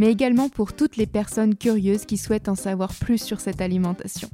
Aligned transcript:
mais 0.00 0.10
également 0.10 0.48
pour 0.48 0.72
toutes 0.72 0.96
les 0.96 1.06
personnes 1.06 1.54
curieuses 1.54 2.06
qui 2.06 2.16
souhaitent 2.16 2.48
en 2.48 2.54
savoir 2.54 2.94
plus 2.94 3.22
sur 3.22 3.38
cette 3.38 3.60
alimentation. 3.60 4.30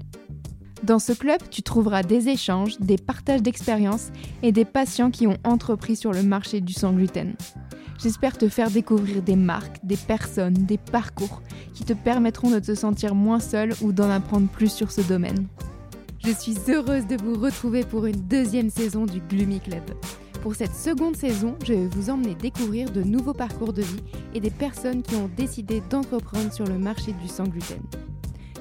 Dans 0.85 1.01
ce 1.01 1.13
club, 1.13 1.41
tu 1.51 1.63
trouveras 1.63 2.05
des 2.05 2.29
échanges, 2.29 2.79
des 2.79 2.97
partages 2.97 3.43
d'expériences 3.43 4.13
et 4.45 4.53
des 4.53 4.65
patients 4.65 5.11
qui 5.11 5.27
ont 5.27 5.39
entrepris 5.43 5.97
sur 5.97 6.13
le 6.13 6.23
marché 6.23 6.61
du 6.61 6.73
sans 6.73 6.93
gluten. 6.93 7.35
J'espère 8.01 8.39
te 8.39 8.49
faire 8.49 8.71
découvrir 8.71 9.23
des 9.23 9.35
marques, 9.35 9.85
des 9.85 9.97
personnes, 9.97 10.55
des 10.55 10.79
parcours 10.79 11.43
qui 11.75 11.83
te 11.83 11.95
permettront 11.95 12.53
de 12.53 12.61
te 12.61 12.77
sentir 12.77 13.17
moins 13.17 13.41
seul 13.41 13.73
ou 13.83 13.91
d'en 13.91 14.09
apprendre 14.09 14.47
plus 14.47 14.73
sur 14.73 14.93
ce 14.93 15.01
domaine. 15.01 15.49
Je 16.25 16.31
suis 16.31 16.55
heureuse 16.69 17.09
de 17.09 17.21
vous 17.21 17.41
retrouver 17.41 17.83
pour 17.83 18.07
une 18.07 18.21
deuxième 18.21 18.71
saison 18.71 19.05
du 19.05 19.19
Gloomy 19.19 19.59
Club. 19.59 19.83
Pour 20.47 20.55
cette 20.55 20.77
seconde 20.77 21.17
saison, 21.17 21.57
je 21.65 21.73
vais 21.73 21.89
vous 21.89 22.09
emmener 22.09 22.37
découvrir 22.37 22.93
de 22.93 23.03
nouveaux 23.03 23.33
parcours 23.33 23.73
de 23.73 23.83
vie 23.83 24.05
et 24.33 24.39
des 24.39 24.51
personnes 24.51 25.03
qui 25.03 25.17
ont 25.17 25.29
décidé 25.37 25.83
d'entreprendre 25.91 26.53
sur 26.53 26.65
le 26.65 26.79
marché 26.79 27.11
du 27.21 27.27
sans 27.27 27.49
gluten. 27.49 27.83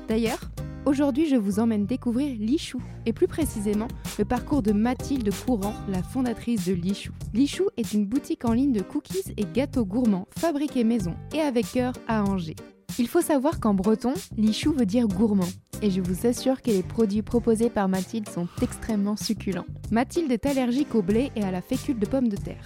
D'ailleurs, 0.08 0.50
aujourd'hui 0.88 1.30
je 1.30 1.36
vous 1.36 1.60
emmène 1.60 1.86
découvrir 1.86 2.36
Lichou, 2.40 2.82
et 3.06 3.14
plus 3.14 3.28
précisément 3.28 3.88
le 4.18 4.26
parcours 4.26 4.64
de 4.64 4.72
Mathilde 4.72 5.30
Courant, 5.46 5.76
la 5.88 6.02
fondatrice 6.02 6.66
de 6.66 6.74
Lichou. 6.74 7.12
Lichou 7.36 7.68
est 7.78 7.94
une 7.94 8.08
boutique 8.08 8.46
en 8.46 8.54
ligne 8.54 8.74
de 8.74 8.82
cookies 8.82 9.36
et 9.38 9.46
gâteaux 9.54 9.86
gourmands 9.86 10.28
fabriqués 10.36 10.84
maison 10.84 11.14
et 11.36 11.42
avec 11.42 11.72
cœur 11.72 11.94
à 12.08 12.24
Angers. 12.24 12.56
Il 12.98 13.08
faut 13.08 13.22
savoir 13.22 13.60
qu'en 13.60 13.76
breton, 13.76 14.14
Lichou 14.38 14.72
veut 14.72 14.88
dire 14.88 15.08
gourmand, 15.08 15.50
et 15.82 15.90
je 15.90 16.02
vous 16.02 16.28
assure 16.28 16.62
que 16.62 16.72
les 16.72 16.84
produits 16.84 17.22
proposés 17.22 17.70
par 17.70 17.88
Mathilde 17.88 18.30
sont 18.30 18.48
extrêmement 18.62 19.16
succulents. 19.16 19.66
Mathilde 19.92 20.32
est 20.32 20.46
allergique 20.46 20.96
au 20.96 21.02
blé 21.02 21.32
et 21.36 21.44
à 21.44 21.52
la 21.52 21.62
fécule 21.62 22.00
de 22.00 22.06
pomme 22.06 22.28
de 22.28 22.38
terre. 22.38 22.66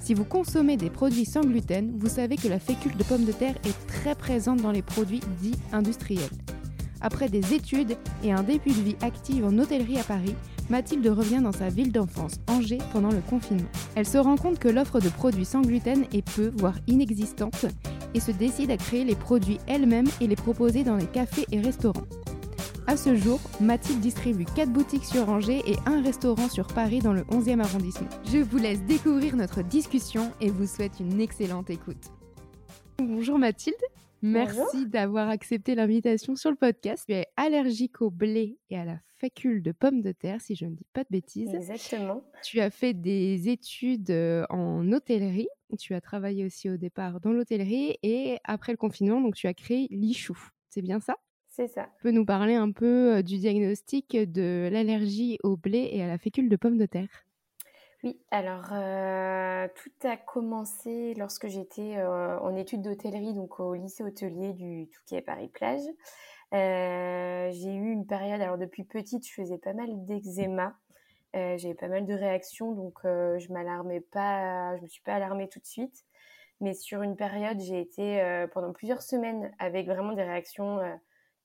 Si 0.00 0.14
vous 0.14 0.24
consommez 0.24 0.76
des 0.76 0.90
produits 0.90 1.24
sans 1.24 1.42
gluten, 1.42 1.92
vous 1.98 2.08
savez 2.08 2.36
que 2.36 2.48
la 2.48 2.58
fécule 2.58 2.96
de 2.96 3.04
pomme 3.04 3.24
de 3.24 3.32
terre 3.32 3.56
est 3.64 3.86
très 3.86 4.14
présente 4.14 4.60
dans 4.60 4.72
les 4.72 4.82
produits 4.82 5.20
dits 5.40 5.58
industriels. 5.72 6.30
Après 7.00 7.28
des 7.28 7.54
études 7.54 7.96
et 8.22 8.32
un 8.32 8.42
début 8.42 8.70
de 8.70 8.82
vie 8.82 8.96
active 9.02 9.44
en 9.44 9.56
hôtellerie 9.58 9.98
à 9.98 10.04
Paris, 10.04 10.34
Mathilde 10.68 11.06
revient 11.08 11.40
dans 11.42 11.52
sa 11.52 11.68
ville 11.68 11.90
d'enfance, 11.90 12.36
Angers, 12.46 12.78
pendant 12.92 13.10
le 13.10 13.20
confinement. 13.28 13.68
Elle 13.96 14.06
se 14.06 14.18
rend 14.18 14.36
compte 14.36 14.58
que 14.58 14.68
l'offre 14.68 15.00
de 15.00 15.08
produits 15.08 15.44
sans 15.44 15.62
gluten 15.62 16.04
est 16.12 16.28
peu, 16.28 16.52
voire 16.56 16.76
inexistante, 16.86 17.66
et 18.14 18.20
se 18.20 18.30
décide 18.30 18.70
à 18.70 18.76
créer 18.76 19.04
les 19.04 19.16
produits 19.16 19.58
elle-même 19.66 20.06
et 20.20 20.26
les 20.26 20.36
proposer 20.36 20.84
dans 20.84 20.96
les 20.96 21.06
cafés 21.06 21.46
et 21.50 21.60
restaurants. 21.60 22.06
À 22.86 22.96
ce 22.96 23.14
jour, 23.14 23.40
Mathilde 23.60 24.00
distribue 24.00 24.44
4 24.44 24.72
boutiques 24.72 25.04
sur 25.04 25.28
Angers 25.28 25.62
et 25.66 25.76
un 25.86 26.02
restaurant 26.02 26.48
sur 26.48 26.66
Paris 26.66 26.98
dans 27.00 27.12
le 27.12 27.22
11e 27.22 27.60
arrondissement. 27.60 28.08
Je 28.26 28.38
vous 28.38 28.58
laisse 28.58 28.82
découvrir 28.84 29.36
notre 29.36 29.62
discussion 29.62 30.32
et 30.40 30.50
vous 30.50 30.66
souhaite 30.66 30.98
une 30.98 31.20
excellente 31.20 31.70
écoute. 31.70 32.10
Bonjour 32.98 33.38
Mathilde, 33.38 33.76
merci 34.22 34.86
d'avoir 34.86 35.28
accepté 35.28 35.74
l'invitation 35.74 36.34
sur 36.36 36.50
le 36.50 36.56
podcast. 36.56 37.04
Tu 37.06 37.14
es 37.14 37.26
allergique 37.36 38.02
au 38.02 38.10
blé 38.10 38.58
et 38.70 38.76
à 38.76 38.84
la 38.84 38.98
fécule 39.18 39.62
de 39.62 39.72
pommes 39.72 40.02
de 40.02 40.12
terre, 40.12 40.40
si 40.40 40.54
je 40.54 40.64
ne 40.64 40.74
dis 40.74 40.86
pas 40.92 41.04
de 41.04 41.08
bêtises. 41.10 41.54
Exactement. 41.54 42.24
Tu 42.42 42.60
as 42.60 42.70
fait 42.70 42.94
des 42.94 43.48
études 43.48 44.10
euh, 44.10 44.44
en 44.50 44.90
hôtellerie. 44.92 45.48
Tu 45.78 45.94
as 45.94 46.00
travaillé 46.00 46.44
aussi 46.44 46.68
au 46.68 46.76
départ 46.76 47.20
dans 47.20 47.32
l'hôtellerie 47.32 47.98
et 48.02 48.38
après 48.44 48.72
le 48.72 48.78
confinement, 48.78 49.20
donc 49.20 49.34
tu 49.34 49.46
as 49.46 49.54
créé 49.54 49.86
l'Ichou. 49.90 50.36
C'est 50.68 50.82
bien 50.82 51.00
ça? 51.00 51.16
C'est 51.50 51.68
ça. 51.68 51.88
Tu 51.96 52.02
peux 52.04 52.10
nous 52.12 52.24
parler 52.24 52.54
un 52.54 52.70
peu 52.70 53.16
euh, 53.16 53.22
du 53.22 53.36
diagnostic 53.38 54.16
de 54.16 54.68
l'allergie 54.72 55.38
au 55.42 55.56
blé 55.56 55.90
et 55.92 56.02
à 56.02 56.06
la 56.06 56.16
fécule 56.16 56.48
de 56.48 56.56
pommes 56.56 56.78
de 56.78 56.86
terre? 56.86 57.08
Oui, 58.02 58.18
alors 58.30 58.70
euh, 58.72 59.68
tout 59.74 60.08
a 60.08 60.16
commencé 60.16 61.12
lorsque 61.18 61.48
j'étais 61.48 61.98
euh, 61.98 62.38
en 62.38 62.56
études 62.56 62.80
d'hôtellerie, 62.80 63.34
donc 63.34 63.60
au 63.60 63.74
lycée 63.74 64.02
hôtelier 64.02 64.54
du 64.54 64.88
Touquet 64.88 65.20
Paris-Plage. 65.20 65.82
Euh, 66.54 67.50
j'ai 67.52 67.74
eu 67.74 67.92
une 67.92 68.06
période, 68.06 68.40
alors 68.40 68.56
depuis 68.56 68.84
petite, 68.84 69.26
je 69.28 69.34
faisais 69.34 69.58
pas 69.58 69.74
mal 69.74 70.06
d'eczéma. 70.06 70.74
J'avais 71.34 71.74
pas 71.74 71.88
mal 71.88 72.06
de 72.06 72.14
réactions, 72.14 72.72
donc 72.72 72.98
je 73.04 73.52
m'alarmais 73.52 74.00
pas, 74.00 74.76
je 74.78 74.82
me 74.82 74.88
suis 74.88 75.02
pas 75.02 75.14
alarmée 75.14 75.48
tout 75.48 75.60
de 75.60 75.66
suite. 75.66 76.04
Mais 76.60 76.74
sur 76.74 77.02
une 77.02 77.14
période, 77.14 77.60
j'ai 77.60 77.80
été 77.80 78.46
pendant 78.52 78.72
plusieurs 78.72 79.00
semaines 79.00 79.52
avec 79.60 79.86
vraiment 79.86 80.12
des 80.12 80.24
réactions 80.24 80.80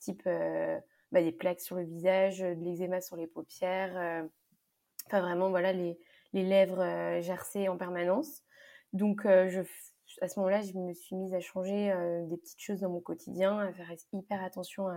type 0.05 0.23
euh, 0.27 0.79
bah, 1.11 1.21
des 1.21 1.31
plaques 1.31 1.59
sur 1.59 1.75
le 1.75 1.83
visage, 1.83 2.39
de 2.39 2.63
l'eczéma 2.63 3.01
sur 3.01 3.15
les 3.15 3.27
paupières, 3.27 3.97
euh, 3.97 4.23
enfin 5.07 5.21
vraiment 5.21 5.49
voilà 5.49 5.73
les, 5.73 5.97
les 6.33 6.43
lèvres 6.43 6.81
euh, 6.81 7.21
gercées 7.21 7.67
en 7.67 7.77
permanence. 7.77 8.43
Donc 8.93 9.25
euh, 9.25 9.63
à 10.21 10.27
ce 10.27 10.39
moment-là, 10.39 10.61
je 10.61 10.73
me 10.77 10.93
suis 10.93 11.15
mise 11.15 11.33
à 11.33 11.39
changer 11.39 11.91
euh, 11.91 12.25
des 12.27 12.37
petites 12.37 12.61
choses 12.61 12.81
dans 12.81 12.89
mon 12.89 13.01
quotidien, 13.01 13.59
à 13.59 13.73
faire 13.73 13.91
hyper 14.13 14.43
attention 14.43 14.87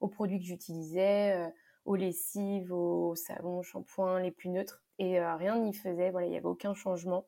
aux 0.00 0.08
produits 0.08 0.38
que 0.38 0.46
j'utilisais, 0.46 1.36
euh, 1.36 1.48
aux 1.84 1.96
lessives, 1.96 2.72
aux 2.72 3.14
savons, 3.14 3.62
shampoings 3.62 4.20
les 4.20 4.30
plus 4.30 4.48
neutres. 4.50 4.82
Et 4.98 5.20
euh, 5.20 5.36
rien 5.36 5.58
n'y 5.58 5.74
faisait, 5.74 6.10
voilà, 6.10 6.26
il 6.26 6.30
n'y 6.30 6.36
avait 6.36 6.46
aucun 6.46 6.74
changement. 6.74 7.26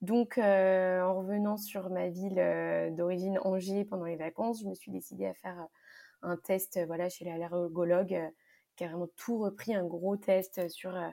Donc, 0.00 0.36
euh, 0.36 1.02
en 1.02 1.18
revenant 1.18 1.56
sur 1.56 1.88
ma 1.88 2.08
ville 2.08 2.38
euh, 2.38 2.90
d'origine 2.90 3.38
Angers 3.42 3.84
pendant 3.84 4.04
les 4.04 4.16
vacances, 4.16 4.60
je 4.60 4.68
me 4.68 4.74
suis 4.74 4.90
décidée 4.90 5.26
à 5.26 5.34
faire 5.34 5.58
euh, 5.60 5.66
un 6.24 6.36
test 6.36 6.76
euh, 6.78 6.86
voilà, 6.86 7.08
chez 7.08 7.24
l'allergologue 7.24 8.14
euh, 8.14 8.28
a 8.84 8.88
vraiment 8.88 9.08
tout 9.16 9.38
repris, 9.38 9.74
un 9.74 9.84
gros 9.86 10.16
test 10.16 10.68
sur 10.68 10.94
euh, 10.96 11.08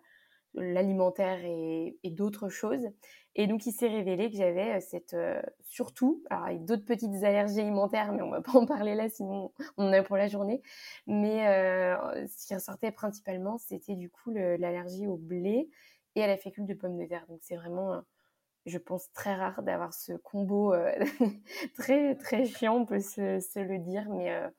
l'alimentaire 0.54 1.40
et, 1.44 1.98
d'autres 2.12 2.50
choses. 2.50 2.88
Et 3.36 3.48
donc, 3.48 3.66
il 3.66 3.72
s'est 3.72 3.88
révélé 3.88 4.30
que 4.30 4.36
j'avais 4.38 4.78
euh, 4.78 4.80
cette, 4.82 5.14
euh, 5.14 5.42
surtout, 5.62 6.22
alors 6.30 6.46
avec 6.46 6.66
d'autres 6.66 6.84
petites 6.86 7.24
allergies 7.24 7.62
alimentaires, 7.62 8.12
mais 8.12 8.22
on 8.22 8.30
va 8.30 8.42
pas 8.42 8.58
en 8.58 8.66
parler 8.66 8.96
là, 8.96 9.10
sinon 9.10 9.54
on 9.78 9.88
en 9.88 9.94
a 9.94 10.04
pour 10.04 10.18
la 10.18 10.28
journée. 10.28 10.62
Mais 11.08 11.48
euh, 11.48 12.28
ce 12.28 12.48
qui 12.48 12.54
ressortait 12.56 12.92
principalement, 12.92 13.58
c'était 13.58 13.96
du 13.96 14.10
coup 14.10 14.32
le- 14.32 14.58
l'allergie 14.58 15.08
au 15.08 15.16
blé 15.16 15.70
et 16.16 16.24
à 16.24 16.28
la 16.28 16.36
fécule 16.38 16.66
de 16.66 16.74
pomme 16.74 16.98
de 16.98 17.06
terre. 17.06 17.26
Donc, 17.30 17.40
c'est 17.42 17.56
vraiment, 17.56 17.94
euh, 17.94 18.02
je 18.66 18.78
pense, 18.78 19.12
très 19.14 19.36
rare 19.36 19.64
d'avoir 19.64 19.94
ce 19.94 20.14
combo 20.14 20.74
euh, 20.74 20.94
très, 21.78 22.16
très 22.16 22.46
chiant, 22.46 22.78
on 22.78 22.86
peut 22.86 23.00
se, 23.00 23.40
se 23.40 23.60
le 23.60 23.80
dire. 23.80 24.10
Mais 24.10 24.32
euh, 24.32 24.50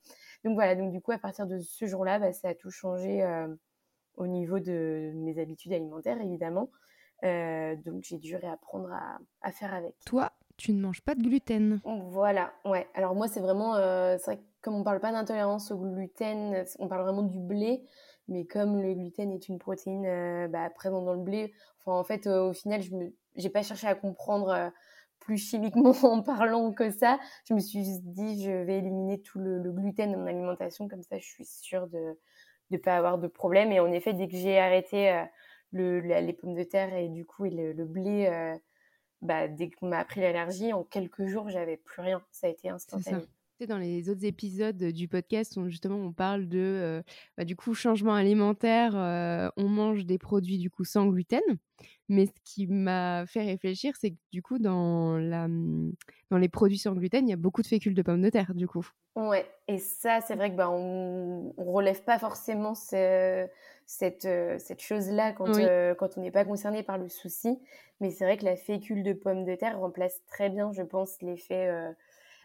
donc 0.45 0.55
voilà, 0.55 0.75
donc 0.75 0.93
du 0.93 1.01
coup, 1.01 1.13
à 1.13 1.19
partir 1.19 1.47
de 1.47 1.59
ce 1.59 1.87
jour-là, 1.87 2.19
bah, 2.19 2.33
ça 2.33 2.49
a 2.49 2.55
tout 2.55 2.71
changé 2.71 3.23
euh, 3.23 3.49
au 4.17 4.27
niveau 4.27 4.59
de 4.59 5.13
mes 5.15 5.39
habitudes 5.39 5.73
alimentaires, 5.73 6.21
évidemment. 6.21 6.71
Euh, 7.25 7.77
donc 7.85 8.03
j'ai 8.03 8.19
dû 8.19 8.35
réapprendre 8.35 8.93
à, 8.93 9.19
à 9.43 9.53
faire 9.53 9.73
avec. 9.73 9.95
Toi, 10.05 10.33
tu 10.57 10.73
ne 10.73 10.81
manges 10.81 11.03
pas 11.03 11.15
de 11.15 11.23
gluten. 11.23 11.81
Voilà, 11.85 12.53
ouais. 12.65 12.89
Alors 12.95 13.15
moi, 13.15 13.29
c'est 13.29 13.41
vraiment, 13.41 13.77
euh, 13.77 14.17
c'est 14.19 14.25
vrai 14.25 14.37
que 14.39 14.43
comme 14.61 14.75
on 14.75 14.85
parle 14.85 15.01
pas 15.01 15.13
d'intolérance 15.13 15.71
au 15.71 15.79
gluten, 15.79 16.65
on 16.79 16.89
parle 16.89 17.03
vraiment 17.03 17.23
du 17.23 17.39
blé. 17.39 17.85
Mais 18.29 18.45
comme 18.45 18.81
le 18.81 18.95
gluten 18.95 19.33
est 19.33 19.49
une 19.49 19.59
protéine 19.59 20.07
euh, 20.07 20.49
bah, 20.49 20.71
présente 20.71 21.05
dans 21.05 21.15
le 21.15 21.23
blé, 21.23 21.53
enfin 21.81 21.99
en 21.99 22.05
fait, 22.05 22.27
euh, 22.27 22.51
au 22.51 22.53
final, 22.53 22.81
je 22.81 22.95
j'ai 23.35 23.51
pas 23.51 23.63
cherché 23.63 23.87
à 23.87 23.95
comprendre 23.95 24.71
plus 25.25 25.39
chimiquement 25.39 25.91
en 26.05 26.23
parlant 26.23 26.73
que 26.73 26.91
ça. 26.91 27.19
Je 27.49 27.55
me 27.55 27.61
suis 27.61 27.85
juste 27.85 28.03
dit, 28.05 28.43
je 28.45 28.51
vais 28.51 28.79
éliminer 28.79 29.21
tout 29.23 29.39
le, 29.39 29.59
le 29.59 29.73
gluten 29.73 30.13
dans 30.13 30.19
mon 30.19 30.27
alimentation, 30.27 30.89
comme 30.89 31.03
ça, 31.03 31.19
je 31.19 31.27
suis 31.27 31.45
sûre 31.47 31.87
de 31.89 32.19
ne 32.71 32.79
pas 32.79 32.97
avoir 32.97 33.19
de 33.19 33.29
problème. 33.29 33.73
Et 33.73 33.81
en 33.81 33.93
effet, 33.93 34.13
dès 34.15 34.29
que 34.29 34.37
j'ai 34.37 34.59
arrêté 34.59 35.11
euh, 35.13 35.25
le, 35.73 36.01
la- 36.01 36.21
les 36.21 36.33
pommes 36.33 36.55
de 36.55 36.65
terre 36.65 36.95
et 36.95 37.09
du 37.09 37.25
coup 37.27 37.47
et 37.47 37.51
le, 37.51 37.73
le 37.73 37.85
blé, 37.85 38.27
euh, 38.27 38.57
bah, 39.23 39.49
dès 39.49 39.71
qu'on 39.71 39.89
m'a 39.89 39.99
appris 40.01 40.21
l'allergie, 40.21 40.73
en 40.73 40.85
quelques 40.85 41.27
jours, 41.27 41.49
j'avais 41.51 41.77
plus 41.79 42.03
rien. 42.03 42.25
Ça 42.33 42.49
a 42.49 42.51
été 42.51 42.69
instantané. 42.71 43.29
Sais, 43.63 43.69
Dans 43.69 43.79
les 43.79 44.09
autres 44.11 44.25
épisodes 44.25 44.77
du 44.77 45.07
podcast, 45.07 45.57
on, 45.57 45.69
justement, 45.69 45.95
on 45.97 46.13
parle 46.13 46.49
de 46.49 46.59
euh, 46.59 47.03
bah, 47.37 47.45
du 47.45 47.55
coup 47.55 47.75
changement 47.75 48.13
alimentaire. 48.15 48.97
euh, 48.97 49.51
on 49.57 49.69
mange 49.69 50.05
des 50.05 50.19
produits 50.19 50.59
du 50.59 50.69
coup 50.69 50.83
sans 50.85 51.07
gluten, 51.07 51.41
mais 52.09 52.27
ce 52.27 52.33
qui 52.45 52.67
m'a 52.67 53.25
fait 53.27 53.45
réfléchir, 53.45 53.95
c'est 54.01 54.11
que 54.13 54.17
du 54.33 54.43
coup 54.43 54.59
dans 54.59 55.17
la 55.17 55.45
hum, 55.45 55.93
dans 56.31 56.39
les 56.39 56.49
produits 56.49 56.79
sans 56.79 56.95
gluten, 56.95 57.29
il 57.29 57.31
y 57.31 57.35
a 57.35 57.37
beaucoup 57.37 57.63
de 57.63 57.69
fécule 57.69 57.95
de 57.95 58.03
pommes 58.03 58.23
de 58.23 58.31
terre 58.31 58.53
du 58.55 58.67
coup. 58.67 58.89
Ouais, 59.15 59.45
et 59.69 59.79
ça, 59.79 60.23
c'est 60.23 60.37
vrai 60.37 60.51
que 60.51 60.57
bah, 60.57 60.71
on, 60.71 61.53
on 61.59 61.73
relève 61.73 62.03
pas 62.03 62.19
forcément 62.19 62.75
ce- 62.75 63.47
cette, 63.85 64.25
euh, 64.25 64.59
cette 64.59 64.81
chose-là 64.81 65.33
quand, 65.33 65.51
Oui. 65.51 65.61
euh, 65.61 65.95
quand 65.95 66.17
on 66.17 66.23
n'est 66.23 66.31
pas 66.31 66.47
concerné 66.47 66.83
par 66.83 66.97
le 66.97 67.09
souci. 67.11 67.61
Mais 68.01 68.11
c'est 68.11 68.25
vrai 68.25 68.39
que 68.39 68.45
la 68.47 68.57
fécule 68.57 69.03
de 69.03 69.13
pomme 69.13 69.45
de 69.45 69.55
terre 69.55 69.79
remplace 69.79 70.25
très 70.27 70.49
bien, 70.49 70.73
je 70.73 70.83
pense, 70.83 71.21
l'effet 71.21 71.69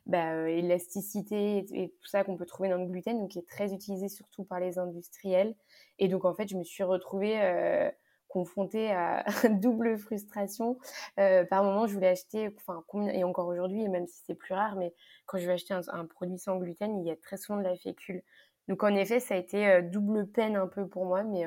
bah, 0.07 0.50
élasticité 0.50 1.65
et, 1.74 1.89
tout 1.89 2.07
ça 2.07 2.24
qu'on 2.24 2.38
peut 2.38 2.45
trouver 2.45 2.69
dans 2.69 2.77
le 2.77 2.86
gluten, 2.86 3.19
donc 3.19 3.30
qui 3.30 3.39
est 3.39 3.48
très 3.48 3.74
utilisé 3.74 4.09
surtout 4.09 4.44
par 4.44 4.59
les 4.59 4.80
industriels. 4.80 5.56
Et 6.00 6.07
donc 6.07 6.25
en 6.25 6.33
fait, 6.33 6.48
je 6.48 6.57
me 6.57 6.63
suis 6.63 6.83
retrouvée 6.83 7.92
confrontée 8.27 8.92
à 8.92 9.24
double 9.50 9.98
frustration. 9.98 10.80
par 11.15 11.63
moment, 11.63 11.88
je 11.88 11.94
voulais 11.94 12.09
acheter, 12.09 12.50
enfin, 12.57 12.83
et 13.12 13.24
encore 13.24 13.48
aujourd'hui, 13.48 13.88
même 13.89 14.07
si 14.07 14.21
c'est 14.25 14.36
plus 14.36 14.54
rare, 14.54 14.75
mais 14.75 14.94
quand 15.25 15.38
je 15.38 15.45
vais 15.45 15.54
acheter 15.54 15.74
un, 15.74 16.06
produit 16.06 16.39
sans 16.39 16.57
gluten, 16.57 17.00
il 17.00 17.07
y 17.07 17.12
a 17.12 17.15
très 17.15 17.38
souvent 17.38 17.60
de 17.60 17.63
la 17.63 17.75
fécule. 17.75 18.24
Donc 18.68 18.83
en 18.83 18.95
effet, 18.95 19.19
ça 19.19 19.36
a 19.36 19.38
été 19.38 19.81
double 19.83 20.27
peine 20.27 20.56
un 20.56 20.68
peu 20.68 20.88
pour 20.88 21.06
moi, 21.06 21.24
mais 21.24 21.45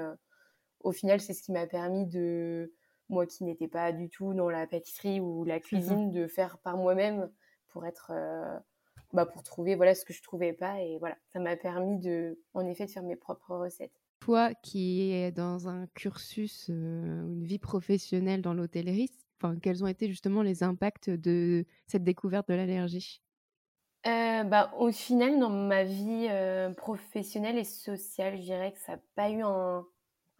au 0.80 0.92
final, 0.92 1.20
c'est 1.20 1.32
ce 1.32 1.42
qui 1.42 1.52
m'a 1.52 1.66
permis 1.66 2.06
de, 2.06 2.72
moi 3.10 3.26
qui 3.26 3.44
n'étais 3.44 3.68
pas 3.68 3.92
du 3.92 4.08
tout 4.08 4.32
dans 4.34 4.48
la 4.48 4.66
pâtisserie 4.66 5.20
ou 5.20 5.44
la 5.44 5.60
cuisine, 5.60 6.10
de 6.10 6.26
faire 6.26 6.58
par 6.58 6.76
moi-même 6.76 7.30
pour 7.70 7.86
être, 7.86 8.12
bah, 9.12 9.26
pour 9.26 9.42
trouver 9.42 9.74
voilà 9.76 9.94
ce 9.94 10.04
que 10.04 10.12
je 10.12 10.22
trouvais 10.22 10.52
pas 10.52 10.80
et 10.80 10.98
voilà, 10.98 11.16
ça 11.32 11.40
m'a 11.40 11.56
permis 11.56 11.98
de, 11.98 12.40
en 12.54 12.66
effet, 12.66 12.86
de 12.86 12.90
faire 12.90 13.02
mes 13.02 13.16
propres 13.16 13.56
recettes. 13.56 13.92
Toi 14.20 14.54
qui 14.54 15.10
es 15.12 15.30
dans 15.32 15.68
un 15.68 15.86
cursus, 15.88 16.68
une 16.68 17.44
vie 17.44 17.58
professionnelle 17.58 18.42
dans 18.42 18.54
l'hôtellerie, 18.54 19.10
enfin, 19.40 19.58
quels 19.58 19.82
ont 19.82 19.86
été 19.86 20.08
justement 20.08 20.42
les 20.42 20.62
impacts 20.62 21.10
de 21.10 21.64
cette 21.86 22.04
découverte 22.04 22.48
de 22.48 22.54
l'allergie? 22.54 23.22
Bah, 24.04 24.72
au 24.78 24.90
final, 24.90 25.38
dans 25.38 25.50
ma 25.50 25.84
vie 25.84 26.28
professionnelle 26.76 27.58
et 27.58 27.64
sociale, 27.64 28.36
je 28.36 28.42
dirais 28.42 28.72
que 28.72 28.78
ça 28.78 28.92
n'a 28.96 29.02
pas 29.14 29.30
eu 29.30 29.42
un, 29.42 29.86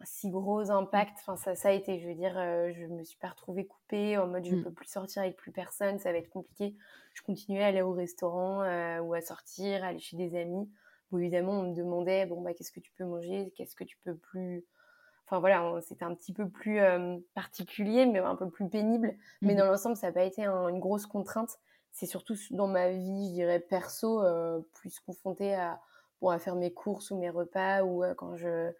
si 0.03 0.29
gros 0.29 0.69
impact. 0.71 1.17
Enfin, 1.19 1.35
ça, 1.35 1.55
ça 1.55 1.69
a 1.69 1.71
été, 1.71 1.99
je 1.99 2.07
veux 2.07 2.15
dire, 2.15 2.33
je 2.33 2.85
me 2.85 3.03
suis 3.03 3.17
pas 3.17 3.29
retrouvée 3.29 3.65
coupée 3.65 4.17
en 4.17 4.27
mode 4.27 4.45
je 4.45 4.55
ne 4.55 4.61
mmh. 4.61 4.63
peux 4.63 4.71
plus 4.71 4.87
sortir 4.87 5.21
avec 5.21 5.35
plus 5.35 5.51
personne, 5.51 5.99
ça 5.99 6.11
va 6.11 6.17
être 6.17 6.29
compliqué. 6.29 6.75
Je 7.13 7.21
continuais 7.21 7.63
à 7.63 7.67
aller 7.67 7.81
au 7.81 7.93
restaurant 7.93 8.61
ou 9.01 9.13
à 9.13 9.21
sortir, 9.21 9.83
à 9.83 9.87
aller 9.87 9.99
chez 9.99 10.17
des 10.17 10.35
amis 10.39 10.69
évidemment, 11.17 11.59
on 11.59 11.69
me 11.69 11.75
demandait, 11.75 12.25
bon, 12.25 12.41
bah, 12.41 12.53
qu'est-ce 12.53 12.71
que 12.71 12.79
tu 12.79 12.91
peux 12.97 13.05
manger, 13.05 13.51
qu'est-ce 13.55 13.75
que 13.75 13.83
tu 13.83 13.97
peux 14.03 14.15
plus. 14.15 14.65
Enfin 15.25 15.39
voilà, 15.39 15.79
c'était 15.81 16.03
un 16.03 16.13
petit 16.13 16.33
peu 16.33 16.49
plus 16.49 16.81
particulier, 17.33 18.05
mais 18.05 18.19
un 18.19 18.35
peu 18.35 18.49
plus 18.49 18.67
pénible. 18.67 19.15
Mais 19.41 19.53
mmh 19.53 19.57
dans 19.57 19.65
l'ensemble, 19.65 19.95
ça 19.95 20.07
n'a 20.07 20.13
pas 20.13 20.23
été 20.23 20.45
une 20.45 20.79
grosse 20.79 21.05
contrainte. 21.05 21.57
C'est 21.93 22.05
surtout 22.05 22.35
dans 22.51 22.67
ma 22.67 22.91
vie, 22.91 23.29
je 23.29 23.33
dirais, 23.33 23.59
perso, 23.59 24.21
plus 24.73 24.99
confrontée 24.99 25.55
à, 25.55 25.79
bon, 26.21 26.29
à 26.29 26.39
faire 26.39 26.55
mes 26.55 26.73
courses 26.73 27.11
ou 27.11 27.17
mes 27.17 27.29
repas 27.29 27.83
ou 27.83 28.03
quand 28.17 28.35
je, 28.35 28.71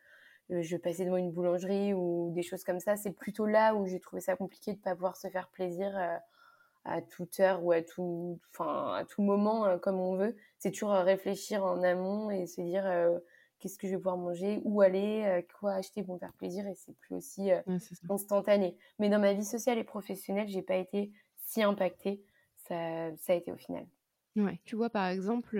je 0.51 0.77
passais 0.77 1.06
devant 1.06 1.18
une 1.18 1.31
boulangerie 1.31 1.94
ou 1.94 2.31
des 2.33 2.44
choses 2.44 2.63
comme 2.63 2.80
ça. 2.80 2.98
C'est 2.98 3.12
plutôt 3.12 3.45
là 3.45 3.74
où 3.75 3.88
j'ai 3.88 4.00
trouvé 4.00 4.21
ça 4.21 4.36
compliqué 4.36 4.74
de 4.74 4.77
ne 4.77 4.83
pas 4.83 4.95
pouvoir 4.95 5.15
se 5.15 5.27
faire 5.30 5.48
plaisir 5.48 5.98
à 6.86 7.01
toute 7.01 7.39
heure 7.39 7.63
ou 7.63 7.71
à 7.71 7.81
tout, 7.81 8.39
enfin, 8.51 8.94
à 8.94 9.06
tout 9.06 9.21
moment 9.21 9.65
euh, 9.65 9.77
comme 9.77 10.00
on 10.00 10.15
veut. 10.15 10.36
C'est 10.57 10.71
toujours 10.71 10.94
euh, 10.94 11.03
réfléchir 11.03 11.63
en 11.63 11.83
amont 11.83 12.31
et 12.31 12.48
se 12.48 12.62
dire 12.62 12.86
euh, 12.86 13.19
qu'est-ce 13.59 13.77
que 13.77 13.88
je 13.88 13.94
vais 13.94 13.98
pouvoir 13.98 14.18
manger, 14.18 14.62
où 14.63 14.81
aller, 14.81 15.45
quoi 15.59 15.74
acheter 15.74 16.03
pour 16.03 16.15
me 16.15 16.19
faire 16.19 16.33
plaisir 16.33 16.65
et 16.68 16.74
c'est 16.74 16.97
plus 16.97 17.15
aussi 17.15 17.51
instantané. 18.09 18.75
Mais 18.97 19.09
dans 19.09 19.19
ma 19.19 19.33
vie 19.33 19.45
sociale 19.45 19.77
et 19.77 19.83
professionnelle, 19.83 20.47
j'ai 20.47 20.63
pas 20.63 20.77
été 20.77 21.12
si 21.45 21.62
impactée. 21.62 22.24
Ça, 22.68 23.15
ça 23.18 23.33
a 23.33 23.36
été 23.36 23.51
au 23.51 23.57
final. 23.57 23.86
Ouais. 24.38 24.62
Tu 24.63 24.78
vois, 24.78 24.89
par 24.89 25.07
exemple, 25.07 25.57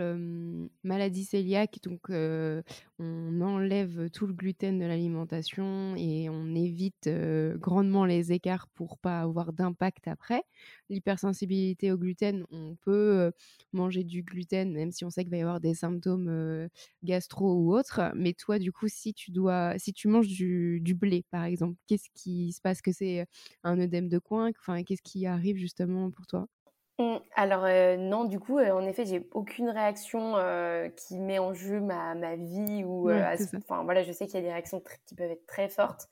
maladie 0.84 1.28
cœliaque, 1.28 1.80
donc 1.84 2.10
on 2.10 3.42
enlève 3.42 4.10
tout 4.12 4.28
le 4.28 4.34
gluten 4.34 4.80
de 4.80 4.86
l'alimentation 4.86 5.94
et 5.98 6.30
on 6.30 6.56
évite 6.56 7.10
grandement 7.58 8.06
les 8.06 8.32
écarts 8.32 8.70
pour 8.70 8.98
pas 8.98 9.20
avoir 9.22 9.52
d'impact 9.52 10.08
après. 10.08 10.44
L'hypersensibilité 10.90 11.92
au 11.92 11.98
gluten, 11.98 12.46
on 12.50 12.76
peut 12.78 13.34
manger 13.74 14.06
du 14.06 14.24
gluten, 14.24 14.72
même 14.72 14.92
si 14.92 15.04
on 15.04 15.10
sait 15.10 15.24
qu'il 15.24 15.32
va 15.32 15.38
y 15.38 15.42
avoir 15.42 15.60
des 15.60 15.74
symptômes 15.74 16.70
gastro 17.04 17.54
ou 17.58 17.76
autres. 17.76 18.14
Mais 18.16 18.32
toi, 18.34 18.58
du 18.58 18.72
coup, 18.72 18.88
si 18.88 19.14
tu 19.14 19.32
dois, 19.32 19.74
si 19.80 19.92
tu 19.92 20.08
manges 20.08 20.28
du, 20.30 20.80
blé, 20.96 21.26
par 21.30 21.44
exemple, 21.44 21.76
qu'est-ce 21.88 22.08
qui 22.14 22.54
se 22.54 22.62
passe? 22.62 22.82
Que 22.82 22.94
c'est 22.94 23.26
un 23.64 23.78
œdème 23.82 24.08
de 24.08 24.18
coin? 24.20 24.52
Qu'est-ce 24.54 25.02
qui 25.04 25.26
arrive 25.26 25.58
justement 25.58 26.10
pour 26.10 26.26
toi? 26.26 26.48
Alors 27.36 27.66
euh, 27.66 27.98
non, 27.98 28.26
du 28.26 28.40
coup, 28.40 28.58
euh, 28.58 28.72
en 28.72 28.86
effet, 28.86 29.06
j'ai 29.06 29.28
aucune 29.32 29.70
réaction 29.70 30.38
euh, 30.38 30.90
qui 30.90 31.20
met 31.20 31.40
en 31.40 31.54
jeu 31.54 31.80
ma, 31.80 32.16
ma 32.16 32.36
vie 32.36 32.84
ou 32.84 33.10
enfin 33.12 33.84
voilà, 33.84 34.04
je 34.04 34.12
sais 34.12 34.26
qu'il 34.26 34.36
y 34.36 34.38
a 34.40 34.42
des 34.42 34.52
réactions 34.52 34.82
qui 35.06 35.16
peuvent 35.16 35.32
être 35.32 35.46
très 35.46 35.70
fortes. 35.70 36.10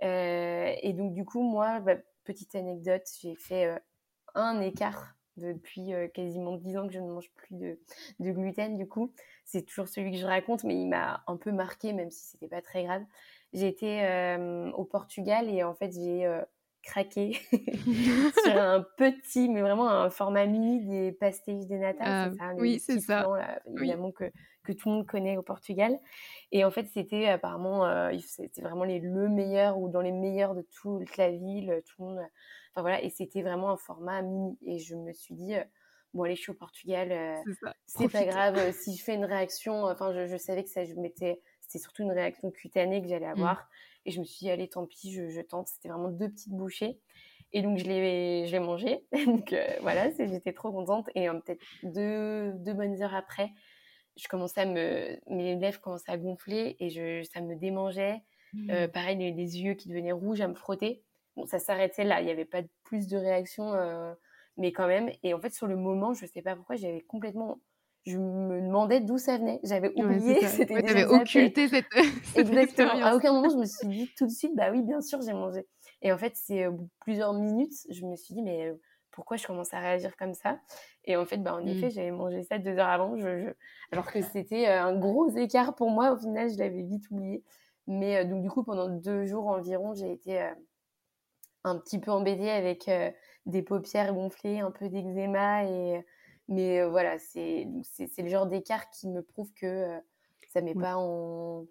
et 0.00 0.92
donc 0.94 1.12
du 1.12 1.24
coup, 1.24 1.42
moi, 1.42 1.80
bah, 1.80 1.96
petite 2.24 2.54
anecdote, 2.54 3.02
j'ai 3.20 3.34
fait 3.34 3.80
un 4.34 4.60
écart 4.60 5.14
depuis 5.36 5.92
quasiment 6.12 6.56
10 6.56 6.76
ans 6.76 6.86
que 6.86 6.92
je 6.92 7.00
ne 7.00 7.10
mange 7.10 7.30
plus 7.34 7.56
de, 7.56 7.78
de 8.18 8.30
gluten. 8.30 8.76
Du 8.76 8.86
coup, 8.86 9.12
c'est 9.44 9.62
toujours 9.62 9.88
celui 9.88 10.12
que 10.12 10.18
je 10.18 10.26
raconte, 10.26 10.64
mais 10.64 10.74
il 10.74 10.86
m'a 10.86 11.22
un 11.26 11.36
peu 11.36 11.50
marqué, 11.50 11.92
même 11.92 12.10
si 12.10 12.26
c'était 12.26 12.48
pas 12.48 12.62
très 12.62 12.84
grave. 12.84 13.02
J'ai 13.52 13.68
été 13.68 14.36
au 14.74 14.84
Portugal 14.84 15.48
et 15.48 15.62
en 15.62 15.74
fait, 15.74 15.92
j'ai 15.92 16.26
craqué 16.82 17.32
sur 18.44 18.56
un 18.56 18.84
petit, 18.96 19.48
mais 19.48 19.60
vraiment 19.60 19.88
un 19.88 20.10
format 20.10 20.46
mini 20.46 20.84
des 20.86 21.12
pastéis 21.12 21.66
des 21.66 21.78
natas. 21.78 22.30
Ah, 22.40 22.52
oui, 22.56 22.78
c'est 22.78 23.00
ça. 23.00 23.26
évidemment 23.76 24.12
que, 24.12 24.24
que 24.64 24.72
tout 24.72 24.88
le 24.88 24.96
monde 24.96 25.06
connaît 25.06 25.36
au 25.36 25.42
Portugal. 25.42 25.98
Et 26.52 26.64
en 26.64 26.70
fait, 26.70 26.86
c'était 26.86 27.28
apparemment, 27.28 27.86
euh, 27.86 28.10
c'était 28.26 28.62
vraiment 28.62 28.84
les, 28.84 29.00
le 29.00 29.28
meilleur 29.28 29.78
ou 29.78 29.88
dans 29.88 30.00
les 30.00 30.12
meilleurs 30.12 30.54
de 30.54 30.66
toute 30.80 31.16
la 31.16 31.30
ville. 31.30 31.80
Tout 31.86 32.02
le 32.02 32.08
monde, 32.08 32.20
enfin 32.72 32.82
voilà, 32.82 33.02
et 33.02 33.10
c'était 33.10 33.42
vraiment 33.42 33.70
un 33.70 33.76
format 33.76 34.22
mini. 34.22 34.58
Et 34.66 34.78
je 34.78 34.96
me 34.96 35.12
suis 35.12 35.34
dit, 35.34 35.54
euh, 35.54 35.64
bon, 36.14 36.24
allez, 36.24 36.36
je 36.36 36.42
suis 36.42 36.52
au 36.52 36.56
Portugal, 36.56 37.12
euh, 37.12 37.72
c'est 37.86 38.10
pas 38.10 38.24
grave. 38.24 38.72
si 38.72 38.96
je 38.96 39.04
fais 39.04 39.14
une 39.14 39.24
réaction, 39.24 39.84
enfin, 39.84 40.12
je, 40.12 40.26
je 40.26 40.36
savais 40.36 40.64
que 40.64 40.70
ça, 40.70 40.84
je 40.84 40.94
m'étais, 40.94 41.40
c'était 41.70 41.82
surtout 41.82 42.02
une 42.02 42.10
réaction 42.10 42.50
cutanée 42.50 43.00
que 43.00 43.08
j'allais 43.08 43.28
mmh. 43.28 43.38
avoir. 43.38 43.68
Et 44.04 44.10
je 44.10 44.18
me 44.18 44.24
suis 44.24 44.46
dit, 44.46 44.50
allez, 44.50 44.68
tant 44.68 44.86
pis, 44.86 45.12
je, 45.12 45.40
tente. 45.40 45.68
C'était 45.68 45.88
vraiment 45.88 46.08
deux 46.08 46.28
petites 46.28 46.52
bouchées. 46.52 46.98
Et 47.52 47.62
donc, 47.62 47.78
je 47.78 47.84
l'ai, 47.84 48.46
je 48.46 48.52
l'ai 48.52 48.58
mangé. 48.58 49.04
donc, 49.26 49.52
euh, 49.52 49.68
voilà, 49.80 50.10
j'étais 50.10 50.52
trop 50.52 50.72
contente. 50.72 51.08
Et 51.14 51.28
euh, 51.28 51.34
peut-être 51.34 51.62
deux, 51.84 52.52
deux 52.54 52.74
bonnes 52.74 53.00
heures 53.02 53.14
après, 53.14 53.52
je 54.16 54.26
commençais 54.26 54.62
à 54.62 54.66
me, 54.66 55.16
mes 55.28 55.54
lèvres 55.56 55.80
commençaient 55.80 56.10
à 56.10 56.18
gonfler 56.18 56.76
et 56.80 56.90
je, 56.90 57.22
ça 57.32 57.40
me 57.40 57.54
démangeait. 57.54 58.20
Mmh. 58.52 58.70
Euh, 58.70 58.88
pareil, 58.88 59.16
les, 59.16 59.30
les, 59.30 59.60
yeux 59.60 59.74
qui 59.74 59.88
devenaient 59.88 60.12
rouges 60.12 60.40
à 60.40 60.48
me 60.48 60.54
frotter. 60.54 61.04
Bon, 61.36 61.46
ça 61.46 61.60
s'arrêtait 61.60 62.04
là. 62.04 62.20
Il 62.20 62.24
n'y 62.24 62.32
avait 62.32 62.44
pas 62.44 62.62
plus 62.82 63.06
de 63.06 63.16
réaction, 63.16 63.72
mais 64.56 64.72
quand 64.72 64.88
même. 64.88 65.10
Et 65.22 65.32
en 65.34 65.40
fait, 65.40 65.54
sur 65.54 65.68
le 65.68 65.76
moment, 65.76 66.14
je 66.14 66.24
ne 66.24 66.28
sais 66.28 66.42
pas 66.42 66.56
pourquoi, 66.56 66.74
j'avais 66.74 67.02
complètement 67.02 67.60
je 68.06 68.18
me 68.18 68.60
demandais 68.62 69.00
d'où 69.00 69.18
ça 69.18 69.38
venait. 69.38 69.60
J'avais 69.62 69.92
oublié. 69.94 70.40
c'était 70.46 70.74
ouais, 70.74 71.04
occulté 71.04 71.68
cette, 71.68 71.86
Exactement. 72.36 72.92
À 73.02 73.14
aucun 73.14 73.32
moment, 73.32 73.50
je 73.50 73.56
me 73.56 73.66
suis 73.66 73.88
dit 73.88 74.10
tout 74.16 74.26
de 74.26 74.32
suite, 74.32 74.54
bah 74.54 74.70
oui, 74.70 74.82
bien 74.82 75.00
sûr, 75.00 75.20
j'ai 75.22 75.32
mangé. 75.32 75.66
Et 76.02 76.12
en 76.12 76.18
fait, 76.18 76.32
c'est 76.34 76.66
plusieurs 77.00 77.34
minutes, 77.34 77.74
je 77.90 78.04
me 78.06 78.16
suis 78.16 78.34
dit, 78.34 78.42
mais 78.42 78.72
pourquoi 79.10 79.36
je 79.36 79.46
commence 79.46 79.74
à 79.74 79.80
réagir 79.80 80.16
comme 80.16 80.34
ça? 80.34 80.58
Et 81.04 81.16
en 81.16 81.26
fait, 81.26 81.38
bah, 81.38 81.54
en 81.54 81.66
effet, 81.66 81.88
mmh. 81.88 81.90
j'avais 81.90 82.10
mangé 82.10 82.42
ça 82.42 82.58
deux 82.58 82.78
heures 82.78 82.88
avant, 82.88 83.16
je, 83.18 83.52
alors 83.92 84.10
que 84.10 84.22
c'était 84.22 84.66
un 84.66 84.96
gros 84.96 85.28
écart 85.36 85.74
pour 85.74 85.90
moi. 85.90 86.12
Au 86.12 86.16
final, 86.16 86.50
je 86.50 86.58
l'avais 86.58 86.82
vite 86.82 87.10
oublié. 87.10 87.44
Mais 87.86 88.18
euh, 88.18 88.24
donc, 88.24 88.42
du 88.42 88.48
coup, 88.48 88.62
pendant 88.62 88.88
deux 88.88 89.26
jours 89.26 89.48
environ, 89.48 89.94
j'ai 89.94 90.12
été 90.12 90.40
un 91.64 91.76
petit 91.78 91.98
peu 91.98 92.10
embêtée 92.10 92.50
avec 92.50 92.90
des 93.44 93.62
paupières 93.62 94.14
gonflées, 94.14 94.60
un 94.60 94.70
peu 94.70 94.88
d'eczéma 94.88 95.64
et 95.64 96.02
mais 96.50 96.84
voilà, 96.84 97.16
c'est 97.18 97.66
le 98.18 98.28
genre 98.28 98.46
d'écart 98.46 98.90
qui 98.90 99.08
me 99.08 99.22
prouve 99.22 99.52
que 99.54 99.86
ça 100.52 100.60
ne 100.60 100.66
met 100.66 100.74
pas 100.74 100.96
en, 100.96 101.64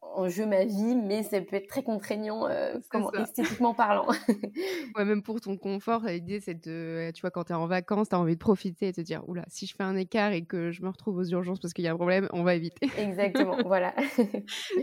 en, 0.00 0.28
jeu 0.28 0.46
ma 0.46 0.64
vie, 0.64 0.96
mais 0.96 1.22
ça 1.22 1.40
peut 1.42 1.56
être 1.56 1.66
très 1.66 1.82
contraignant 1.82 2.48
comment, 2.88 3.12
esthétiquement 3.12 3.74
parlant. 3.74 4.06
ouais, 4.96 5.04
même 5.04 5.22
pour 5.22 5.42
ton 5.42 5.58
confort, 5.58 6.04
l'idée 6.06 6.40
c'est 6.40 6.54
de, 6.54 7.10
tu 7.14 7.20
vois, 7.20 7.30
quand 7.30 7.44
tu 7.44 7.52
es 7.52 7.54
en 7.54 7.66
vacances, 7.66 8.08
tu 8.08 8.14
as 8.14 8.18
envie 8.18 8.34
de 8.34 8.40
profiter 8.40 8.88
et 8.88 8.90
de 8.92 8.96
te 8.96 9.00
dire, 9.02 9.28
oula, 9.28 9.44
si 9.48 9.66
je 9.66 9.74
fais 9.74 9.82
un 9.82 9.96
écart 9.96 10.32
et 10.32 10.44
que 10.46 10.70
je 10.70 10.82
me 10.82 10.88
retrouve 10.88 11.18
aux 11.18 11.24
urgences 11.24 11.60
parce 11.60 11.74
qu'il 11.74 11.84
y 11.84 11.88
a 11.88 11.92
un 11.92 11.96
problème, 11.96 12.28
on 12.32 12.44
va 12.44 12.54
éviter. 12.54 12.88
Exactement, 12.96 13.56
voilà. 13.66 13.94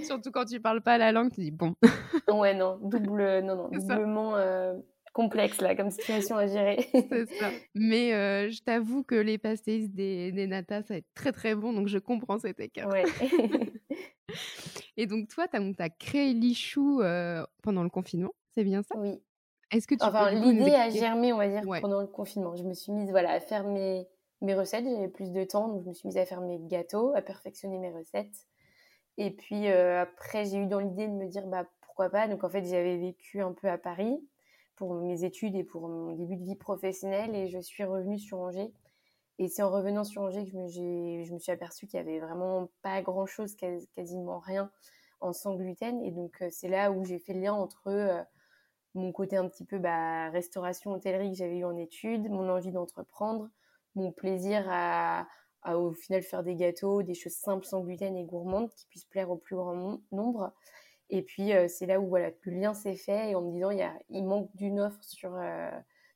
Surtout 0.03 0.29
quand 0.31 0.45
tu 0.45 0.59
parles 0.59 0.81
pas 0.81 0.99
la 0.99 1.11
langue, 1.11 1.31
tu 1.31 1.41
dis, 1.41 1.51
bon. 1.51 1.73
ouais, 2.31 2.53
non, 2.53 2.77
double, 2.83 3.39
non, 3.39 3.55
non, 3.55 3.69
doublement 3.71 4.35
complexe 5.11 5.61
là 5.61 5.75
comme 5.75 5.91
situation 5.91 6.37
à 6.37 6.47
gérer. 6.47 6.87
ça. 7.39 7.49
Mais 7.75 8.13
euh, 8.13 8.49
je 8.49 8.61
t'avoue 8.61 9.03
que 9.03 9.15
les 9.15 9.37
pastéis 9.37 9.89
des, 9.89 10.31
des 10.31 10.47
natas, 10.47 10.83
ça 10.83 10.93
va 10.93 10.97
être 10.97 11.13
très 11.13 11.31
très 11.31 11.55
bon, 11.55 11.73
donc 11.73 11.87
je 11.87 11.97
comprends 11.97 12.39
cet 12.39 12.59
écart. 12.59 12.89
Ouais. 12.89 13.03
Et 14.97 15.07
donc 15.07 15.27
toi, 15.29 15.47
tu 15.47 15.57
as, 15.79 15.89
créé 15.89 16.33
l'Ichou 16.33 17.01
euh, 17.01 17.45
pendant 17.63 17.83
le 17.83 17.89
confinement, 17.89 18.33
c'est 18.53 18.63
bien 18.63 18.83
ça? 18.83 18.97
Oui. 18.97 19.21
Est-ce 19.71 19.87
que 19.87 19.95
tu 19.95 20.03
enfin, 20.03 20.31
l'idée 20.31 20.73
a 20.73 20.89
germé, 20.89 21.31
on 21.31 21.37
va 21.37 21.47
dire, 21.47 21.61
pendant 21.81 22.01
le 22.01 22.07
confinement. 22.07 22.55
Je 22.55 22.63
me 22.63 22.73
suis 22.73 22.91
mise 22.91 23.09
voilà, 23.11 23.31
à 23.31 23.39
faire 23.39 23.63
mes, 23.65 24.07
mes 24.41 24.55
recettes, 24.55 24.85
j'avais 24.85 25.07
plus 25.07 25.31
de 25.31 25.43
temps, 25.43 25.67
donc 25.67 25.83
je 25.83 25.89
me 25.89 25.93
suis 25.93 26.07
mise 26.07 26.17
à 26.17 26.25
faire 26.25 26.41
mes 26.41 26.59
gâteaux, 26.59 27.13
à 27.15 27.21
perfectionner 27.21 27.77
mes 27.77 27.91
recettes. 27.91 28.47
Et 29.17 29.31
puis 29.31 29.67
euh, 29.67 30.01
après, 30.01 30.45
j'ai 30.45 30.57
eu 30.57 30.65
dans 30.65 30.79
l'idée 30.79 31.07
de 31.07 31.13
me 31.13 31.27
dire, 31.27 31.45
bah, 31.47 31.65
pourquoi 31.81 32.09
pas? 32.09 32.27
Donc 32.27 32.43
en 32.43 32.49
fait, 32.49 32.63
j'avais 32.63 32.97
vécu 32.97 33.41
un 33.41 33.53
peu 33.53 33.69
à 33.69 33.77
Paris 33.77 34.17
pour 34.79 34.93
mes 34.93 35.25
études 35.25 35.55
et 35.55 35.65
pour 35.65 35.89
mon 35.89 36.13
début 36.13 36.37
de 36.37 36.43
vie 36.45 36.55
professionnelle 36.55 37.35
et 37.35 37.49
je 37.49 37.59
suis 37.59 37.83
revenue 37.83 38.17
sur 38.17 38.39
Angers. 38.39 38.71
Et 39.37 39.49
c'est 39.49 39.61
en 39.61 39.69
revenant 39.69 40.05
sur 40.05 40.21
Angers 40.21 40.45
que 40.45 40.51
je 40.51 40.57
me, 40.57 40.67
je 41.25 41.33
me 41.33 41.37
suis 41.37 41.51
aperçue 41.51 41.85
qu'il 41.85 41.97
y 41.97 42.01
avait 42.01 42.19
vraiment 42.19 42.69
pas 42.81 43.01
grand-chose, 43.01 43.55
quasiment 43.93 44.39
rien 44.39 44.71
en 45.19 45.33
sans 45.33 45.55
gluten. 45.55 46.01
Et 46.01 46.11
donc, 46.11 46.41
c'est 46.49 46.69
là 46.69 46.91
où 46.91 47.03
j'ai 47.03 47.19
fait 47.19 47.33
le 47.33 47.41
lien 47.41 47.53
entre 47.53 48.25
mon 48.95 49.11
côté 49.11 49.35
un 49.35 49.49
petit 49.49 49.65
peu 49.65 49.79
bah, 49.79 50.29
restauration, 50.29 50.93
hôtellerie 50.93 51.31
que 51.31 51.37
j'avais 51.37 51.57
eu 51.57 51.65
en 51.65 51.75
études, 51.75 52.29
mon 52.29 52.49
envie 52.49 52.71
d'entreprendre, 52.71 53.49
mon 53.95 54.13
plaisir 54.13 54.65
à, 54.69 55.27
au 55.75 55.91
final 55.91 56.21
faire 56.21 56.43
des 56.43 56.55
gâteaux, 56.55 57.03
des 57.03 57.15
choses 57.15 57.33
simples 57.33 57.65
sans 57.65 57.81
gluten 57.81 58.15
et 58.15 58.23
gourmandes 58.23 58.69
qui 58.69 58.85
puissent 58.87 59.05
plaire 59.05 59.29
au 59.29 59.35
plus 59.35 59.57
grand 59.57 59.99
nombre. 60.13 60.53
Et 61.09 61.23
puis 61.23 61.51
c'est 61.67 61.85
là 61.85 61.99
où 61.99 62.07
voilà, 62.07 62.31
le 62.41 62.51
lien 62.51 62.73
s'est 62.73 62.95
fait 62.95 63.31
et 63.31 63.35
en 63.35 63.41
me 63.41 63.51
disant 63.51 63.71
il, 63.71 63.79
y 63.79 63.83
a, 63.83 63.97
il 64.09 64.23
manque 64.23 64.55
d'une 64.55 64.79
offre 64.79 65.03
sur, 65.03 65.37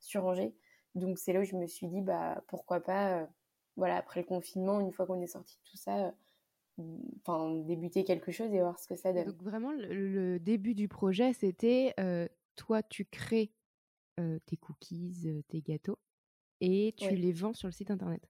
sur 0.00 0.24
Angers. 0.24 0.54
Donc 0.94 1.18
c'est 1.18 1.32
là 1.32 1.40
où 1.40 1.44
je 1.44 1.56
me 1.56 1.66
suis 1.66 1.88
dit 1.88 2.00
bah, 2.00 2.42
pourquoi 2.46 2.80
pas, 2.80 3.28
voilà, 3.76 3.96
après 3.96 4.20
le 4.20 4.26
confinement, 4.26 4.80
une 4.80 4.92
fois 4.92 5.06
qu'on 5.06 5.20
est 5.20 5.26
sorti 5.26 5.56
de 5.56 5.70
tout 5.70 5.76
ça, 5.76 6.14
enfin 7.26 7.54
débuter 7.66 8.04
quelque 8.04 8.30
chose 8.30 8.52
et 8.54 8.60
voir 8.60 8.78
ce 8.78 8.86
que 8.86 8.96
ça 8.96 9.12
donne. 9.12 9.26
Donc 9.26 9.42
vraiment 9.42 9.72
le, 9.72 10.38
début 10.38 10.74
du 10.74 10.86
projet 10.86 11.32
c'était 11.32 11.94
toi, 12.54 12.82
tu 12.84 13.04
crées 13.04 13.52
tes 14.46 14.56
cookies, 14.56 15.44
tes 15.48 15.60
gâteaux, 15.60 15.98
et 16.60 16.94
tu 16.96 17.16
les 17.16 17.32
vends 17.32 17.54
sur 17.54 17.68
le 17.68 17.72
site 17.72 17.90
internet. 17.90 18.22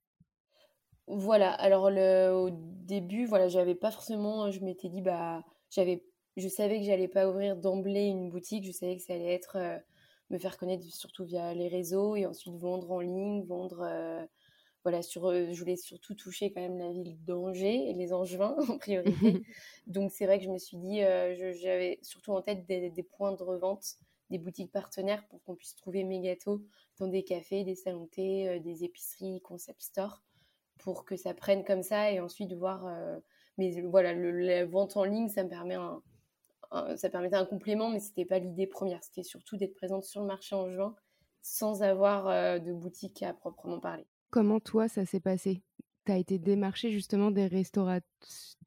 Voilà, 1.07 1.53
alors 1.53 1.91
le, 1.91 2.31
au 2.31 2.51
début, 2.51 3.27
voilà, 3.27 3.49
j'avais 3.49 3.75
pas 3.75 3.91
forcément, 3.91 4.51
je 4.51 4.61
m'étais 4.61 4.89
dit, 4.89 5.03
bah, 5.03 5.45
j'avais, 5.71 6.03
je 6.37 6.49
savais 6.49 6.79
que 6.79 6.85
j'allais 6.85 7.09
pas 7.09 7.29
ouvrir 7.29 7.57
d'emblée 7.57 8.07
une 8.07 8.31
boutique, 8.31 8.65
je 8.65 8.73
savais 8.73 8.97
que 8.97 9.03
ça 9.03 9.15
allait 9.15 9.33
être 9.33 9.57
me 10.31 10.39
faire 10.39 10.57
connaître 10.57 10.85
surtout 10.85 11.25
via 11.25 11.55
les 11.55 11.69
réseaux 11.69 12.17
et 12.17 12.27
ensuite 12.27 12.57
vendre 12.57 12.91
en 12.91 13.01
ligne, 13.01 13.45
vendre, 13.45 14.27
voilà, 14.83 15.03
sur, 15.03 15.33
je 15.33 15.59
voulais 15.59 15.77
surtout 15.77 16.15
toucher 16.15 16.53
quand 16.53 16.61
même 16.61 16.79
la 16.79 16.91
ville 16.91 17.17
d'Angers 17.25 17.89
et 17.89 17.93
les 17.93 18.13
Angevins 18.13 18.57
en 18.69 18.79
priorité. 18.79 19.43
Donc 19.87 20.11
c'est 20.11 20.27
vrai 20.27 20.39
que 20.39 20.45
je 20.45 20.51
me 20.51 20.59
suis 20.59 20.77
dit, 20.77 21.01
j'avais 21.61 21.99
surtout 22.03 22.33
en 22.33 22.43
tête 22.43 22.67
des, 22.67 22.91
des, 22.91 23.03
points 23.03 23.33
de 23.33 23.43
revente 23.43 23.99
des 24.31 24.39
boutiques 24.39 24.73
partenaires 24.73 25.27
pour 25.29 25.43
qu'on 25.43 25.55
puisse 25.55 25.75
trouver 25.77 26.05
mes 26.05 26.21
gâteaux 26.21 26.63
dans 26.99 27.09
des 27.09 27.25
cafés, 27.25 27.65
des 27.65 27.75
salons 27.75 28.07
thé, 28.07 28.49
euh, 28.49 28.59
des 28.59 28.85
épiceries, 28.85 29.41
concept 29.43 29.83
store, 29.83 30.23
pour 30.79 31.05
que 31.05 31.17
ça 31.17 31.35
prenne 31.35 31.65
comme 31.65 31.83
ça 31.83 32.11
et 32.11 32.21
ensuite 32.21 32.53
voir. 32.53 32.87
Euh, 32.87 33.19
mais 33.59 33.83
voilà, 33.83 34.13
la 34.15 34.65
vente 34.65 34.97
en 34.97 35.05
ligne, 35.05 35.29
ça 35.29 35.45
me 35.45 35.49
permet 35.49 35.75
un, 35.75 36.03
ça 36.97 37.11
permettait 37.11 37.37
un 37.37 37.45
complément, 37.45 37.91
mais 37.91 38.01
c'était 38.01 38.25
pas 38.25 38.39
l'idée 38.39 38.67
première. 38.67 39.03
C'était 39.03 39.23
surtout 39.23 39.57
d'être 39.57 39.75
présente 39.75 40.05
sur 40.05 40.21
le 40.21 40.27
marché 40.27 40.55
en 40.55 40.71
juin 40.71 40.95
sans 41.43 41.83
avoir 41.83 42.27
euh, 42.29 42.59
de 42.59 42.73
boutique 42.73 43.23
à 43.23 43.35
proprement 43.35 43.79
parler. 43.79 44.07
Comment 44.31 44.61
toi 44.61 44.89
ça 44.89 45.05
s'est 45.05 45.21
passé? 45.21 45.63
Tu 46.07 46.13
as 46.13 46.17
été 46.17 46.39
démarché 46.39 46.91
justement 46.91 47.31
des, 47.31 47.49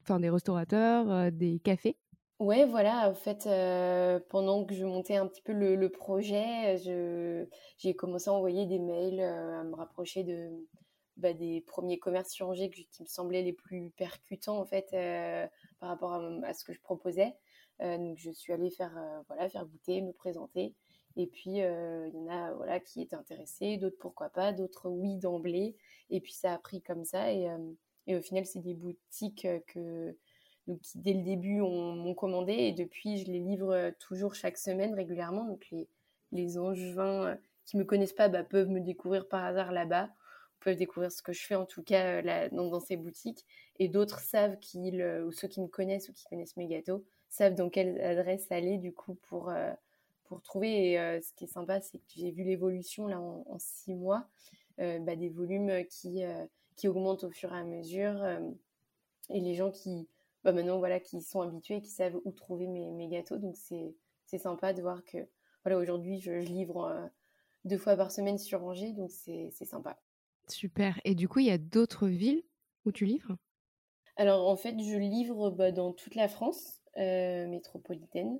enfin, 0.03 0.19
des 0.19 0.29
restaurateurs, 0.29 1.31
des 1.31 1.59
cafés? 1.59 1.97
Ouais, 2.39 2.65
voilà, 2.65 3.09
en 3.09 3.15
fait, 3.15 3.47
euh, 3.47 4.19
pendant 4.29 4.63
que 4.63 4.75
je 4.75 4.85
montais 4.85 5.15
un 5.15 5.25
petit 5.25 5.41
peu 5.41 5.53
le, 5.53 5.89
projet, 5.89 6.77
j'ai 7.79 7.95
commencé 7.95 8.29
à 8.29 8.33
envoyer 8.33 8.67
des 8.67 8.77
mails, 8.77 9.19
euh, 9.19 9.59
à 9.61 9.63
me 9.63 9.73
rapprocher 9.73 10.23
de, 10.23 10.51
bah, 11.17 11.33
des 11.33 11.61
premiers 11.61 11.97
commerces 11.97 12.29
sur 12.29 12.53
qui 12.53 13.01
me 13.01 13.07
semblaient 13.07 13.41
les 13.41 13.53
plus 13.53 13.89
percutants, 13.97 14.59
en 14.59 14.65
fait, 14.65 14.87
euh, 14.93 15.47
par 15.79 15.89
rapport 15.89 16.13
à, 16.13 16.53
ce 16.53 16.63
que 16.63 16.73
je 16.73 16.79
proposais. 16.79 17.33
Donc, 17.79 18.17
je 18.17 18.31
suis 18.31 18.53
allée 18.53 18.69
faire, 18.69 18.97
voilà, 19.27 19.49
faire 19.49 19.65
goûter, 19.65 20.01
me 20.01 20.11
présenter. 20.11 20.73
Et 21.15 21.27
puis, 21.27 21.57
il 21.57 22.11
y 22.13 22.19
en 22.19 22.27
a, 22.27 22.53
voilà, 22.53 22.79
qui 22.79 23.01
étaient 23.01 23.15
intéressés, 23.15 23.77
d'autres 23.77 23.97
pourquoi 23.99 24.29
pas, 24.29 24.51
d'autres 24.53 24.89
oui 24.89 25.17
d'emblée. 25.17 25.75
Et 26.09 26.19
puis, 26.21 26.33
ça 26.33 26.53
a 26.53 26.57
pris 26.57 26.81
comme 26.81 27.05
ça. 27.05 27.31
Et, 27.31 27.47
et 28.07 28.15
au 28.15 28.21
final, 28.21 28.45
c'est 28.45 28.61
des 28.61 28.73
boutiques 28.73 29.47
que 29.67 30.15
donc 30.67 30.81
qui 30.81 30.99
dès 30.99 31.13
le 31.13 31.23
début 31.23 31.61
m'ont 31.61 32.13
commandé 32.13 32.53
et 32.53 32.71
depuis 32.73 33.17
je 33.17 33.31
les 33.31 33.39
livre 33.39 33.73
euh, 33.73 33.91
toujours 33.99 34.35
chaque 34.35 34.57
semaine 34.57 34.93
régulièrement. 34.93 35.45
Donc 35.45 35.65
les, 35.71 35.87
les 36.31 36.57
angevins 36.57 37.27
euh, 37.27 37.35
qui 37.65 37.77
me 37.77 37.85
connaissent 37.85 38.13
pas 38.13 38.27
bah, 38.27 38.43
peuvent 38.43 38.69
me 38.69 38.81
découvrir 38.81 39.27
par 39.27 39.45
hasard 39.45 39.71
là-bas, 39.71 40.09
peuvent 40.59 40.75
découvrir 40.75 41.11
ce 41.11 41.21
que 41.21 41.33
je 41.33 41.45
fais 41.45 41.55
en 41.55 41.65
tout 41.65 41.83
cas 41.83 42.21
euh, 42.21 42.49
dans, 42.51 42.79
ces 42.79 42.97
boutiques. 42.97 43.45
Et 43.79 43.87
d'autres 43.87 44.19
savent 44.19 44.59
qu'ils, 44.59 45.01
ou 45.25 45.31
ceux 45.31 45.47
qui 45.47 45.61
me 45.61 45.67
connaissent 45.67 46.09
ou 46.09 46.13
qui 46.13 46.25
connaissent 46.25 46.57
mes 46.57 46.67
gâteaux, 46.67 47.05
savent 47.29 47.55
dans 47.55 47.69
quelle 47.69 47.99
adresse 48.01 48.51
aller 48.51 48.77
du 48.77 48.93
coup 48.93 49.15
pour, 49.15 49.51
pour 50.25 50.41
trouver. 50.41 50.93
Et 50.93 51.21
ce 51.21 51.33
qui 51.33 51.45
est 51.45 51.47
sympa, 51.47 51.81
c'est 51.81 51.97
que 51.97 52.05
j'ai 52.15 52.31
vu 52.31 52.43
l'évolution 52.43 53.07
là 53.07 53.19
en, 53.19 53.57
six 53.59 53.93
mois, 53.93 54.27
bah, 54.77 55.15
des 55.15 55.29
volumes 55.29 55.85
qui, 55.89 56.23
qui 56.75 56.87
augmentent 56.87 57.23
au 57.23 57.31
fur 57.31 57.53
et 57.53 57.59
à 57.59 57.63
mesure. 57.63 58.23
et 59.29 59.39
les 59.39 59.55
gens 59.55 59.71
qui, 59.71 60.07
bah, 60.43 60.53
maintenant 60.53 60.77
voilà, 60.77 60.99
qui 61.01 61.21
sont 61.21 61.41
habitués, 61.41 61.81
qui 61.81 61.89
savent 61.89 62.19
où 62.23 62.31
trouver 62.31 62.67
mes, 62.67 62.93
mes 62.93 63.09
gâteaux. 63.09 63.37
Donc 63.37 63.57
c'est 63.57 64.37
sympa 64.37 64.73
de 64.73 64.81
voir 64.81 65.03
que 65.03 65.27
voilà, 65.65 65.77
aujourd'hui 65.77 66.21
je, 66.21 66.31
livre 66.31 66.85
euh, 66.85 67.05
deux 67.65 67.77
fois 67.77 67.97
par 67.97 68.13
semaine 68.13 68.37
sur 68.37 68.63
Angers, 68.63 68.93
donc 68.93 69.11
c'est 69.11 69.51
sympa. 69.65 69.99
Super. 70.47 71.01
Et 71.03 71.15
du 71.15 71.27
coup, 71.27 71.39
il 71.39 71.47
y 71.47 71.51
a 71.51 71.57
d'autres 71.57 72.07
villes 72.07 72.43
où 72.85 72.93
tu 72.93 73.03
livres? 73.03 73.35
Alors 74.15 74.47
en 74.47 74.55
fait, 74.55 74.79
je 74.79 74.95
livre 74.95 75.49
bah, 75.49 75.73
dans 75.73 75.91
toute 75.91 76.15
la 76.15 76.29
France 76.29 76.81
euh, 76.86 76.86
métropolitaine. 76.97 78.39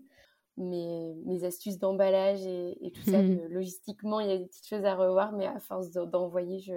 Mes, 0.60 1.14
mes 1.26 1.44
astuces 1.44 1.78
d'emballage 1.78 2.44
et, 2.46 2.92
tout 2.92 3.04
ça, 3.04 3.22
logistiquement, 3.50 4.20
il 4.20 4.28
y 4.28 4.32
a 4.32 4.38
des 4.38 4.48
petites 4.48 4.68
choses 4.68 4.86
à 4.86 4.96
revoir, 4.96 5.32
mais 5.32 5.46
à 5.46 5.60
force 5.60 5.92
d'envoyer, 5.92 6.60
je 6.60 6.74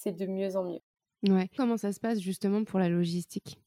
c'est 0.00 0.16
de 0.16 0.26
mieux 0.26 0.56
en 0.56 0.64
mieux. 0.64 0.80
Ouais. 1.28 1.48
Comment 1.56 1.76
ça 1.76 1.92
se 1.92 2.00
passe 2.00 2.20
justement 2.20 2.64
pour 2.64 2.78
la 2.78 2.88
logistique? 2.88 3.60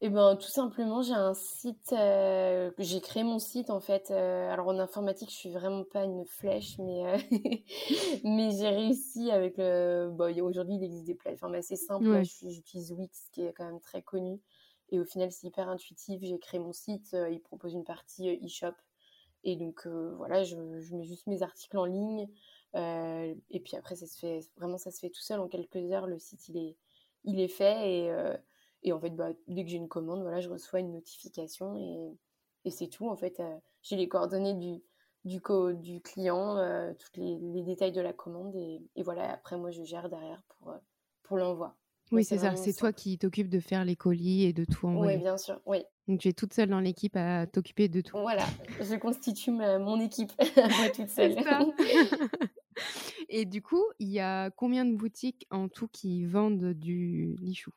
Eh 0.00 0.10
ben, 0.10 0.36
tout 0.36 0.48
simplement, 0.48 1.02
j'ai 1.02 1.14
un 1.14 1.34
site, 1.34 1.92
euh, 1.92 2.70
j'ai 2.78 3.00
créé 3.00 3.24
mon 3.24 3.40
site 3.40 3.68
en 3.68 3.80
fait. 3.80 4.12
Euh, 4.12 4.48
alors 4.48 4.68
en 4.68 4.78
informatique, 4.78 5.28
je 5.28 5.34
suis 5.34 5.50
vraiment 5.50 5.82
pas 5.82 6.04
une 6.04 6.24
flèche, 6.24 6.78
mais 6.78 7.04
euh, 7.04 7.18
mais 8.24 8.52
j'ai 8.52 8.68
réussi 8.68 9.32
avec 9.32 9.56
le. 9.58 10.08
Bon, 10.12 10.32
aujourd'hui, 10.44 10.76
il 10.76 10.84
existe 10.84 11.04
des 11.04 11.16
plateformes 11.16 11.54
assez 11.54 11.74
simples. 11.74 12.22
J'utilise 12.22 12.92
Wix, 12.92 13.28
qui 13.32 13.42
est 13.42 13.52
quand 13.52 13.64
même 13.64 13.80
très 13.80 14.02
connu, 14.02 14.38
et 14.90 14.98
au 14.98 15.04
final, 15.04 15.30
c'est 15.32 15.46
hyper 15.46 15.68
intuitif. 15.68 16.20
J'ai 16.22 16.38
créé 16.38 16.60
mon 16.60 16.72
site, 16.72 17.16
il 17.30 17.40
propose 17.40 17.74
une 17.74 17.84
partie 17.84 18.38
e-shop, 18.44 18.74
et 19.44 19.56
donc 19.56 19.86
voilà, 19.86 20.44
je, 20.44 20.56
mets 20.56 21.04
juste 21.04 21.26
mes 21.26 21.42
articles 21.42 21.76
en 21.78 21.84
ligne, 21.84 22.28
et 22.74 23.60
puis 23.64 23.76
après, 23.76 23.96
ça 23.96 24.06
se 24.06 24.18
fait 24.18 24.40
vraiment, 24.56 24.78
ça 24.78 24.90
se 24.90 25.00
fait 25.00 25.10
tout 25.10 25.22
seul 25.22 25.40
en 25.40 25.48
quelques 25.48 25.76
heures. 25.76 26.06
Le 26.06 26.18
site, 26.18 26.48
il 26.48 26.56
est 26.58 26.76
il 27.24 27.40
est 27.40 27.48
fait 27.48 28.08
et 28.82 28.92
en 28.92 29.00
fait, 29.00 29.10
bah, 29.10 29.30
dès 29.46 29.64
que 29.64 29.70
j'ai 29.70 29.76
une 29.76 29.88
commande, 29.88 30.22
voilà, 30.22 30.40
je 30.40 30.48
reçois 30.48 30.80
une 30.80 30.92
notification 30.92 31.76
et, 31.76 32.16
c'est 32.70 32.88
tout. 32.88 33.08
En 33.08 33.16
fait, 33.16 33.40
euh, 33.40 33.56
j'ai 33.80 33.96
les 33.96 34.08
coordonnées 34.08 34.52
du, 35.24 35.40
client, 36.02 36.58
euh, 36.58 36.92
tous 36.98 37.18
les, 37.18 37.62
détails 37.62 37.92
de 37.92 38.00
la 38.02 38.12
commande 38.12 38.54
et, 38.54 38.82
et, 38.94 39.02
voilà, 39.02 39.32
après, 39.32 39.56
moi, 39.56 39.70
je 39.70 39.82
gère 39.84 40.10
derrière 40.10 40.42
pour, 40.48 40.70
euh, 40.72 40.78
pour 41.22 41.38
l'envoi. 41.38 41.74
Oui, 42.10 42.24
c'est 42.24 42.38
ça. 42.38 42.56
C'est 42.56 42.72
toi 42.72 42.92
qui 42.92 43.18
t'occupes 43.18 43.48
de 43.48 43.60
faire 43.60 43.84
les 43.84 43.96
colis 43.96 44.44
et 44.44 44.52
de 44.52 44.64
tout 44.64 44.86
envoyer. 44.86 45.16
Oui, 45.16 45.22
bien 45.22 45.36
sûr. 45.36 45.60
Oui. 45.66 45.84
Donc, 46.06 46.20
tu 46.20 46.28
es 46.28 46.32
toute 46.32 46.54
seule 46.54 46.70
dans 46.70 46.80
l'équipe 46.80 47.16
à 47.16 47.46
t'occuper 47.46 47.88
de 47.88 48.00
tout. 48.00 48.16
Voilà, 48.18 48.46
je 48.80 48.94
constitue 48.96 49.50
mon 49.50 50.00
équipe 50.00 50.32
moi 50.56 50.88
toute 50.94 51.10
seule. 51.10 51.36
et 53.28 53.44
du 53.44 53.60
coup, 53.60 53.84
il 53.98 54.08
y 54.08 54.20
a 54.20 54.50
combien 54.50 54.84
de 54.84 54.94
boutiques 54.94 55.46
en 55.50 55.68
tout 55.68 55.88
qui 55.88 56.24
vendent 56.24 56.72
du 56.72 57.36
lichou? 57.40 57.72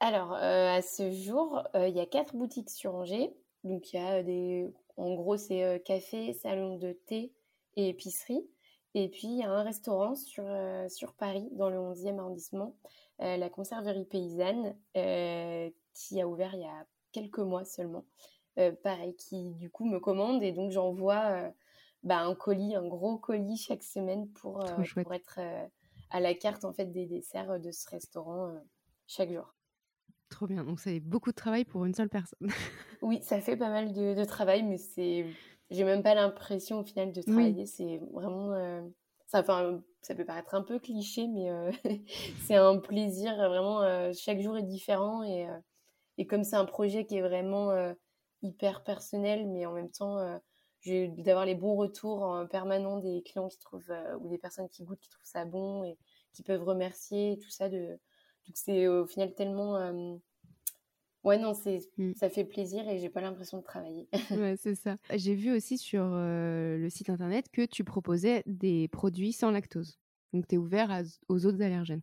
Alors, 0.00 0.34
euh, 0.34 0.76
à 0.76 0.82
ce 0.82 1.10
jour, 1.12 1.62
euh, 1.74 1.88
il 1.88 1.96
y 1.96 2.00
a 2.00 2.06
quatre 2.06 2.36
boutiques 2.36 2.68
sur 2.68 2.94
Angers. 2.94 3.34
Donc, 3.62 3.92
il 3.92 3.96
y 3.96 4.04
a 4.04 4.22
des. 4.22 4.70
En 4.98 5.14
gros, 5.14 5.38
c'est 5.38 5.64
euh, 5.64 5.78
café, 5.78 6.34
salon 6.34 6.76
de 6.76 6.92
thé 7.06 7.32
et 7.76 7.88
épicerie. 7.88 8.46
Et 8.92 9.08
puis, 9.08 9.28
il 9.28 9.38
y 9.38 9.42
a 9.42 9.50
un 9.50 9.62
restaurant 9.62 10.14
sur, 10.14 10.44
sur 10.88 11.14
Paris, 11.14 11.48
dans 11.52 11.68
le 11.68 11.78
11e 11.78 12.18
arrondissement, 12.18 12.76
la 13.18 13.48
Conserverie 13.48 14.04
Paysanne, 14.04 14.76
qui 15.92 16.20
a 16.20 16.28
ouvert 16.28 16.54
il 16.54 16.60
y 16.60 16.64
a 16.64 16.86
quelques 17.12 17.38
mois 17.38 17.64
seulement. 17.64 18.04
pareil, 18.82 19.14
qui 19.16 19.54
du 19.54 19.70
coup 19.70 19.84
me 19.84 20.00
commande 20.00 20.42
et 20.42 20.52
donc 20.52 20.70
j'envoie 20.70 21.52
bah, 22.02 22.20
un 22.20 22.34
colis, 22.34 22.74
un 22.74 22.86
gros 22.86 23.18
colis 23.18 23.56
chaque 23.56 23.82
semaine 23.82 24.28
pour, 24.32 24.64
pour 25.02 25.14
être 25.14 25.40
à 26.10 26.20
la 26.20 26.34
carte 26.34 26.64
en 26.64 26.72
fait 26.72 26.86
des 26.86 27.06
desserts 27.06 27.60
de 27.60 27.70
ce 27.70 27.88
restaurant 27.88 28.54
chaque 29.06 29.32
jour. 29.32 29.54
Trop 30.34 30.46
bien. 30.46 30.64
Donc, 30.64 30.80
c'est 30.80 31.00
beaucoup 31.00 31.30
de 31.30 31.36
travail 31.36 31.64
pour 31.64 31.84
une 31.84 31.94
seule 31.94 32.08
personne. 32.08 32.48
oui, 33.02 33.20
ça 33.22 33.40
fait 33.40 33.56
pas 33.56 33.68
mal 33.68 33.92
de, 33.92 34.24
travail, 34.24 34.62
mais 34.62 34.78
c'est. 34.78 35.26
J'ai 35.70 35.84
même 35.84 36.02
pas 36.02 36.14
l'impression 36.14 36.80
au 36.80 36.84
final 36.84 37.12
de 37.12 37.22
travailler. 37.22 37.66
C'est 37.66 38.00
vraiment. 38.12 38.52
Euh, 38.52 38.82
ça, 39.26 39.42
ça 40.02 40.14
peut 40.14 40.24
paraître 40.24 40.54
un 40.54 40.62
peu 40.62 40.78
cliché, 40.78 41.26
mais 41.28 41.50
euh, 41.50 41.72
c'est 42.46 42.56
un 42.56 42.78
plaisir. 42.78 43.34
Vraiment, 43.36 43.82
euh, 43.82 44.12
chaque 44.12 44.40
jour 44.40 44.56
est 44.56 44.62
différent. 44.62 45.22
Et, 45.22 45.46
et 46.18 46.26
comme 46.26 46.44
c'est 46.44 46.56
un 46.56 46.64
projet 46.64 47.04
qui 47.04 47.16
est 47.16 47.22
vraiment 47.22 47.72
hyper 48.42 48.84
personnel, 48.84 49.48
mais 49.48 49.66
en 49.66 49.72
même 49.72 49.90
temps, 49.90 50.18
d'avoir 50.86 51.46
les 51.46 51.54
bons 51.54 51.76
retours 51.76 52.22
en 52.22 52.46
permanent 52.46 52.98
des 52.98 53.22
clients 53.22 53.48
qui 53.48 53.58
trouvent, 53.58 53.92
ou 54.20 54.28
des 54.28 54.38
personnes 54.38 54.68
qui 54.68 54.84
goûtent, 54.84 55.00
qui 55.00 55.10
trouvent 55.10 55.26
ça 55.26 55.44
bon 55.44 55.84
et 55.84 55.96
qui 56.32 56.42
peuvent 56.42 56.62
remercier, 56.62 57.38
tout 57.42 57.50
ça. 57.50 57.68
De... 57.68 57.98
Donc 58.46 58.56
c'est 58.56 58.86
au 58.86 59.06
final 59.06 59.34
tellement 59.34 59.76
Ouais, 61.24 61.38
non, 61.38 61.54
c'est, 61.54 61.80
mmh. 61.96 62.12
ça 62.14 62.28
fait 62.28 62.44
plaisir 62.44 62.88
et 62.88 62.98
j'ai 62.98 63.08
pas 63.08 63.20
l'impression 63.20 63.58
de 63.58 63.62
travailler. 63.62 64.08
ouais, 64.30 64.56
c'est 64.56 64.74
ça. 64.74 64.96
J'ai 65.14 65.34
vu 65.34 65.52
aussi 65.52 65.78
sur 65.78 66.04
le 66.04 66.86
site 66.90 67.10
internet 67.10 67.46
que 67.50 67.64
tu 67.64 67.82
proposais 67.82 68.42
des 68.46 68.88
produits 68.88 69.32
sans 69.32 69.50
lactose. 69.50 69.98
Donc, 70.32 70.46
tu 70.46 70.56
es 70.56 70.58
ouvert 70.58 71.02
aux 71.28 71.46
autres 71.46 71.62
allergènes. 71.62 72.02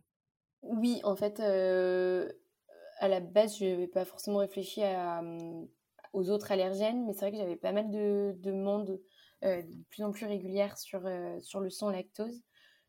Oui, 0.62 1.00
en 1.04 1.16
fait, 1.16 1.40
à 1.40 3.08
la 3.08 3.20
base, 3.20 3.58
je 3.58 3.64
n'avais 3.64 3.88
pas 3.88 4.04
forcément 4.04 4.38
réfléchi 4.38 4.82
à, 4.82 5.22
mmh, 5.22 5.68
aux 6.12 6.30
autres 6.30 6.50
allergènes, 6.50 7.06
mais 7.06 7.12
c'est 7.12 7.20
vrai 7.20 7.32
que 7.32 7.38
j'avais 7.38 7.56
pas 7.56 7.72
mal 7.72 7.90
de 7.90 8.34
demandes 8.38 9.00
de 9.42 9.84
plus 9.90 10.02
en 10.02 10.12
plus 10.12 10.26
régulières 10.26 10.78
sur, 10.78 11.02
sur 11.40 11.60
le 11.60 11.70
sans 11.70 11.90
lactose. 11.90 12.42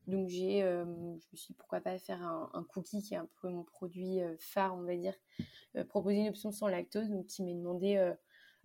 Donc 0.08 0.28
j'ai, 0.28 0.62
je 0.62 0.84
me 0.84 1.20
suis 1.36 1.48
dit 1.48 1.54
pourquoi 1.58 1.80
pas 1.80 1.98
faire 1.98 2.22
un, 2.22 2.66
cookie 2.70 3.02
qui 3.02 3.14
est 3.14 3.18
un 3.18 3.30
peu 3.42 3.50
mon 3.50 3.64
produit 3.64 4.20
phare, 4.40 4.76
on 4.76 4.84
va 4.84 4.96
dire, 4.96 5.16
proposer 5.88 6.18
une 6.18 6.30
option 6.30 6.52
sans 6.52 6.68
lactose, 6.68 7.10
donc 7.10 7.28
qui 7.28 7.44
m'est 7.44 7.56
demandé 7.56 8.14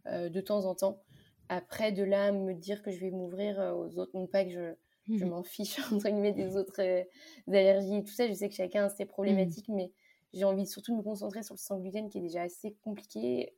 de 0.07 0.41
temps 0.41 0.65
en 0.65 0.75
temps. 0.75 1.03
Après, 1.49 1.93
de 1.93 2.03
là, 2.03 2.33
me 2.33 2.55
dire 2.55 2.83
que 2.83 2.91
je 2.91 2.99
vais 2.99 3.11
m'ouvrir 3.11 3.59
aux 3.77 3.99
autres, 3.99 4.11
non 4.15 4.27
pas 4.27 4.45
que 4.45 4.51
je, 4.51 4.75
je 5.17 5.25
mmh 5.25 5.29
m'en 5.29 5.43
fiche 5.43 5.79
entre 5.93 6.09
guillemets 6.09 6.33
des 6.33 6.57
autres 6.57 6.83
allergies 7.47 7.99
et 7.99 8.05
tout 8.05 8.13
ça. 8.13 8.27
Je 8.29 8.35
sais 8.35 8.49
que 8.49 8.55
chacun 8.55 8.87
a 8.87 8.89
ses 8.89 9.07
problématiques, 9.07 9.69
mais 9.69 9.93
j'ai 10.33 10.45
envie 10.45 10.67
surtout 10.67 10.93
de 10.93 10.99
me 10.99 11.03
concentrer 11.03 11.43
sur 11.43 11.55
le 11.55 11.59
sans 11.59 11.79
gluten 11.79 12.09
qui 12.11 12.19
est 12.19 12.23
déjà 12.23 12.43
assez 12.43 12.75
compliqué 12.83 13.55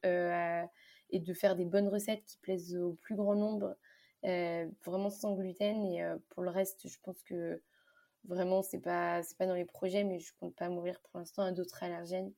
et 1.12 1.18
de 1.18 1.34
faire 1.34 1.56
des 1.56 1.64
bonnes 1.64 1.88
recettes 1.88 2.24
qui 2.24 2.38
plaisent 2.38 2.76
au 2.76 2.94
plus 2.94 3.16
grand 3.16 3.34
nombre, 3.34 3.76
vraiment 4.22 5.10
sans 5.10 5.34
gluten. 5.34 5.84
Et 5.84 6.04
pour 6.30 6.42
le 6.42 6.50
reste, 6.50 6.88
je 6.88 6.98
pense 7.02 7.22
que 7.22 7.60
Vraiment, 8.28 8.62
c'est 8.62 8.80
pas, 8.80 9.22
c'est 9.22 9.36
pas 9.36 9.46
dans 9.46 9.54
les 9.54 9.64
projets, 9.64 10.04
mais 10.04 10.20
je 10.20 10.32
compte 10.38 10.54
pas 10.54 10.68
mourir 10.68 11.00
pour 11.00 11.18
l'instant 11.18 11.42
à 11.42 11.52
d'autres 11.52 11.82
allergènes. 11.82 12.32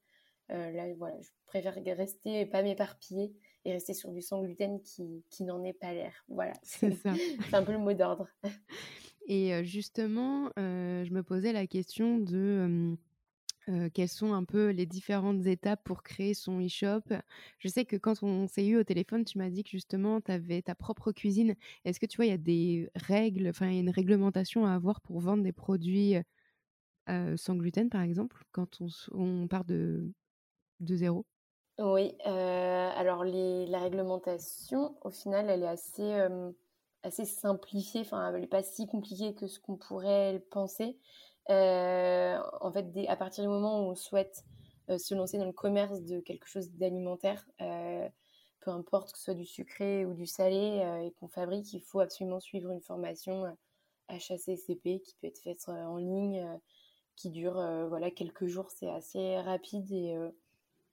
Euh, 0.51 0.71
là, 0.71 0.85
voilà, 0.97 1.21
je 1.21 1.31
préfère 1.47 1.75
rester 1.97 2.41
et 2.41 2.47
pas 2.47 2.63
m'éparpiller 2.63 3.33
et 3.65 3.73
rester 3.73 3.95
sur 3.95 4.11
du 4.13 4.23
sans 4.23 4.43
gluten 4.43 4.81
qui, 4.83 5.25
qui 5.31 5.45
n'en 5.45 5.63
est 5.65 5.73
pas 5.73 5.93
l'air. 5.93 6.25
Voilà, 6.29 6.53
c'est 6.63 6.95
ça. 6.95 7.13
c'est 7.51 7.55
un 7.55 7.63
peu 7.63 7.73
le 7.73 7.79
mot 7.79 7.93
d'ordre. 7.93 8.29
Et 9.29 9.55
euh, 9.55 9.63
justement, 9.63 10.51
euh, 10.59 11.05
je 11.05 11.13
me 11.13 11.23
posais 11.23 11.53
la 11.53 11.69
question 11.69 12.19
de 12.19 12.97
quelles 13.95 14.09
sont 14.09 14.33
un 14.33 14.45
peu 14.45 14.71
les 14.71 14.87
différentes 14.87 15.47
étapes 15.47 15.83
pour 15.85 16.03
créer 16.03 16.35
son 16.35 16.61
e-shop? 16.61 17.03
Je 17.59 17.69
sais 17.69 17.85
que 17.85 17.97
quand 17.97 18.23
on 18.23 18.47
s'est 18.49 18.67
eu 18.67 18.77
au 18.79 18.85
téléphone, 18.85 19.25
tu 19.25 19.39
m'as 19.39 19.51
dit 19.51 19.63
que 19.65 19.71
justement, 19.71 20.21
tu 20.21 20.33
avais 20.33 20.63
ta 20.63 20.75
propre 20.75 21.13
cuisine. 21.13 21.55
Est-ce 21.85 22.01
que 22.01 22.07
tu 22.07 22.17
vois, 22.17 22.27
il 22.27 22.31
y 22.31 22.33
a 22.33 22.39
des 22.39 22.91
règles, 22.95 23.49
enfin, 23.49 23.69
il 23.69 23.75
y 23.75 23.79
a 23.79 23.81
une 23.81 23.91
réglementation 23.91 24.67
à 24.67 24.73
avoir 24.73 25.01
pour 25.01 25.21
vendre 25.21 25.43
des 25.43 25.53
produits 25.53 26.17
sans 27.37 27.57
gluten, 27.57 27.91
par 27.91 28.03
exemple, 28.03 28.43
quand 28.53 28.79
on, 29.13 29.47
part 29.49 29.65
de, 29.65 30.13
de 30.81 30.97
zéro? 30.97 31.27
Oui, 31.79 32.15
alors 32.25 33.25
la 33.25 33.79
réglementation, 33.81 34.95
au 35.03 35.11
final, 35.11 35.49
elle 35.51 35.63
est 35.63 35.69
assez, 35.69 36.27
assez 37.03 37.25
simplifiée. 37.25 38.03
Enfin, 38.03 38.33
elle 38.33 38.41
n'est 38.41 38.47
pas 38.47 38.63
si 38.63 38.87
compliquée 38.87 39.35
que 39.35 39.47
ce 39.47 39.59
qu'on 39.59 39.77
pourrait 39.77 40.45
penser. 40.51 40.99
Euh, 41.51 42.39
en 42.61 42.73
fait, 42.73 42.87
à 43.09 43.17
partir 43.17 43.45
du 43.45 43.49
moment 43.49 43.81
où 43.81 43.91
on 43.91 43.95
souhaite 43.95 44.45
euh, 44.91 44.99
se 44.99 45.15
lancer 45.15 45.39
dans 45.39 45.47
le 45.47 45.53
commerce 45.53 46.03
de 46.03 46.21
quelque 46.21 46.47
chose 46.47 46.71
d'alimentaire, 46.73 47.45
euh, 47.61 48.09
peu 48.61 48.71
importe 48.71 49.13
que 49.13 49.19
ce 49.19 49.25
soit 49.25 49.35
du 49.35 49.45
sucré 49.45 50.05
ou 50.05 50.15
du 50.15 50.27
salé 50.27 50.83
et 51.05 51.13
qu'on 51.19 51.29
fabrique, 51.29 51.73
il 51.73 51.83
faut 51.83 52.01
absolument 52.01 52.39
suivre 52.39 52.71
une 52.71 52.81
formation 52.81 53.45
HACCP 54.09 55.01
qui 55.01 55.17
peut 55.21 55.27
être 55.27 55.41
faite 55.41 55.69
en 55.69 55.97
ligne, 55.97 56.47
qui 57.17 57.31
dure 57.31 57.55
voilà 57.89 58.13
quelques 58.13 58.47
jours. 58.47 58.71
C'est 58.71 58.89
assez 58.89 59.37
rapide 59.41 59.91
et, 59.91 60.17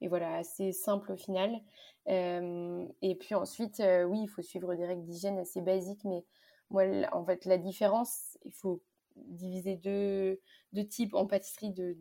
et, 0.02 0.08
voilà 0.08 0.38
assez 0.38 0.72
simple 0.72 1.12
au 1.12 1.16
final. 1.16 1.62
et 2.08 3.16
puis 3.20 3.36
ensuite, 3.36 3.84
oui, 4.08 4.22
il 4.24 4.30
faut 4.30 4.42
suivre 4.42 4.74
des 4.74 4.88
règles 4.88 5.06
d'hygiène 5.06 5.38
assez 5.38 5.62
basiques, 5.62 6.04
mais 6.06 6.26
moi, 6.72 6.86
en 7.12 7.24
fait, 7.24 7.46
la 7.46 7.60
différence, 7.60 8.40
il 8.46 8.54
faut 8.54 8.82
diviser 9.16 9.76
deux, 9.76 10.40
deux, 10.74 10.86
types 10.86 11.14
en 11.14 11.26
pâtisserie 11.26 11.72
de, 11.72 11.96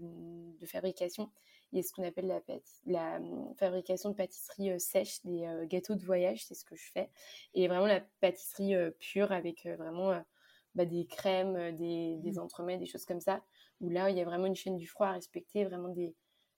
de, 0.60 0.66
fabrication. 0.66 1.30
Il 1.72 1.76
y 1.76 1.80
a 1.80 1.82
ce 1.82 1.92
qu'on 1.92 2.04
appelle 2.04 2.26
la, 2.26 2.40
la, 2.86 3.16
hum, 3.16 3.54
fabrication 3.56 4.10
de 4.10 4.14
pâtisserie 4.14 4.70
euh, 4.70 4.78
sèche, 4.78 5.22
des 5.24 5.44
euh, 5.44 5.66
gâteaux 5.66 5.94
de 5.94 6.04
voyage, 6.04 6.44
c'est 6.44 6.54
ce 6.54 6.64
que 6.64 6.76
je 6.76 6.90
fais. 6.92 7.10
Et 7.54 7.68
vraiment 7.68 7.86
la 7.86 8.00
pâtisserie 8.20 8.74
euh, 8.74 8.90
pure 8.90 9.32
avec 9.32 9.66
vraiment 9.66 10.22
bah, 10.74 10.84
des 10.84 11.06
crèmes, 11.06 11.76
des, 11.76 12.16
des 12.16 12.32
mmh. 12.32 12.38
entremets, 12.38 12.78
des 12.78 12.86
choses 12.86 13.04
comme 13.04 13.20
ça, 13.20 13.42
où 13.80 13.90
là, 13.90 14.10
il 14.10 14.16
y 14.16 14.20
a 14.20 14.24
vraiment 14.24 14.46
une 14.46 14.56
chaîne 14.56 14.76
du 14.76 14.86
froid 14.86 15.08
à 15.08 15.12
respecter, 15.12 15.64
vraiment 15.64 15.88
des, 15.88 16.14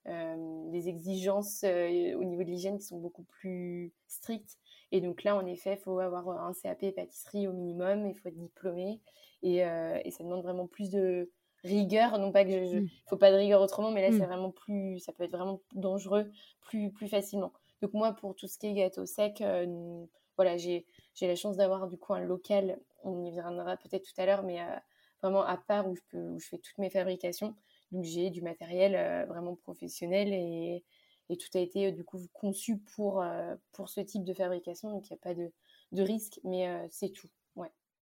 des 0.06 0.88
exigences 0.88 1.62
au 1.64 2.24
niveau 2.24 2.42
de 2.42 2.48
l'hygiène 2.48 2.78
qui 2.78 2.84
sont 2.84 2.98
beaucoup 2.98 3.24
plus 3.24 3.92
strictes. 4.06 4.58
Et 4.92 5.00
donc 5.00 5.22
là, 5.22 5.36
en 5.36 5.46
effet, 5.46 5.74
il 5.78 5.82
faut 5.82 5.98
avoir 5.98 6.28
un 6.28 6.52
CAP 6.52 6.94
pâtisserie 6.94 7.46
au 7.46 7.52
minimum, 7.52 8.06
il 8.06 8.14
faut 8.14 8.28
être 8.28 8.38
diplômé. 8.38 9.00
Euh, 9.44 9.98
et, 10.04 10.10
ça 10.10 10.24
demande 10.24 10.42
vraiment 10.42 10.66
plus 10.66 10.90
de 10.90 11.30
rigueur. 11.64 12.18
Non 12.18 12.32
pas 12.32 12.44
que 12.44 12.50
je, 12.50 12.76
ne 12.76 12.80
mm. 12.80 12.88
faut 13.06 13.16
pas 13.16 13.30
de 13.30 13.36
rigueur 13.36 13.60
autrement, 13.60 13.90
mais 13.90 14.02
là, 14.02 14.08
c'est 14.10 14.24
mm. 14.24 14.28
vraiment 14.28 14.50
plus, 14.50 14.98
ça 14.98 15.12
peut 15.12 15.24
être 15.24 15.32
vraiment 15.32 15.60
dangereux 15.74 16.30
plus, 16.60 16.90
plus 16.90 17.08
facilement. 17.08 17.52
Donc 17.82 17.92
moi, 17.94 18.12
pour 18.12 18.34
tout 18.34 18.46
ce 18.46 18.58
qui 18.58 18.66
est 18.66 18.74
gâteau 18.74 19.06
sec, 19.06 19.40
euh, 19.40 20.04
voilà, 20.36 20.56
j'ai 20.56 20.86
la 21.20 21.36
chance 21.36 21.56
d'avoir 21.56 21.86
du 21.88 21.96
coup 21.96 22.14
un 22.14 22.20
local, 22.20 22.78
on 23.04 23.24
y 23.24 23.30
viendra 23.30 23.76
peut-être 23.76 24.04
tout 24.04 24.20
à 24.20 24.26
l'heure, 24.26 24.42
mais 24.42 24.60
euh, 24.60 24.76
vraiment 25.22 25.42
à 25.42 25.56
part 25.56 25.88
où 25.88 25.94
je, 25.94 26.02
peux, 26.10 26.28
où 26.28 26.38
je 26.38 26.48
fais 26.48 26.58
toutes 26.58 26.78
mes 26.78 26.90
fabrications. 26.90 27.54
Donc 27.92 28.04
j'ai 28.04 28.30
du 28.30 28.40
matériel 28.40 29.26
vraiment 29.26 29.56
professionnel 29.56 30.32
et, 30.32 30.84
et, 31.30 31.36
tout 31.36 31.48
a 31.54 31.60
été 31.60 31.92
du 31.92 32.04
coup 32.04 32.18
conçu 32.32 32.78
pour, 32.78 33.24
pour 33.72 33.88
ce 33.88 34.00
type 34.00 34.24
de 34.24 34.34
fabrication. 34.34 34.90
Donc 34.90 35.08
il 35.08 35.12
n'y 35.12 35.18
a 35.18 35.22
pas 35.22 35.34
de, 35.34 35.50
de 35.92 36.02
risque, 36.02 36.40
mais 36.44 36.68
c'est 36.90 37.10
tout. 37.10 37.28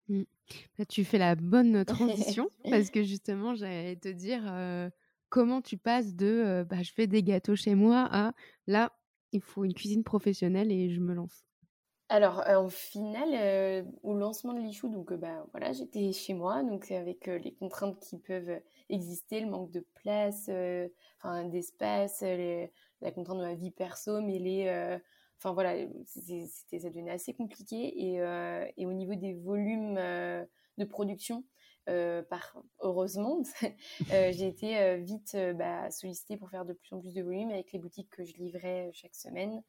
Mmh. 0.08 0.22
Bah, 0.78 0.84
tu 0.86 1.04
fais 1.04 1.18
la 1.18 1.34
bonne 1.34 1.84
transition 1.84 2.48
parce 2.70 2.90
que 2.90 3.02
justement, 3.02 3.54
j'allais 3.54 3.96
te 3.96 4.08
dire 4.08 4.42
comment 5.28 5.60
tu 5.60 5.76
passes 5.76 6.14
de 6.14 6.66
bah, 6.68 6.82
je 6.82 6.92
fais 6.92 7.06
des 7.06 7.22
gâteaux 7.22 7.56
chez 7.56 7.74
moi 7.74 8.08
à 8.10 8.32
là, 8.66 8.92
il 9.32 9.42
faut 9.42 9.64
une 9.64 9.74
cuisine 9.74 10.04
professionnelle 10.04 10.72
et 10.72 10.90
je 10.90 11.00
me 11.00 11.14
lance. 11.14 11.44
Alors, 12.10 12.42
au 12.64 12.70
final, 12.70 13.84
au 14.02 14.14
lancement 14.14 14.54
de 14.54 14.60
l'Ichou, 14.60 14.88
donc 14.88 15.12
bah, 15.12 15.44
voilà, 15.52 15.74
j'étais 15.74 16.10
chez 16.12 16.32
moi, 16.32 16.62
donc 16.62 16.90
avec 16.90 17.26
les 17.26 17.52
contraintes 17.52 18.00
qui 18.00 18.16
peuvent 18.16 18.62
exister, 18.88 19.40
le 19.40 19.50
manque 19.50 19.70
de 19.70 19.84
place, 19.94 20.50
enfin 21.18 21.44
d'espace, 21.44 22.24
la 23.00 23.10
contrainte 23.12 23.38
de 23.38 23.44
ma 23.44 23.54
vie 23.54 23.70
perso, 23.70 24.20
mais 24.20 24.38
les 24.38 25.00
Enfin 25.38 25.52
voilà, 25.52 25.76
c'était, 26.04 26.78
ça 26.78 26.90
devenait 26.90 27.12
assez 27.12 27.32
compliqué. 27.32 28.08
Et, 28.08 28.20
euh, 28.20 28.66
et 28.76 28.86
au 28.86 28.92
niveau 28.92 29.14
des 29.14 29.34
volumes 29.34 29.96
euh, 29.96 30.44
de 30.78 30.84
production, 30.84 31.44
euh, 31.88 32.22
par, 32.22 32.60
heureusement, 32.80 33.42
j'ai 34.10 34.48
été 34.48 34.98
vite 34.98 35.36
bah, 35.54 35.90
sollicitée 35.90 36.36
pour 36.36 36.50
faire 36.50 36.64
de 36.64 36.72
plus 36.72 36.94
en 36.94 37.00
plus 37.00 37.14
de 37.14 37.22
volume 37.22 37.50
avec 37.50 37.72
les 37.72 37.78
boutiques 37.78 38.10
que 38.10 38.24
je 38.24 38.34
livrais 38.36 38.90
chaque 38.92 39.14
semaine. 39.14 39.62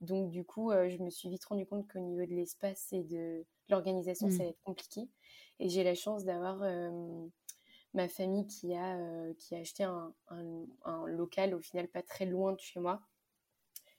Donc 0.00 0.30
du 0.30 0.44
coup, 0.44 0.72
je 0.72 0.98
me 0.98 1.08
suis 1.08 1.28
vite 1.28 1.44
rendu 1.44 1.64
compte 1.64 1.86
qu'au 1.90 2.00
niveau 2.00 2.26
de 2.26 2.34
l'espace 2.34 2.92
et 2.92 3.04
de 3.04 3.46
l'organisation, 3.68 4.28
ça 4.28 4.38
mmh. 4.38 4.40
allait 4.40 4.50
être 4.50 4.62
compliqué. 4.64 5.08
Et 5.60 5.68
j'ai 5.68 5.84
la 5.84 5.94
chance 5.94 6.24
d'avoir 6.24 6.62
ma 7.94 8.08
famille 8.08 8.46
qui 8.46 8.74
a, 8.74 8.98
qui 9.38 9.54
a 9.54 9.58
acheté 9.58 9.84
un, 9.84 10.12
un, 10.84 11.06
local 11.06 11.54
au 11.54 11.60
final 11.60 11.88
pas 11.88 12.02
très 12.02 12.26
loin 12.26 12.52
de 12.52 12.60
chez 12.60 12.80
moi 12.80 13.02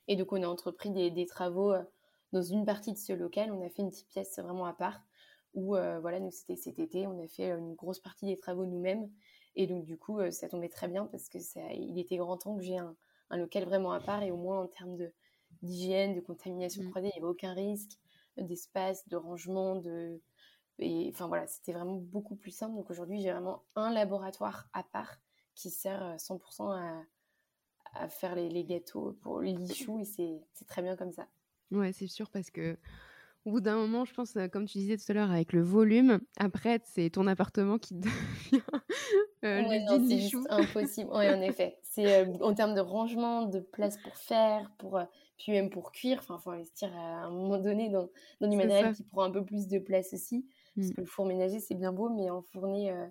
et 0.08 0.16
donc, 0.16 0.32
on 0.32 0.42
a 0.42 0.46
entrepris 0.46 0.90
des, 0.90 1.26
travaux 1.26 1.72
euh, 1.72 1.82
dans 2.32 2.42
une 2.42 2.64
partie 2.64 2.92
de 2.92 2.98
ce 2.98 3.12
local. 3.12 3.52
On 3.52 3.64
a 3.64 3.68
fait 3.68 3.82
une 3.82 3.90
petite 3.90 4.08
pièce 4.08 4.38
vraiment 4.38 4.66
à 4.66 4.74
part 4.74 5.02
où, 5.54 5.76
euh, 5.76 6.00
voilà, 6.00 6.20
nous, 6.20 6.30
c'était 6.30 6.56
cet 6.56 6.78
été. 6.78 7.06
On 7.06 7.22
a 7.22 7.28
fait 7.28 7.52
euh, 7.52 7.58
une 7.58 7.74
grosse 7.74 8.00
partie 8.00 8.26
des 8.26 8.36
travaux 8.36 8.66
nous-mêmes. 8.66 9.10
Et 9.56 9.66
donc, 9.66 9.84
du 9.84 9.96
coup, 9.96 10.18
ça 10.32 10.48
tombait 10.48 10.68
très 10.68 10.88
bien 10.88 11.06
parce 11.06 11.28
que 11.28 11.38
ça, 11.38 11.60
il 11.72 11.96
était 11.98 12.16
grand 12.16 12.36
temps 12.36 12.56
que 12.56 12.62
j'ai 12.62 12.76
un, 12.76 12.96
local 13.30 13.64
vraiment 13.64 13.92
à 13.92 14.00
part 14.00 14.22
et 14.22 14.32
au 14.32 14.36
moins 14.36 14.60
en 14.60 14.66
termes 14.66 14.96
de, 14.96 15.12
d'hygiène, 15.62 16.14
de 16.14 16.20
contamination 16.20 16.82
mmh. 16.82 16.90
croisée, 16.90 17.08
il 17.08 17.18
n'y 17.18 17.24
avait 17.24 17.30
aucun 17.30 17.52
risque 17.54 17.98
d'espace, 18.36 19.08
de 19.08 19.16
rangement, 19.16 19.76
de... 19.76 20.20
Et 20.78 21.10
enfin 21.12 21.28
voilà, 21.28 21.46
c'était 21.46 21.72
vraiment 21.72 21.96
beaucoup 21.96 22.36
plus 22.36 22.50
simple. 22.50 22.74
Donc 22.74 22.90
aujourd'hui, 22.90 23.20
j'ai 23.20 23.32
vraiment 23.32 23.62
un 23.76 23.92
laboratoire 23.92 24.68
à 24.72 24.82
part 24.82 25.18
qui 25.54 25.70
sert 25.70 26.16
100% 26.16 26.72
à, 26.72 27.02
à 27.94 28.08
faire 28.08 28.34
les, 28.34 28.64
gâteaux 28.64 29.16
pour 29.22 29.40
l'ichou 29.40 30.00
et 30.00 30.04
c'est 30.04 30.66
très 30.66 30.82
bien 30.82 30.96
comme 30.96 31.12
ça. 31.12 31.26
Ouais, 31.70 31.92
c'est 31.92 32.06
sûr 32.06 32.30
parce 32.30 32.50
que 32.50 32.76
au 33.44 33.50
bout 33.50 33.60
d'un 33.60 33.76
moment, 33.76 34.04
je 34.06 34.14
pense, 34.14 34.36
euh, 34.36 34.48
comme 34.48 34.64
tu 34.66 34.78
disais 34.78 34.96
tout 34.96 35.04
à 35.10 35.12
l'heure, 35.12 35.30
avec 35.30 35.52
le 35.52 35.62
volume, 35.62 36.18
après, 36.38 36.80
c'est 36.84 37.10
ton 37.10 37.26
appartement 37.26 37.78
qui 37.78 37.94
devient 37.94 38.62
euh, 39.44 39.62
C'est 40.08 40.18
juste 40.18 40.46
impossible. 40.48 41.10
oui, 41.12 41.28
en 41.28 41.42
effet. 41.42 41.78
C'est 41.82 42.26
euh, 42.26 42.32
en 42.40 42.54
termes 42.54 42.74
de 42.74 42.80
rangement, 42.80 43.42
de 43.42 43.60
place 43.60 43.98
pour 43.98 44.16
faire, 44.16 44.70
pour, 44.78 44.96
euh, 44.96 45.04
puis 45.36 45.52
même 45.52 45.68
pour 45.68 45.92
cuire. 45.92 46.18
Enfin, 46.20 46.36
il 46.38 46.42
faut 46.42 46.50
investir 46.52 46.90
à 46.96 47.24
un 47.24 47.30
moment 47.30 47.58
donné 47.58 47.90
dans, 47.90 48.08
dans 48.40 48.48
du 48.48 48.56
matériel 48.56 48.94
qui 48.94 49.02
prend 49.02 49.24
un 49.24 49.30
peu 49.30 49.44
plus 49.44 49.68
de 49.68 49.78
place 49.78 50.14
aussi. 50.14 50.46
Parce 50.76 50.90
que 50.90 51.00
le 51.00 51.06
four 51.06 51.26
ménager, 51.26 51.60
c'est 51.60 51.74
bien 51.74 51.92
beau, 51.92 52.08
mais 52.08 52.30
enfourner 52.30 52.90
euh, 52.90 53.06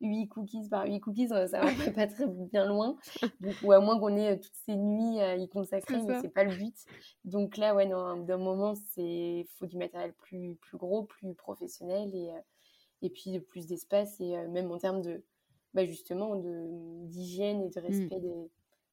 8 0.00 0.28
cookies 0.28 0.68
par 0.68 0.86
8 0.86 1.00
cookies, 1.00 1.28
ça 1.28 1.46
va 1.46 1.92
pas 1.92 2.06
très 2.06 2.26
bien 2.26 2.64
loin. 2.64 2.96
ou 3.64 3.72
à 3.72 3.80
moins 3.80 3.98
qu'on 3.98 4.16
ait 4.16 4.38
toutes 4.38 4.54
ces 4.66 4.76
nuits 4.76 5.20
à 5.20 5.36
y 5.36 5.48
consacrer, 5.48 6.00
mais 6.02 6.20
c'est 6.20 6.28
pas 6.28 6.44
le 6.44 6.54
but. 6.54 6.76
Donc 7.24 7.56
là, 7.56 7.74
ouais, 7.74 7.86
d'un 7.86 8.38
moment, 8.38 8.74
il 8.96 9.46
faut 9.56 9.66
du 9.66 9.76
matériel 9.76 10.12
plus, 10.12 10.54
plus 10.56 10.78
gros, 10.78 11.04
plus 11.04 11.34
professionnel 11.34 12.14
et, 12.14 12.30
et 13.02 13.10
puis 13.10 13.40
plus 13.40 13.66
d'espace. 13.66 14.20
Et 14.20 14.36
même 14.48 14.70
en 14.70 14.78
termes 14.78 15.02
de, 15.02 15.24
bah, 15.74 15.84
justement, 15.84 16.36
d'hygiène 16.36 17.62
et 17.62 17.68
de 17.68 17.80
mmh. 17.80 17.84
respect 17.84 18.20
des, 18.20 18.50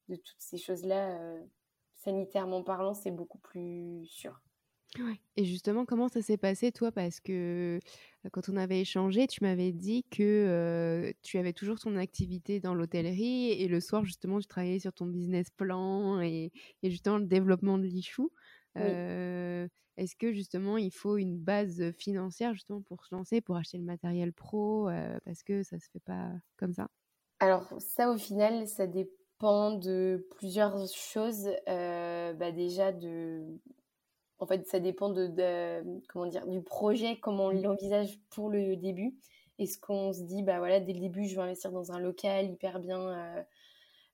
de 0.08 0.16
toutes 0.16 0.40
ces 0.40 0.58
choses-là, 0.58 1.16
sanitairement 1.94 2.62
parlant, 2.62 2.94
c'est 2.94 3.10
beaucoup 3.10 3.38
plus 3.38 4.04
sûr. 4.06 4.40
Et 5.36 5.44
justement, 5.44 5.84
comment 5.84 6.08
ça 6.08 6.22
s'est 6.22 6.38
passé, 6.38 6.72
toi? 6.72 6.90
Parce 6.92 7.20
que 7.20 7.78
quand 8.32 8.48
on 8.48 8.56
avait 8.56 8.80
échangé, 8.80 9.26
tu 9.26 9.42
m'avais 9.42 9.72
dit 9.72 10.04
que 10.10 11.12
tu 11.22 11.38
avais 11.38 11.52
toujours 11.52 11.78
ton 11.78 11.96
activité 11.96 12.60
dans 12.60 12.74
l'hôtellerie 12.74 13.50
et 13.50 13.68
le 13.68 13.80
soir, 13.80 14.04
justement, 14.04 14.40
tu 14.40 14.46
travaillais 14.46 14.78
sur 14.78 14.92
ton 14.92 15.06
business 15.06 15.50
plan 15.50 16.20
et, 16.20 16.52
justement 16.82 17.18
le 17.18 17.26
développement 17.26 17.78
de 17.78 17.84
l'Ichou. 17.84 18.30
Est-ce 18.76 20.14
que 20.16 20.32
justement, 20.32 20.76
il 20.76 20.92
faut 20.92 21.16
une 21.16 21.38
base 21.38 21.92
financière 21.92 22.52
justement 22.54 22.82
pour 22.82 23.04
se 23.04 23.14
lancer, 23.14 23.40
pour 23.40 23.56
acheter 23.56 23.78
le 23.78 23.84
matériel 23.84 24.32
pro 24.32 24.88
Parce 25.24 25.42
que 25.42 25.62
ça 25.62 25.78
se 25.78 25.88
fait 25.90 26.00
pas 26.00 26.32
comme 26.56 26.72
ça? 26.74 26.88
Alors, 27.40 27.68
ça, 27.80 28.10
au 28.10 28.16
final, 28.18 28.66
ça 28.66 28.86
dépend 28.86 29.72
de 29.72 30.26
plusieurs 30.38 30.86
choses. 30.88 31.48
bah 31.66 32.52
déjà, 32.52 32.92
de 32.92 33.58
en 34.38 34.46
fait, 34.46 34.66
ça 34.66 34.80
dépend 34.80 35.10
de, 35.10 35.82
comment 36.08 36.26
dire, 36.26 36.46
du 36.46 36.62
projet, 36.62 37.18
comment 37.18 37.46
on 37.46 37.54
mmh. 37.54 37.62
l'envisage 37.62 38.18
pour 38.30 38.50
le 38.50 38.76
début. 38.76 39.16
Est-ce 39.58 39.78
qu'on 39.78 40.12
se 40.12 40.22
dit, 40.22 40.42
bah 40.42 40.58
voilà, 40.58 40.80
dès 40.80 40.92
le 40.92 41.00
début, 41.00 41.26
je 41.26 41.34
vais 41.34 41.42
investir 41.42 41.72
dans 41.72 41.92
un 41.92 41.98
local 41.98 42.50
hyper 42.50 42.78
bien 42.78 43.00
euh, 43.00 43.42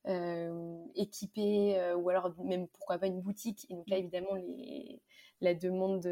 euh, 0.07 0.85
équipé, 0.95 1.79
euh, 1.79 1.97
ou 1.97 2.09
alors 2.11 2.33
même 2.39 2.69
pourquoi 2.69 2.99
pas 2.99 3.09
une 3.09 3.21
boutique. 3.21 3.67
Et 3.69 3.75
donc 3.75 3.89
là, 3.89 3.97
mmh. 3.97 4.01
évidemment, 4.01 4.35
les, 4.35 5.03
la 5.41 5.55
demande 5.55 6.07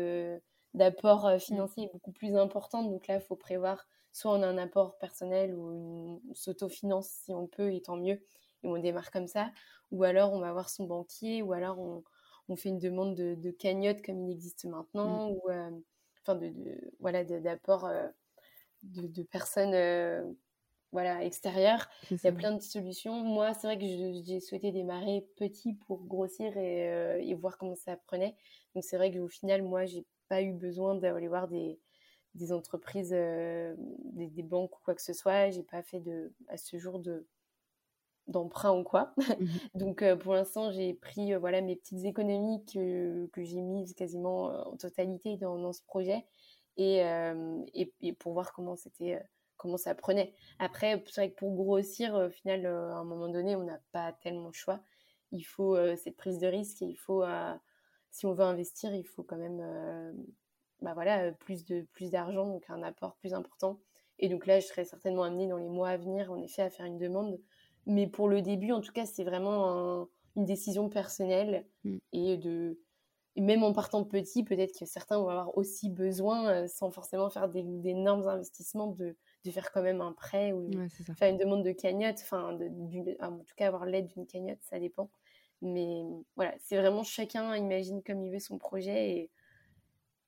d'apport 0.74 1.30
mmh. 1.30 1.38
financier 1.38 1.84
est 1.84 1.92
beaucoup 1.92 2.12
plus 2.12 2.34
importante. 2.36 2.90
Donc 2.90 3.06
là, 3.06 3.16
il 3.16 3.20
faut 3.20 3.36
prévoir 3.36 3.86
soit 4.12 4.32
on 4.32 4.42
a 4.42 4.46
un 4.46 4.58
apport 4.58 4.98
personnel 4.98 5.54
ou 5.54 5.72
une 5.72 6.34
s'autofinance 6.34 7.08
si 7.08 7.32
on 7.32 7.46
peut, 7.46 7.72
et 7.72 7.80
tant 7.80 7.96
mieux. 7.96 8.20
Et 8.62 8.68
on 8.68 8.76
démarre 8.76 9.12
comme 9.12 9.28
ça. 9.28 9.52
Ou 9.92 10.02
alors 10.02 10.32
on 10.32 10.40
va 10.40 10.52
voir 10.52 10.68
son 10.68 10.84
banquier, 10.84 11.42
ou 11.42 11.52
alors 11.52 11.78
on, 11.78 12.02
on 12.50 12.56
fait 12.56 12.68
une 12.68 12.78
demande 12.78 13.14
de, 13.14 13.50
cagnotte 13.52 14.02
comme 14.04 14.20
il 14.20 14.32
existe 14.32 14.64
maintenant, 14.64 15.30
mmh. 15.30 15.32
ou 15.32 15.50
euh, 15.50 15.70
enfin 16.22 16.34
de, 16.34 16.52
voilà 16.98 17.24
d'apport 17.24 17.86
euh, 17.86 18.08
de, 18.82 19.22
personnes 19.22 19.72
euh, 19.72 20.24
voilà 20.90 21.24
extérieures. 21.24 21.88
Il 22.10 22.18
y 22.22 22.26
a 22.26 22.32
plein 22.32 22.52
de 22.52 22.60
solutions. 22.60 23.22
Moi, 23.22 23.54
c'est 23.54 23.68
vrai 23.68 23.78
que 23.78 23.86
j'ai 24.24 24.40
souhaité 24.40 24.72
démarrer 24.72 25.24
petit 25.36 25.74
pour 25.74 26.02
grossir 26.04 26.56
et, 26.56 27.34
voir 27.34 27.56
comment 27.56 27.76
ça 27.76 27.96
prenait. 27.96 28.34
Donc 28.74 28.82
c'est 28.82 28.96
vrai 28.96 29.12
qu'au 29.12 29.28
final, 29.28 29.62
moi, 29.62 29.84
j'ai 29.84 30.04
pas 30.28 30.42
eu 30.42 30.52
besoin 30.52 30.96
d'aller 30.96 31.28
voir 31.28 31.46
des, 31.46 31.78
entreprises, 32.50 33.10
des, 33.10 34.26
des, 34.26 34.42
banques 34.42 34.76
ou 34.76 34.80
quoi 34.84 34.96
que 34.96 35.02
ce 35.02 35.12
soit. 35.12 35.50
J'ai 35.50 35.62
pas 35.62 35.84
fait 35.84 36.00
de, 36.00 36.32
à 36.48 36.56
ce 36.56 36.76
jour 36.78 36.98
de 36.98 37.28
d'emprunt 38.30 38.72
ou 38.72 38.84
quoi. 38.84 39.14
Mmh 39.40 39.46
Donc 39.74 40.02
euh, 40.02 40.16
pour 40.16 40.34
l'instant, 40.34 40.70
j'ai 40.70 40.94
pris 40.94 41.32
euh, 41.32 41.38
voilà 41.38 41.60
mes 41.60 41.76
petites 41.76 42.04
économies 42.04 42.64
que, 42.66 43.26
que 43.26 43.42
j'ai 43.42 43.60
mises 43.60 43.94
quasiment 43.94 44.50
euh, 44.50 44.62
en 44.62 44.76
totalité 44.76 45.36
dans, 45.36 45.58
dans 45.58 45.72
ce 45.72 45.82
projet 45.82 46.24
et, 46.76 47.02
et, 48.00 48.12
pour 48.14 48.32
voir 48.32 48.52
comment 48.54 48.74
c'était 48.74 49.20
comment 49.58 49.76
ça 49.76 49.94
prenait. 49.94 50.32
Après, 50.58 51.02
c'est 51.06 51.20
vrai 51.20 51.30
que 51.30 51.36
pour 51.36 51.54
grossir, 51.54 52.14
au 52.14 52.30
final, 52.30 52.64
à 52.64 52.96
un 52.96 53.04
moment 53.04 53.28
donné, 53.28 53.54
on 53.54 53.64
n'a 53.64 53.78
pas 53.92 54.14
tellement 54.22 54.46
le 54.46 54.54
choix. 54.54 54.80
Il 55.30 55.42
faut 55.42 55.76
cette 55.96 56.16
prise 56.16 56.38
de 56.38 56.46
risque 56.46 56.80
et 56.80 56.86
il 56.86 56.96
faut, 56.96 57.22
si 58.10 58.24
on 58.24 58.32
veut 58.32 58.44
investir, 58.44 58.94
il 58.94 59.04
faut 59.04 59.22
quand 59.22 59.36
même 59.36 59.60
bah 60.80 60.94
voilà, 60.94 61.32
plus 61.32 61.66
de 61.66 61.82
plus 61.92 62.10
d'argent, 62.10 62.46
donc 62.46 62.64
un 62.70 62.82
apport 62.82 63.16
plus 63.16 63.34
important. 63.34 63.78
Et 64.20 64.28
donc 64.28 64.46
là, 64.46 64.60
je 64.60 64.66
serais 64.66 64.84
certainement 64.84 65.24
amenée 65.24 65.48
dans 65.48 65.56
les 65.56 65.68
mois 65.68 65.88
à 65.88 65.96
venir, 65.96 66.30
en 66.30 66.40
effet, 66.42 66.62
à 66.62 66.70
faire 66.70 66.86
une 66.86 66.98
demande 66.98 67.38
mais 67.90 68.06
pour 68.06 68.28
le 68.28 68.40
début, 68.40 68.72
en 68.72 68.80
tout 68.80 68.92
cas, 68.92 69.04
c'est 69.04 69.24
vraiment 69.24 70.08
une 70.36 70.44
décision 70.44 70.88
personnelle. 70.88 71.66
Mm. 71.84 71.98
Et, 72.12 72.36
de, 72.36 72.78
même 73.36 73.62
en 73.62 73.72
partant 73.72 74.04
petit, 74.04 74.44
peut-être 74.44 74.78
que 74.78 74.86
certains 74.86 75.18
vont 75.18 75.28
avoir 75.28 75.56
aussi 75.56 75.90
besoin, 75.90 76.50
euh, 76.50 76.68
sans 76.68 76.90
forcément 76.90 77.30
faire 77.30 77.48
d'énormes 77.48 78.28
investissements, 78.28 78.88
de, 78.88 79.16
de, 79.44 79.50
faire 79.50 79.72
quand 79.72 79.82
même 79.82 80.00
un 80.00 80.12
prêt 80.12 80.52
ou 80.52 80.70
faire 81.16 81.30
une 81.30 81.38
demande 81.38 81.64
de 81.64 81.72
cagnotte. 81.72 82.18
Enfin, 82.22 82.56
en 83.20 83.38
tout 83.38 83.54
cas, 83.56 83.66
avoir 83.66 83.86
l'aide 83.86 84.06
d'une 84.08 84.26
cagnotte, 84.26 84.60
ça 84.62 84.78
dépend. 84.78 85.10
Mais 85.62 86.02
voilà, 86.36 86.54
c'est 86.60 86.76
vraiment 86.76 87.02
chacun 87.02 87.54
imagine 87.56 88.02
comme 88.02 88.22
il 88.22 88.32
veut 88.32 88.38
son 88.38 88.56
projet. 88.56 89.10
Et 89.10 89.30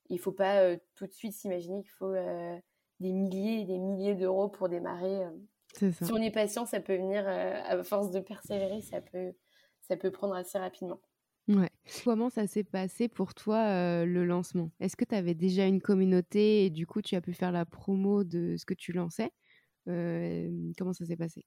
il 0.08 0.16
ne 0.16 0.20
faut 0.20 0.32
pas 0.32 0.60
euh, 0.62 0.76
tout 0.94 1.06
de 1.06 1.12
suite 1.12 1.32
s'imaginer 1.32 1.82
qu'il 1.82 1.92
faut 1.92 2.12
euh, 2.12 2.58
des 3.00 3.12
milliers 3.12 3.60
et 3.60 3.64
des 3.64 3.78
milliers 3.78 4.14
d'euros 4.14 4.48
pour 4.48 4.68
démarrer. 4.68 5.26
Si 5.72 6.12
on 6.12 6.16
est 6.16 6.30
patient, 6.30 6.66
ça 6.66 6.80
peut 6.80 6.96
venir, 6.96 7.24
euh, 7.26 7.60
à 7.64 7.82
force 7.82 8.10
de 8.10 8.20
persévérer, 8.20 8.80
ça 8.80 9.00
peut, 9.00 9.32
ça 9.80 9.96
peut 9.96 10.10
prendre 10.10 10.34
assez 10.34 10.58
rapidement. 10.58 11.00
Ouais. 11.48 11.70
Comment 12.04 12.30
ça 12.30 12.46
s'est 12.46 12.64
passé 12.64 13.08
pour 13.08 13.34
toi 13.34 13.56
euh, 13.56 14.04
le 14.04 14.24
lancement? 14.24 14.70
Est-ce 14.80 14.96
que 14.96 15.04
tu 15.04 15.14
avais 15.14 15.34
déjà 15.34 15.66
une 15.66 15.80
communauté 15.80 16.64
et 16.64 16.70
du 16.70 16.86
coup 16.86 17.02
tu 17.02 17.16
as 17.16 17.20
pu 17.20 17.32
faire 17.32 17.50
la 17.50 17.64
promo 17.64 18.22
de 18.22 18.56
ce 18.56 18.64
que 18.64 18.74
tu 18.74 18.92
lançais? 18.92 19.32
Euh, 19.88 20.72
Comment 20.78 20.92
ça 20.92 21.04
s'est 21.04 21.16
passé? 21.16 21.44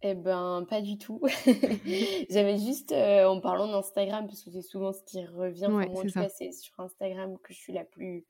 Eh 0.00 0.14
ben 0.14 0.66
pas 0.68 0.80
du 0.80 0.96
tout. 0.96 1.20
J'avais 2.30 2.56
juste 2.56 2.92
en 2.92 3.40
parlant 3.40 3.68
d'Instagram 3.70 4.26
parce 4.26 4.42
que 4.42 4.50
c'est 4.50 4.62
souvent 4.62 4.92
ce 4.92 5.02
qui 5.04 5.24
revient. 5.26 5.66
Ouais, 5.66 5.88
moi, 5.88 6.04
c'est 6.30 6.52
sur 6.52 6.80
Instagram 6.80 7.36
que 7.42 7.52
je 7.52 7.58
suis 7.58 7.72
la 7.74 7.84
plus 7.84 8.24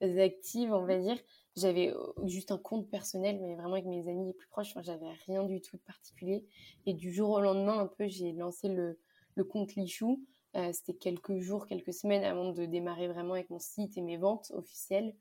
active, 0.00 0.72
on 0.72 0.84
va 0.84 0.98
dire. 0.98 1.16
J'avais 1.58 1.92
juste 2.24 2.52
un 2.52 2.58
compte 2.58 2.88
personnel, 2.88 3.40
mais 3.42 3.54
vraiment 3.54 3.74
avec 3.74 3.86
mes 3.86 4.08
amis 4.08 4.26
les 4.26 4.32
plus 4.32 4.48
proches. 4.48 4.70
Enfin, 4.70 4.82
j'avais 4.82 5.10
rien 5.26 5.44
du 5.44 5.60
tout 5.60 5.76
de 5.76 5.82
particulier. 5.82 6.44
Et 6.86 6.94
du 6.94 7.12
jour 7.12 7.30
au 7.30 7.40
lendemain, 7.40 7.78
un 7.78 7.86
peu, 7.86 8.06
j'ai 8.06 8.32
lancé 8.32 8.68
le, 8.68 8.98
le 9.34 9.44
compte 9.44 9.74
Lichou. 9.74 10.22
Euh, 10.56 10.70
c'était 10.72 10.94
quelques 10.94 11.38
jours, 11.38 11.66
quelques 11.66 11.92
semaines 11.92 12.24
avant 12.24 12.52
de 12.52 12.64
démarrer 12.64 13.08
vraiment 13.08 13.34
avec 13.34 13.50
mon 13.50 13.58
site 13.58 13.96
et 13.96 14.02
mes 14.02 14.16
ventes 14.16 14.50
officielles. 14.54 15.14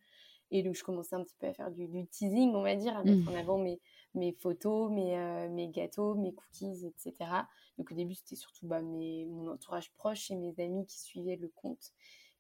Et 0.52 0.64
donc, 0.64 0.76
je 0.76 0.84
commençais 0.84 1.16
un 1.16 1.24
petit 1.24 1.36
peu 1.40 1.48
à 1.48 1.54
faire 1.54 1.72
du, 1.72 1.88
teasing, 2.08 2.54
on 2.56 2.62
va 2.62 2.76
dire, 2.76 2.96
à 2.96 3.04
mettre 3.04 3.30
mmh. 3.30 3.34
en 3.34 3.36
avant 3.36 3.58
mes, 3.58 3.80
mes 4.14 4.32
photos, 4.32 4.90
mes, 4.92 5.18
euh, 5.18 5.50
mes 5.50 5.68
gâteaux, 5.70 6.16
mes 6.16 6.34
cookies, 6.34 6.86
etc. 6.86 7.16
Donc, 7.78 7.92
au 7.92 7.96
début, 7.96 8.14
c'était 8.14 8.36
surtout 8.36 8.66
bah, 8.66 8.82
mes, 8.82 9.26
mon 9.26 9.52
entourage 9.52 9.92
proche 9.94 10.32
et 10.32 10.36
mes 10.36 10.58
amis 10.60 10.86
qui 10.86 11.00
suivaient 11.00 11.36
le 11.36 11.50
compte. 11.50 11.92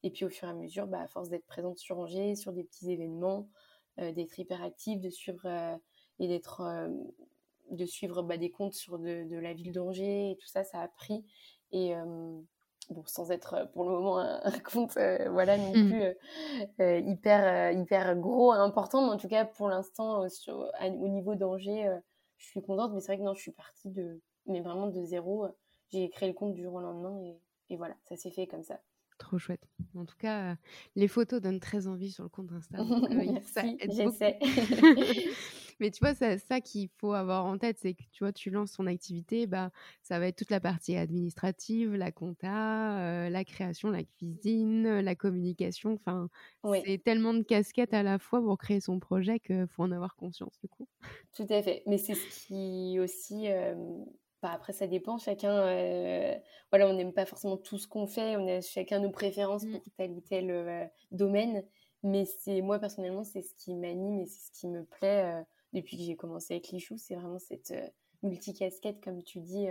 Et 0.03 0.11
puis 0.11 0.25
au 0.25 0.29
fur 0.29 0.47
et 0.47 0.51
à 0.51 0.53
mesure, 0.53 0.87
bah, 0.87 1.01
à 1.01 1.07
force 1.07 1.29
d'être 1.29 1.45
présente 1.45 1.77
sur 1.77 1.97
Angers, 1.99 2.35
sur 2.35 2.53
des 2.53 2.63
petits 2.63 2.91
événements, 2.91 3.39
euh, 3.39 3.66
d'être 3.97 4.37
hyper 4.39 4.63
active, 4.63 4.99
de 4.99 5.09
suivre 5.09 5.45
euh, 5.45 5.75
et 6.19 6.27
d'être 6.27 6.61
euh, 6.61 6.89
de 7.71 7.85
suivre 7.85 8.23
bah, 8.23 8.37
des 8.37 8.49
comptes 8.49 8.73
sur 8.73 8.97
de, 8.99 9.37
la 9.37 9.53
ville 9.53 9.71
d'Angers 9.71 10.31
et 10.31 10.37
tout 10.37 10.47
ça, 10.47 10.63
ça 10.63 10.81
a 10.81 10.87
pris. 10.87 11.25
Et 11.71 11.93
bon, 12.89 13.03
sans 13.05 13.29
être 13.29 13.69
pour 13.73 13.83
le 13.83 13.89
moment 13.89 14.19
un, 14.19 14.59
compte 14.71 14.93
voilà 14.93 15.57
non 15.57 15.73
mmh. 15.75 15.89
plus 16.77 17.09
hyper 17.09 17.73
hyper 17.73 18.15
gros 18.15 18.53
important, 18.53 19.05
mais 19.05 19.13
en 19.13 19.17
tout 19.17 19.27
cas 19.27 19.43
pour 19.43 19.67
l'instant 19.67 20.21
au 20.21 21.07
niveau 21.09 21.35
d'Angers, 21.35 21.93
je 22.37 22.45
suis 22.45 22.61
contente. 22.61 22.93
Mais 22.93 23.01
c'est 23.01 23.07
vrai 23.07 23.17
que 23.17 23.23
non, 23.23 23.33
je 23.33 23.41
suis 23.41 23.51
partie 23.51 23.89
de 23.89 24.21
mais 24.45 24.61
vraiment 24.61 24.87
de 24.87 25.03
zéro. 25.03 25.47
J'ai 25.89 26.09
créé 26.09 26.29
le 26.29 26.33
compte 26.33 26.53
du 26.53 26.63
jour 26.63 26.75
au 26.75 26.79
lendemain 26.79 27.19
et, 27.21 27.37
et 27.69 27.75
voilà, 27.75 27.95
ça 28.05 28.15
s'est 28.15 28.31
fait 28.31 28.47
comme 28.47 28.63
ça. 28.63 28.79
Trop 29.17 29.39
chouette. 29.39 29.67
En 29.95 30.05
tout 30.05 30.15
cas, 30.17 30.57
les 30.95 31.07
photos 31.07 31.41
donnent 31.41 31.59
très 31.59 31.87
envie 31.87 32.11
sur 32.11 32.23
le 32.23 32.29
compte 32.29 32.51
Insta. 32.51 32.77
Merci, 33.09 33.77
j'essaie. 33.89 34.37
Mais 35.79 35.91
tu 35.91 35.99
vois, 35.99 36.15
c'est 36.15 36.37
ça 36.39 36.59
qu'il 36.59 36.89
faut 36.97 37.13
avoir 37.13 37.45
en 37.45 37.57
tête, 37.57 37.77
c'est 37.79 37.93
que 37.93 38.03
tu 38.11 38.23
vois, 38.23 38.31
tu 38.31 38.49
lances 38.49 38.73
ton 38.73 38.87
activité, 38.87 39.45
bah, 39.45 39.71
ça 40.01 40.17
va 40.19 40.27
être 40.27 40.35
toute 40.35 40.49
la 40.49 40.59
partie 40.59 40.95
administrative, 40.95 41.93
la 41.93 42.11
compta, 42.11 42.97
euh, 42.99 43.29
la 43.29 43.43
création, 43.43 43.89
la 43.89 44.03
cuisine, 44.03 44.99
la 44.99 45.15
communication. 45.15 45.93
Enfin, 45.93 46.29
c'est 46.83 47.03
tellement 47.03 47.33
de 47.33 47.43
casquettes 47.43 47.93
à 47.93 48.01
la 48.01 48.17
fois 48.17 48.41
pour 48.41 48.57
créer 48.57 48.79
son 48.79 48.99
projet 48.99 49.39
qu'il 49.39 49.67
faut 49.67 49.83
en 49.83 49.91
avoir 49.91 50.15
conscience 50.15 50.57
du 50.61 50.67
coup. 50.67 50.87
Tout 51.35 51.47
à 51.49 51.61
fait. 51.61 51.83
Mais 51.85 51.99
c'est 51.99 52.15
ce 52.15 52.47
qui 52.47 52.99
aussi 52.99 53.47
bah, 54.47 54.53
après, 54.53 54.71
ça 54.71 54.87
dépend. 54.87 55.17
Chacun, 55.17 55.51
euh, 55.51 56.33
voilà, 56.71 56.87
on 56.87 56.93
n'aime 56.93 57.11
pas 57.11 57.25
forcément 57.25 57.57
tout 57.57 57.77
ce 57.77 57.85
qu'on 57.85 58.07
fait. 58.07 58.37
On 58.37 58.47
a 58.47 58.61
chacun 58.61 58.99
nos 58.99 59.11
préférences 59.11 59.65
mmh. 59.65 59.71
pour 59.71 59.83
tel 59.97 60.11
ou 60.11 60.21
tel 60.21 60.49
euh, 60.49 60.85
domaine. 61.11 61.65
Mais 62.03 62.23
c'est 62.23 62.61
moi, 62.61 62.79
personnellement, 62.79 63.25
c'est 63.25 63.41
ce 63.41 63.53
qui 63.55 63.75
m'anime 63.75 64.21
et 64.21 64.25
c'est 64.25 64.47
ce 64.47 64.57
qui 64.57 64.67
me 64.67 64.85
plaît 64.85 65.25
euh, 65.25 65.43
depuis 65.73 65.97
que 65.97 66.03
j'ai 66.03 66.15
commencé 66.15 66.53
avec 66.53 66.69
Lichou. 66.69 66.97
C'est 66.97 67.15
vraiment 67.15 67.39
cette 67.39 67.73
multicasquette, 68.23 69.03
comme 69.03 69.21
tu 69.21 69.41
dis, 69.41 69.67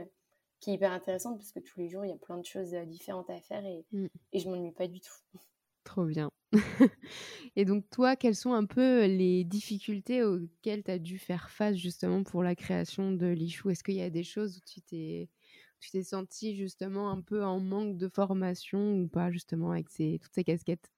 qui 0.60 0.72
est 0.72 0.74
hyper 0.74 0.92
intéressante 0.92 1.38
parce 1.38 1.52
que 1.52 1.60
tous 1.60 1.80
les 1.80 1.88
jours, 1.88 2.04
il 2.04 2.10
y 2.10 2.14
a 2.14 2.18
plein 2.18 2.36
de 2.36 2.44
choses 2.44 2.74
différentes 2.86 3.30
à 3.30 3.40
faire 3.40 3.64
et, 3.64 3.86
mmh. 3.92 4.06
et 4.34 4.38
je 4.38 4.50
m'ennuie 4.50 4.72
pas 4.72 4.88
du 4.88 5.00
tout. 5.00 5.38
Trop 5.86 6.04
bien. 6.04 6.32
Et 7.56 7.64
donc 7.64 7.88
toi, 7.90 8.16
quelles 8.16 8.34
sont 8.34 8.54
un 8.54 8.64
peu 8.66 9.06
les 9.06 9.44
difficultés 9.44 10.24
auxquelles 10.24 10.82
tu 10.82 10.90
as 10.90 10.98
dû 10.98 11.16
faire 11.16 11.48
face 11.48 11.76
justement 11.76 12.24
pour 12.24 12.42
la 12.42 12.56
création 12.56 13.12
de 13.12 13.26
Lichou 13.28 13.70
Est-ce 13.70 13.84
qu'il 13.84 13.94
y 13.94 14.02
a 14.02 14.10
des 14.10 14.24
choses 14.24 14.58
où 14.58 14.60
tu 14.66 14.82
t'es 14.82 15.30
tu 15.78 15.90
t'es 15.90 16.02
senti 16.02 16.56
justement 16.56 17.10
un 17.10 17.20
peu 17.20 17.44
en 17.44 17.60
manque 17.60 17.96
de 17.98 18.08
formation 18.08 18.94
ou 18.98 19.08
pas 19.08 19.30
justement 19.30 19.70
avec 19.70 19.88
ces, 19.90 20.18
toutes 20.20 20.34
ces 20.34 20.42
casquettes? 20.44 20.90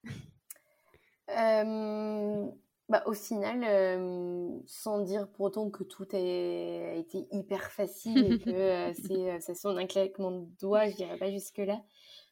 Bah, 2.89 3.03
au 3.05 3.13
final, 3.13 3.63
sans 4.65 5.01
dire 5.03 5.29
pour 5.31 5.45
autant 5.45 5.69
que 5.69 5.83
tout 5.83 6.07
a 6.11 6.17
été 6.95 7.27
hyper 7.31 7.71
facile 7.71 8.25
et 8.25 8.35
que 8.39 8.91
c'est 8.95 9.39
ça 9.41 9.53
sonne 9.53 9.77
un 9.77 9.85
claquement 9.85 10.31
de 10.31 10.45
doigts, 10.59 10.89
je 10.89 10.95
dirais 10.95 11.17
pas 11.17 11.29
jusque 11.29 11.59
là. 11.59 11.83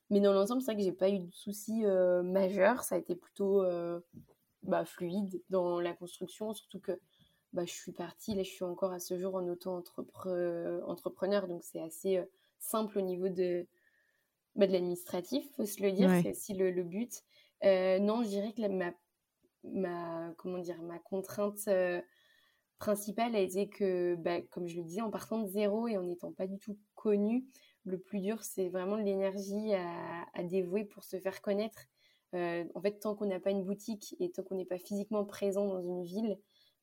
Mais 0.09 0.21
dans 0.21 0.33
l'ensemble, 0.33 0.61
c'est 0.61 0.71
vrai 0.71 0.77
que 0.77 0.83
j'ai 0.83 0.93
pas 0.93 1.09
eu 1.09 1.19
de 1.19 1.33
soucis 1.33 1.83
majeurs. 2.23 2.83
Ça 2.83 2.95
a 2.95 2.97
été 2.97 3.15
plutôt 3.15 3.63
bah, 4.63 4.85
fluide 4.85 5.41
dans 5.49 5.79
la 5.79 5.93
construction, 5.93 6.53
surtout 6.53 6.79
que 6.79 6.99
bah, 7.53 7.65
je 7.65 7.73
suis 7.73 7.91
partie, 7.91 8.35
là 8.35 8.43
je 8.43 8.49
suis 8.49 8.63
encore 8.63 8.91
à 8.91 8.99
ce 8.99 9.17
jour 9.17 9.35
en 9.35 9.47
auto-entrepreneur, 9.47 11.47
donc 11.47 11.63
c'est 11.63 11.81
assez 11.81 12.21
simple 12.59 12.99
au 12.99 13.01
niveau 13.01 13.29
de, 13.29 13.67
bah, 14.55 14.67
de 14.67 14.73
l'administratif, 14.73 15.49
faut 15.55 15.65
se 15.65 15.81
le 15.81 15.91
dire, 15.91 16.09
c'est 16.21 16.31
aussi 16.31 16.53
le, 16.53 16.71
le 16.71 16.83
but. 16.83 17.23
non, 17.63 18.23
je 18.23 18.29
dirais 18.29 18.53
que 18.53 18.61
la, 18.61 18.69
ma 18.69 18.93
ma, 19.73 20.33
comment 20.37 20.59
dire, 20.59 20.81
ma 20.81 20.99
contrainte 20.99 21.67
euh, 21.67 22.01
principale 22.79 23.35
a 23.35 23.39
été 23.39 23.69
que, 23.69 24.15
bah, 24.15 24.41
comme 24.41 24.67
je 24.67 24.77
le 24.77 24.83
disais, 24.83 25.01
en 25.01 25.09
partant 25.09 25.39
de 25.39 25.47
zéro 25.47 25.87
et 25.87 25.97
en 25.97 26.03
n'étant 26.03 26.31
pas 26.31 26.47
du 26.47 26.59
tout 26.59 26.77
connu, 26.95 27.45
le 27.87 27.97
plus 27.97 28.19
dur, 28.19 28.43
c'est 28.43 28.69
vraiment 28.69 28.97
de 28.97 29.03
l'énergie 29.03 29.73
à, 29.73 30.43
dévouer 30.43 30.85
pour 30.85 31.03
se 31.03 31.19
faire 31.19 31.41
connaître. 31.41 31.85
Euh, 32.35 32.65
en 32.75 32.81
fait, 32.81 32.99
tant 32.99 33.15
qu'on 33.15 33.25
n'a 33.25 33.39
pas 33.39 33.51
une 33.51 33.63
boutique 33.63 34.15
et 34.19 34.29
tant 34.29 34.43
qu'on 34.43 34.55
n'est 34.55 34.65
pas 34.65 34.77
physiquement 34.77 35.25
présent 35.25 35.65
dans 35.65 35.81
une 35.81 36.03
ville, 36.03 36.37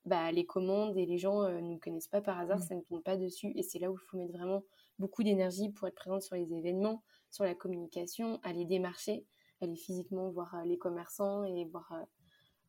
bah, 0.07 0.33
les 0.33 0.45
commandes 0.45 0.97
et 0.97 1.07
les 1.07 1.19
gens 1.19 1.43
euh, 1.43 1.61
ne 1.61 1.73
nous 1.73 1.79
connaissent 1.79 2.09
pas 2.09 2.21
par 2.21 2.39
hasard, 2.39 2.59
mmh. 2.59 2.63
ça 2.63 2.75
ne 2.75 2.81
tombe 2.81 3.03
pas 3.03 3.17
dessus. 3.17 3.53
Et 3.55 3.63
c'est 3.63 3.79
là 3.79 3.91
où 3.91 3.95
il 3.95 4.05
faut 4.09 4.17
mettre 4.17 4.33
vraiment 4.33 4.65
beaucoup 4.99 5.23
d'énergie 5.23 5.71
pour 5.71 5.87
être 5.89 5.95
présente 5.95 6.23
sur 6.23 6.37
les 6.37 6.53
événements, 6.53 7.03
sur 7.31 7.45
la 7.45 7.55
communication, 7.55 8.41
aller 8.43 8.65
démarcher, 8.65 9.25
aller 9.61 9.77
physiquement 9.77 10.31
voir 10.31 10.65
les 10.65 10.79
commerçants 10.79 11.45
et 11.45 11.65
voir 11.67 11.93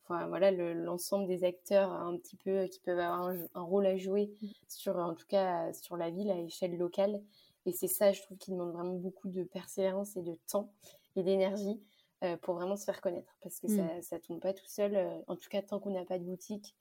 voilà 0.08 0.52
l'ensemble 0.52 1.28
des 1.28 1.44
acteurs 1.44 1.92
un 1.92 2.16
petit 2.18 2.38
peu 2.38 2.68
qui 2.68 2.80
peuvent 2.80 3.00
avoir 3.00 3.34
un, 3.56 3.62
rôle 3.62 3.88
à 3.88 3.98
jouer 3.98 4.32
mm. 4.42 4.48
sur 4.68 4.98
en 4.98 5.16
tout 5.16 5.26
cas 5.28 5.74
sur 5.74 5.98
la 5.98 6.12
ville 6.12 6.30
à 6.30 6.38
échelle 6.38 6.78
locale 6.78 7.24
et 7.66 7.72
c'est 7.72 7.88
ça 7.88 8.12
je 8.12 8.22
trouve 8.22 8.38
qui 8.38 8.52
demande 8.52 8.72
vraiment 8.72 8.96
beaucoup 8.96 9.30
de 9.30 9.44
persévérance 9.44 10.16
et 10.18 10.22
de 10.22 10.36
temps 10.48 10.74
et 11.16 11.24
d'énergie 11.24 11.80
euh, 12.24 12.38
pour 12.38 12.56
vraiment 12.56 12.76
se 12.76 12.86
faire 12.86 13.02
connaître 13.02 13.36
parce 13.42 13.60
que 13.60 13.68
ça 13.68 13.84
mm. 13.84 14.02
ça 14.02 14.20
tombe 14.20 14.40
pas 14.40 14.54
tout 14.54 14.68
seul 14.68 14.96
euh, 14.96 15.18
en 15.28 15.36
tout 15.36 15.50
cas 15.50 15.62
tant 15.62 15.80
qu'on 15.80 15.92
n'a 15.92 16.06
pas 16.06 16.20
de 16.20 16.24
boutique 16.24 16.76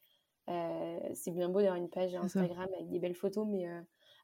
euh, 0.49 0.99
c'est 1.15 1.31
bien 1.31 1.49
beau 1.49 1.61
d'avoir 1.61 1.77
une 1.77 1.89
page 1.89 2.15
Instagram 2.15 2.69
avec 2.75 2.89
des 2.91 2.99
belles 2.99 3.15
photos 3.15 3.47
mais 3.49 3.67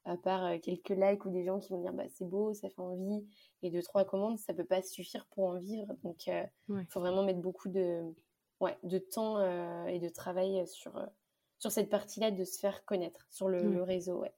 à 0.05 0.16
part 0.16 0.61
quelques 0.61 0.90
likes 0.90 1.25
ou 1.25 1.31
des 1.31 1.44
gens 1.44 1.59
qui 1.59 1.73
vont 1.73 1.81
dire 1.81 1.92
bah 1.92 2.09
c'est 2.11 2.27
beau 2.27 2.53
ça 2.55 2.68
fait 2.68 2.81
envie 2.81 3.27
et 3.62 3.70
deux 3.70 3.83
trois 3.83 4.05
commandes 4.05 4.38
ça 4.38 4.53
peut 4.53 4.64
pas 4.64 4.83
suffire 4.83 5.27
pour 5.31 5.44
en 5.44 5.59
vivre 5.59 5.94
donc 6.03 6.27
il 6.27 6.87
faut 6.88 7.01
vraiment 7.01 7.23
mettre 7.23 7.40
beaucoup 7.40 7.68
de 7.68 8.03
ouais, 8.61 8.77
de 8.83 8.99
temps 8.99 9.40
et 9.87 9.99
de 9.99 10.09
travail 10.09 10.66
sur, 10.66 10.92
sur 11.61 11.70
cette 11.70 11.90
partie-là, 11.90 12.31
de 12.31 12.44
se 12.44 12.59
faire 12.59 12.85
connaître 12.85 13.27
sur 13.31 13.49
le, 13.49 13.83
réseau. 13.83 14.20
Ouais. 14.20 14.33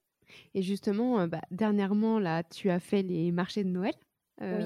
Et 0.54 0.62
justement, 0.62 1.20
euh, 1.20 1.26
bah, 1.26 1.42
dernièrement, 1.50 2.18
là, 2.18 2.42
tu 2.42 2.70
as 2.70 2.80
fait 2.80 3.02
les 3.02 3.32
marchés 3.32 3.64
de 3.64 3.68
Noël 3.70 3.94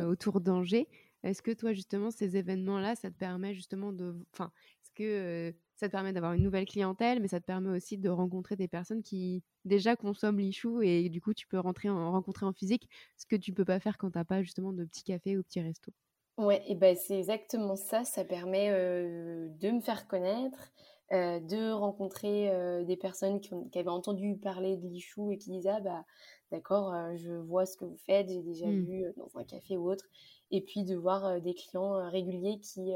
autour 0.08 0.40
d'Angers. 0.40 0.88
Est-ce 1.22 1.42
que 1.42 1.50
toi, 1.50 1.74
justement, 1.74 2.10
ces 2.10 2.36
événements-là, 2.38 2.94
ça 2.94 3.10
te 3.10 3.16
permet 3.16 3.52
justement 3.52 3.92
de... 3.92 4.14
Enfin, 4.32 4.50
est-ce 4.82 4.90
que 4.94 5.54
ça 5.74 5.88
te 5.88 5.92
permet 5.92 6.14
d'avoir 6.14 6.32
une 6.32 6.42
nouvelle 6.42 6.64
clientèle, 6.64 7.20
mais 7.20 7.28
ça 7.28 7.40
te 7.40 7.44
permet 7.44 7.76
aussi 7.76 7.98
de 7.98 8.08
rencontrer 8.08 8.56
des 8.56 8.68
personnes 8.68 9.02
qui 9.02 9.44
déjà 9.66 9.96
consomment 9.96 10.38
l'ichou 10.38 10.80
et 10.80 11.10
du 11.10 11.20
coup, 11.20 11.34
tu 11.34 11.46
peux 11.46 11.58
rentrer 11.58 11.90
en, 11.90 12.10
rencontrer 12.12 12.46
en 12.46 12.54
physique, 12.54 12.88
ce 13.18 13.26
que 13.26 13.36
tu 13.36 13.52
peux 13.52 13.66
pas 13.66 13.80
faire 13.80 13.98
quand 13.98 14.12
tu 14.12 14.18
n'as 14.18 14.24
pas 14.24 14.42
justement 14.42 14.72
de 14.72 14.84
petits 14.84 15.04
cafés 15.04 15.36
ou 15.36 15.42
petits 15.42 15.60
restos? 15.60 15.92
Ouais, 16.38 16.62
et 16.66 16.74
ben 16.74 16.94
c'est 16.96 17.18
exactement 17.18 17.76
ça. 17.76 18.04
Ça 18.04 18.24
permet 18.24 18.70
de 18.70 19.70
me 19.70 19.80
faire 19.80 20.06
connaître, 20.06 20.72
de 21.10 21.72
rencontrer 21.72 22.50
des 22.84 22.96
personnes 22.96 23.40
qui, 23.40 23.78
avaient 23.78 23.88
entendu 23.88 24.36
parler 24.36 24.76
de 24.76 24.88
l'Ichou 24.88 25.30
et 25.30 25.38
qui 25.38 25.50
disaient 25.50 25.70
ah, 25.70 25.80
bah 25.80 26.04
d'accord, 26.50 26.94
je 27.16 27.32
vois 27.32 27.66
ce 27.66 27.76
que 27.76 27.84
vous 27.84 27.96
faites, 27.96 28.28
j'ai 28.28 28.42
déjà 28.42 28.66
mmh. 28.66 28.84
vu 28.84 29.04
dans 29.16 29.38
un 29.38 29.44
café 29.44 29.76
ou 29.76 29.90
autre, 29.90 30.04
et 30.50 30.60
puis 30.60 30.84
de 30.84 30.96
voir 30.96 31.40
des 31.40 31.54
clients 31.54 32.08
réguliers 32.10 32.58
qui 32.58 32.92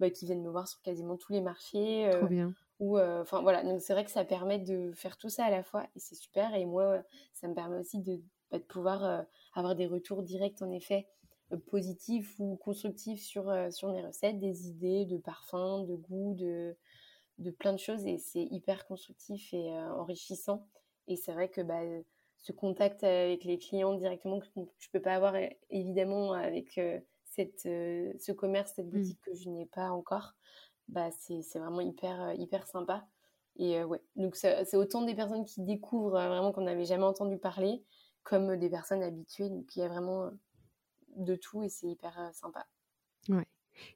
bah, 0.00 0.10
qui 0.10 0.26
viennent 0.26 0.42
me 0.42 0.50
voir 0.50 0.68
sur 0.68 0.80
quasiment 0.82 1.16
tous 1.16 1.32
les 1.32 1.40
marchés. 1.40 2.08
Trop 2.12 2.26
bien. 2.26 2.54
Ou 2.78 2.98
enfin 2.98 3.40
voilà, 3.40 3.62
donc 3.62 3.80
c'est 3.80 3.94
vrai 3.94 4.04
que 4.04 4.10
ça 4.10 4.24
permet 4.24 4.58
de 4.58 4.92
faire 4.92 5.16
tout 5.16 5.30
ça 5.30 5.44
à 5.46 5.50
la 5.50 5.62
fois 5.62 5.84
et 5.94 5.98
c'est 5.98 6.14
super. 6.14 6.54
Et 6.54 6.66
moi, 6.66 7.02
ça 7.32 7.48
me 7.48 7.54
permet 7.54 7.78
aussi 7.78 8.00
de, 8.00 8.20
bah, 8.50 8.58
de 8.58 8.64
pouvoir 8.64 9.24
avoir 9.54 9.74
des 9.74 9.86
retours 9.86 10.22
directs 10.22 10.60
en 10.62 10.70
effet 10.70 11.06
positif 11.66 12.34
ou 12.38 12.56
constructif 12.56 13.22
sur, 13.22 13.48
euh, 13.48 13.70
sur 13.70 13.92
mes 13.92 14.04
recettes, 14.04 14.38
des 14.38 14.68
idées 14.68 15.04
de 15.06 15.18
parfums, 15.18 15.86
de 15.86 15.94
goûts, 15.94 16.34
de, 16.34 16.76
de 17.38 17.50
plein 17.50 17.72
de 17.72 17.78
choses 17.78 18.06
et 18.06 18.18
c'est 18.18 18.44
hyper 18.44 18.86
constructif 18.86 19.52
et 19.52 19.70
euh, 19.70 19.92
enrichissant. 19.94 20.66
Et 21.08 21.16
c'est 21.16 21.32
vrai 21.32 21.48
que 21.48 21.60
bah, 21.60 21.80
ce 22.38 22.52
contact 22.52 23.04
avec 23.04 23.44
les 23.44 23.58
clients 23.58 23.94
directement 23.94 24.40
que 24.40 24.46
je 24.78 24.88
peux 24.90 25.00
pas 25.00 25.14
avoir 25.14 25.34
évidemment 25.70 26.32
avec 26.32 26.78
euh, 26.78 26.98
cette, 27.24 27.62
ce 27.62 28.32
commerce, 28.32 28.72
cette 28.74 28.86
mmh. 28.86 28.90
boutique 28.90 29.20
que 29.20 29.34
je 29.34 29.48
n'ai 29.48 29.66
pas 29.66 29.90
encore, 29.90 30.34
bah, 30.88 31.10
c'est 31.10 31.58
vraiment 31.58 31.80
hyper, 31.80 32.32
hyper 32.34 32.66
sympa. 32.66 33.06
Et 33.58 33.82
ouais, 33.84 34.02
donc 34.16 34.36
c'est 34.36 34.76
autant 34.76 35.02
des 35.02 35.14
personnes 35.14 35.44
qui 35.44 35.62
découvrent 35.62 36.10
vraiment 36.10 36.52
qu'on 36.52 36.62
n'avait 36.62 36.84
jamais 36.84 37.04
entendu 37.04 37.38
parler, 37.38 37.82
comme 38.22 38.56
des 38.56 38.68
personnes 38.68 39.02
habituées. 39.02 39.48
Donc 39.48 39.74
il 39.76 39.80
y 39.80 39.82
a 39.82 39.88
vraiment 39.88 40.30
de 41.16 41.34
tout 41.34 41.62
et 41.62 41.68
c'est 41.68 41.86
hyper 41.86 42.18
euh, 42.18 42.32
sympa. 42.32 42.66
Ouais. 43.28 43.46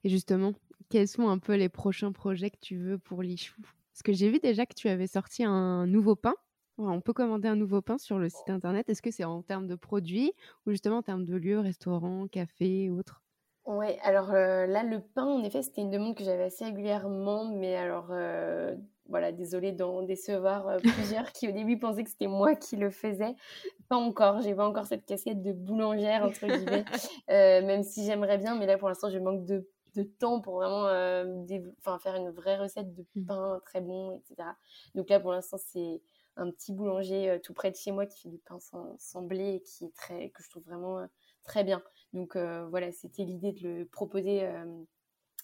Et 0.04 0.08
justement, 0.08 0.52
quels 0.88 1.08
sont 1.08 1.28
un 1.28 1.38
peu 1.38 1.54
les 1.54 1.68
prochains 1.68 2.12
projets 2.12 2.50
que 2.50 2.58
tu 2.60 2.76
veux 2.76 2.98
pour 2.98 3.22
l'Ichou? 3.22 3.60
Parce 3.92 4.02
que 4.04 4.12
j'ai 4.12 4.30
vu 4.30 4.38
déjà 4.40 4.66
que 4.66 4.74
tu 4.74 4.88
avais 4.88 5.06
sorti 5.06 5.44
un 5.44 5.86
nouveau 5.86 6.16
pain. 6.16 6.34
On 6.78 7.00
peut 7.02 7.12
commander 7.12 7.48
un 7.48 7.56
nouveau 7.56 7.82
pain 7.82 7.98
sur 7.98 8.18
le 8.18 8.28
site 8.30 8.48
internet. 8.50 8.88
Est-ce 8.88 9.02
que 9.02 9.10
c'est 9.10 9.24
en 9.24 9.42
termes 9.42 9.66
de 9.66 9.74
produits 9.74 10.32
ou 10.66 10.70
justement 10.70 10.98
en 10.98 11.02
termes 11.02 11.24
de 11.26 11.36
lieux, 11.36 11.58
restaurants, 11.60 12.26
cafés, 12.28 12.90
autres? 12.90 13.22
Ouais, 13.66 13.98
alors 14.02 14.30
euh, 14.32 14.66
là, 14.66 14.82
le 14.82 15.00
pain, 15.00 15.24
en 15.26 15.44
effet, 15.44 15.62
c'était 15.62 15.82
une 15.82 15.90
demande 15.90 16.16
que 16.16 16.24
j'avais 16.24 16.44
assez 16.44 16.64
régulièrement, 16.64 17.44
mais 17.44 17.76
alors 17.76 18.08
euh, 18.10 18.74
voilà, 19.10 19.32
désolée 19.32 19.72
d'en 19.72 20.02
décevoir 20.02 20.68
euh, 20.68 20.78
plusieurs 20.78 21.32
qui 21.32 21.48
au 21.48 21.52
début 21.52 21.78
pensaient 21.78 22.04
que 22.04 22.10
c'était 22.10 22.28
moi 22.28 22.54
qui 22.54 22.76
le 22.76 22.90
faisais. 22.90 23.34
Pas 23.88 23.96
encore, 23.96 24.40
j'ai 24.40 24.54
pas 24.54 24.66
encore 24.66 24.86
cette 24.86 25.04
casquette 25.04 25.42
de 25.42 25.52
boulangère, 25.52 26.24
entre 26.24 26.46
guillemets, 26.46 26.84
euh, 27.30 27.66
même 27.66 27.82
si 27.82 28.06
j'aimerais 28.06 28.38
bien, 28.38 28.56
mais 28.56 28.66
là 28.66 28.78
pour 28.78 28.88
l'instant 28.88 29.10
je 29.10 29.18
manque 29.18 29.44
de, 29.44 29.68
de 29.96 30.04
temps 30.04 30.40
pour 30.40 30.54
vraiment 30.54 30.86
euh, 30.86 31.44
faire 32.00 32.14
une 32.14 32.30
vraie 32.30 32.56
recette 32.56 32.94
de 32.94 33.04
mmh. 33.16 33.26
pain 33.26 33.60
très 33.66 33.80
bon, 33.80 34.12
etc. 34.12 34.48
Donc 34.94 35.10
là 35.10 35.20
pour 35.20 35.32
l'instant 35.32 35.58
c'est 35.58 36.00
un 36.36 36.50
petit 36.50 36.72
boulanger 36.72 37.38
tout 37.42 37.52
près 37.52 37.70
de 37.70 37.76
chez 37.76 37.90
moi 37.90 38.06
qui 38.06 38.20
fait 38.20 38.28
du 38.28 38.38
pain 38.38 38.58
sans, 38.60 39.22
blé 39.22 39.56
et 39.56 39.60
qui 39.60 39.84
est 39.84 39.94
très, 39.94 40.30
que 40.30 40.42
je 40.42 40.48
trouve 40.48 40.62
vraiment 40.62 41.04
très 41.42 41.64
bien. 41.64 41.82
Donc 42.12 42.36
voilà, 42.36 42.92
c'était 42.92 43.24
l'idée 43.24 43.52
de 43.52 43.68
le 43.68 43.84
proposer 43.84 44.46
à 44.46 44.64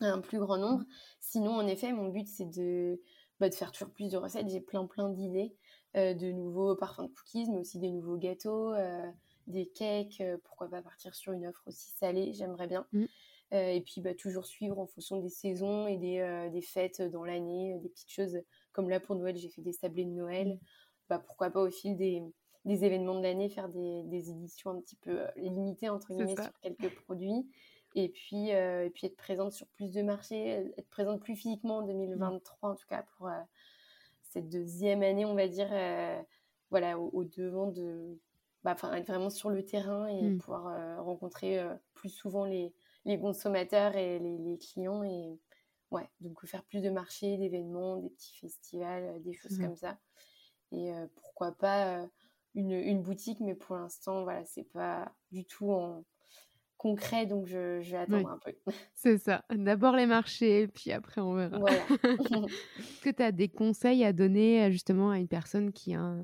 un 0.01 0.21
plus 0.21 0.39
grand 0.39 0.57
nombre. 0.57 0.83
Mmh. 0.83 0.87
Sinon, 1.21 1.53
en 1.57 1.67
effet, 1.67 1.93
mon 1.93 2.09
but 2.09 2.29
c'est 2.29 2.49
de 2.49 3.01
bah, 3.41 3.49
de 3.49 3.55
faire 3.55 3.73
toujours 3.73 3.93
plus 3.93 4.11
de 4.11 4.17
recettes. 4.17 4.49
J'ai 4.49 4.61
plein 4.61 4.87
plein 4.87 5.09
d'idées 5.09 5.55
euh, 5.97 6.15
de 6.15 6.31
nouveaux 6.31 6.75
parfums 6.75 7.03
de 7.03 7.13
cookies, 7.15 7.51
mais 7.51 7.59
aussi 7.59 7.79
des 7.79 7.91
nouveaux 7.91 8.17
gâteaux, 8.17 8.73
euh, 8.73 9.11
des 9.47 9.67
cakes. 9.67 10.21
Euh, 10.21 10.37
pourquoi 10.45 10.69
pas 10.69 10.83
partir 10.83 11.15
sur 11.15 11.33
une 11.33 11.47
offre 11.47 11.63
aussi 11.67 11.91
salée 11.91 12.33
J'aimerais 12.33 12.67
bien. 12.67 12.87
Mm. 12.93 13.05
et 13.53 13.81
puis 13.81 14.01
bah, 14.01 14.15
toujours 14.15 14.47
suivre 14.47 14.79
en 14.79 14.87
fonction 14.87 15.21
des 15.21 15.29
saisons 15.29 15.87
et 15.87 15.97
des, 15.97 16.49
des 16.53 16.63
fêtes 16.63 17.01
dans 17.01 17.25
l'année, 17.25 17.79
des 17.81 17.89
petites 17.89 18.11
choses 18.11 18.41
comme 18.73 18.91
là 18.91 18.99
pour 19.01 19.15
Noël, 19.15 19.37
j'ai 19.37 19.49
fait 19.49 19.63
des 19.63 19.73
sablés 19.73 20.05
de 20.05 20.11
Noël. 20.11 20.55
Mm. 20.55 20.59
Bah, 21.09 21.19
pourquoi 21.25 21.51
pas 21.51 21.63
au 21.63 21.71
fil 21.71 21.97
des, 21.97 22.23
des 22.65 22.85
événements 22.85 23.17
de 23.17 23.23
l'année 23.23 23.49
faire 23.49 23.69
des, 23.69 24.03
des, 24.05 24.31
éditions 24.31 24.71
un 24.71 24.81
petit 24.81 24.97
peu 24.97 25.21
limitées 25.37 25.89
entre 25.89 26.13
guillemets 26.13 26.35
sur 26.35 26.59
quelques 26.61 26.93
produits 27.05 27.47
et 27.97 28.11
puis, 28.11 28.53
euh, 28.53 28.85
et 28.85 28.91
puis 28.91 29.07
être 29.07 29.17
présente 29.17 29.53
sur 29.53 29.67
plus 29.69 29.91
de 29.91 30.03
marchés, 30.03 30.71
être 30.77 30.89
présente 30.91 31.19
plus 31.19 31.35
physiquement 31.35 31.79
en 31.79 31.83
2023 31.83 32.71
en 32.71 32.75
tout 32.75 32.87
cas 32.87 33.03
pour 33.17 33.29
euh, 33.29 33.41
cette 34.21 34.51
deuxième 34.51 35.03
année, 35.03 35.25
on 35.25 35.35
va 35.35 35.49
dire, 35.49 35.71
euh, 35.73 36.21
voilà, 36.71 36.99
au, 36.99 37.25
devant 37.25 37.69
de, 37.69 38.19
bah, 38.65 38.73
enfin 38.75 38.93
être 38.93 39.07
vraiment 39.07 39.31
sur 39.31 39.49
le 39.49 39.65
terrain 39.65 40.07
et 40.09 40.21
mmh. 40.21 40.39
pouvoir 40.39 41.05
rencontrer 41.05 41.59
plus 41.95 42.11
souvent 42.11 42.45
les, 42.45 42.75
les 43.07 43.19
consommateurs 43.19 43.97
et 43.97 44.19
les, 44.19 44.37
les, 44.37 44.59
clients 44.59 45.03
et 45.03 45.39
ouais, 45.91 46.07
donc 46.21 46.45
faire 46.45 46.65
plus 46.65 46.83
de 46.83 46.91
marchés, 46.91 47.39
d'événements, 47.39 47.97
des 47.97 48.11
petits 48.11 48.37
festivals, 48.37 49.23
des 49.23 49.33
choses 49.33 49.59
comme 49.59 49.77
ça. 49.77 49.97
Et 50.71 50.93
pourquoi 51.15 51.53
pas 51.53 52.07
une, 52.55 52.73
une, 52.73 53.01
boutique, 53.01 53.41
mais 53.41 53.55
pour 53.55 53.77
l'instant, 53.77 54.25
voilà, 54.25 54.45
c'est 54.45 54.71
pas 54.71 55.11
du 55.31 55.47
tout 55.47 55.73
en 55.73 56.05
concret, 56.77 57.27
donc 57.27 57.47
je, 57.47 57.81
je 57.81 57.91
vais 57.93 57.99
attendre 57.99 58.29
un 58.29 58.39
peu. 58.39 58.53
C'est 58.95 59.19
ça. 59.19 59.45
D'abord 59.51 59.97
les 59.97 60.07
marchés, 60.07 60.69
puis 60.69 60.93
après 60.93 61.21
on 61.21 61.35
verra. 61.35 61.59
Voilà. 61.59 61.83
Est-ce 62.05 63.01
que 63.01 63.11
tu 63.11 63.23
as 63.23 63.33
des 63.33 63.49
conseils 63.49 64.05
à 64.05 64.13
donner 64.13 64.71
justement 64.71 65.11
à 65.11 65.19
une 65.19 65.29
personne 65.29 65.73
qui 65.73 65.95
a 65.95 66.17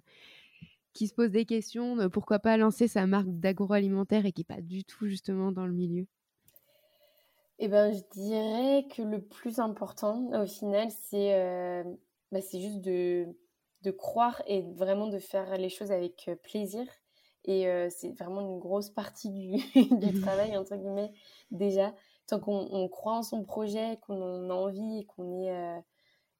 qui 0.92 1.08
se 1.08 1.14
pose 1.14 1.30
des 1.30 1.46
questions 1.46 1.96
de 1.96 2.06
pourquoi 2.06 2.38
pas 2.38 2.56
lancer 2.56 2.86
sa 2.86 3.06
marque 3.06 3.28
d'agroalimentaire 3.28 4.26
et 4.26 4.32
qui 4.32 4.42
n'est 4.42 4.56
pas 4.56 4.60
du 4.60 4.84
tout 4.84 5.06
justement 5.06 5.52
dans 5.52 5.66
le 5.66 5.72
milieu? 5.72 6.06
Eh 7.58 7.68
ben, 7.68 7.92
je 7.92 8.02
dirais 8.10 8.86
que 8.88 9.02
le 9.02 9.20
plus 9.20 9.58
important 9.58 10.42
au 10.42 10.46
final, 10.46 10.88
c'est 10.90 11.34
euh, 11.34 11.84
bah, 12.30 12.40
juste 12.40 12.80
de, 12.80 13.28
de 13.82 13.90
croire 13.90 14.42
et 14.46 14.62
vraiment 14.62 15.06
de 15.06 15.18
faire 15.18 15.56
les 15.56 15.68
choses 15.68 15.92
avec 15.92 16.28
euh, 16.28 16.36
plaisir. 16.36 16.84
Et 17.44 17.66
euh, 17.68 17.88
c'est 17.90 18.10
vraiment 18.10 18.40
une 18.40 18.58
grosse 18.58 18.90
partie 18.90 19.30
du, 19.30 19.56
du, 19.98 20.20
travail, 20.20 20.56
entre 20.56 20.76
guillemets, 20.76 21.12
déjà. 21.50 21.94
Tant 22.28 22.38
qu'on 22.38 22.88
croit 22.88 23.14
en 23.14 23.22
son 23.22 23.42
projet, 23.42 23.98
qu'on 24.02 24.22
en 24.22 24.50
a 24.50 24.54
envie 24.54 25.00
et 25.00 25.04
qu'on 25.04 25.42
est, 25.42 25.82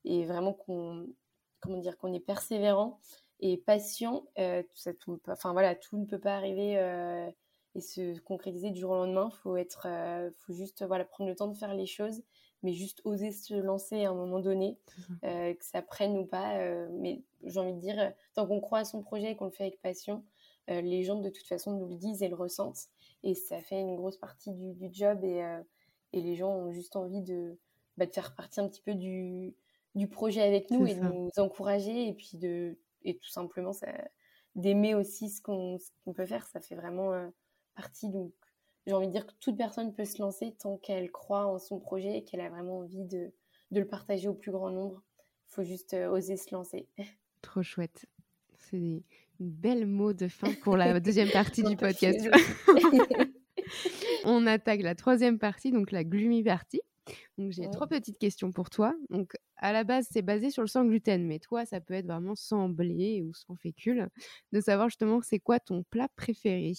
et 0.05 0.25
vraiment 0.25 0.53
qu'on, 0.53 1.09
comment 1.61 1.79
dire, 1.79 1.99
qu'on 1.99 2.13
est 2.13 2.21
persévérant, 2.21 3.01
et 3.43 3.57
patient, 3.57 4.25
euh, 4.39 4.63
enfin, 5.27 5.53
voilà, 5.53 5.75
tout 5.75 5.99
ne 5.99 6.07
peut 6.07 6.21
pas 6.21 6.37
arriver 6.37 6.79
euh, 6.79 7.29
et 7.75 7.81
se 7.81 8.19
concrétiser 8.21 8.71
du 8.71 8.81
jour 8.81 8.93
au 8.93 8.95
lendemain. 8.95 9.31
Il 9.33 9.37
faut, 9.39 9.57
être, 9.57 9.87
euh, 9.87 10.31
faut 10.39 10.53
juste 10.53 10.85
voilà, 10.87 11.05
prendre 11.05 11.29
le 11.29 11.35
temps 11.35 11.49
de 11.49 11.57
faire 11.57 11.75
les 11.75 11.87
choses, 11.87 12.23
mais 12.63 12.73
juste 12.73 13.03
oser 13.05 13.33
se 13.33 13.55
lancer 13.55 14.05
à 14.05 14.11
un 14.11 14.15
moment 14.15 14.39
donné, 14.39 14.79
que 15.23 15.65
ça 15.65 15.83
prenne 15.83 16.17
ou 16.17 16.25
pas. 16.25 16.57
mais 16.91 17.25
j'ai 17.43 17.59
envie 17.59 17.75
de 17.75 17.81
dire, 17.81 18.13
tant 18.35 18.47
qu'on 18.47 18.61
croit 18.61 18.79
à 18.79 18.85
son 18.85 19.03
projet 19.03 19.33
et 19.33 19.37
qu'on 19.37 19.47
le 19.47 19.51
fait 19.51 19.65
avec 19.65 19.83
passion, 19.83 20.25
les 20.69 21.03
gens 21.03 21.21
de 21.21 21.29
toute 21.29 21.47
façon 21.47 21.73
nous 21.73 21.89
le 21.89 21.97
disent 21.97 22.23
et 22.23 22.29
le 22.29 22.35
ressentent. 22.35 22.89
Et 23.23 23.35
ça 23.35 23.61
fait 23.61 23.81
une 23.81 23.97
grosse 23.97 24.17
partie 24.17 24.53
du, 24.53 24.75
du 24.75 24.89
job 24.93 25.25
et, 25.25 25.43
et, 26.13 26.21
les 26.21 26.35
gens 26.35 26.51
ont 26.51 26.73
juste 26.73 26.97
envie 26.97 27.23
de, 27.23 27.59
bah, 27.97 28.07
de 28.07 28.13
faire 28.13 28.35
partie 28.35 28.61
un 28.61 28.69
petit 28.69 28.83
peu 28.83 28.95
du, 28.95 29.55
du 29.95 30.09
projet 30.09 30.43
avec 30.43 30.71
nous 30.71 30.87
et 30.87 30.95
de 30.95 31.01
nous 31.01 31.31
encourager 31.37 32.09
et 32.09 32.15
puis 32.15 32.39
de 32.39 32.79
et 33.05 33.17
tout 33.17 33.29
simplement 33.29 33.73
d'aimer 34.55 34.95
aussi 34.95 35.31
ce 35.31 35.41
qu'on 35.41 35.79
peut 36.15 36.27
faire. 36.27 36.47
Ça 36.47 36.61
fait 36.61 36.75
vraiment 36.75 37.13
euh, 37.13 37.29
partie. 37.75 38.09
Donc, 38.09 38.33
j'ai 38.87 38.95
envie 38.95 39.07
de 39.07 39.13
dire 39.13 39.27
que 39.27 39.33
toute 39.41 39.57
personne 39.57 39.95
peut 39.95 40.05
se 40.05 40.21
lancer 40.21 40.55
tant 40.59 40.77
qu'elle 40.77 41.11
croit 41.11 41.47
en 41.47 41.59
son 41.59 41.79
projet 41.79 42.19
et 42.19 42.25
qu'elle 42.25 42.41
a 42.41 42.49
vraiment 42.49 42.79
envie 42.79 43.05
de, 43.05 43.33
de, 43.71 43.81
le 43.81 43.87
partager 43.87 44.29
au 44.29 44.35
plus 44.35 44.53
grand 44.53 44.71
nombre. 44.71 45.03
Il 45.49 45.55
faut 45.55 45.65
juste 45.65 45.95
euh, 45.95 46.11
oser 46.11 46.37
se 46.37 46.55
lancer. 46.55 46.89
Trop 47.43 47.63
chouette. 47.63 48.07
C'est 48.57 49.03
belle 49.41 49.87
mot 49.87 50.13
de 50.13 50.29
fin 50.29 50.53
pour 50.63 50.77
la 50.77 51.01
deuxième 51.01 51.31
partie 51.31 51.63
du 51.63 51.77
podcast. 51.77 52.29
On 54.25 54.47
attaque 54.47 54.83
la 54.83 54.95
troisième 54.95 55.39
partie, 55.39 55.73
donc 55.73 55.91
la 55.91 56.05
gloomy 56.05 56.43
partie. 56.43 56.81
Donc 57.37 57.51
j'ai 57.51 57.69
trois 57.71 57.89
petites 57.89 58.19
questions 58.19 58.53
pour 58.53 58.71
toi. 58.71 58.95
Donc 59.11 59.35
à 59.57 59.73
la 59.73 59.85
base 59.85 60.07
c'est 60.11 60.23
basé 60.23 60.51
sur 60.51 60.63
le 60.63 60.69
sans 60.69 60.85
gluten, 60.85 61.27
mais 61.27 61.39
toi 61.41 61.65
ça 61.65 61.81
peut 61.81 61.95
être 61.95 62.07
vraiment 62.07 62.35
sans 62.35 62.69
blé 62.69 63.23
ou 63.23 63.35
sans 63.35 63.57
fécule. 63.57 64.09
De 64.53 64.61
savoir 64.61 64.89
justement 64.89 65.21
c'est 65.23 65.41
quoi 65.41 65.59
ton 65.59 65.83
plat 65.91 66.09
préféré? 66.17 66.73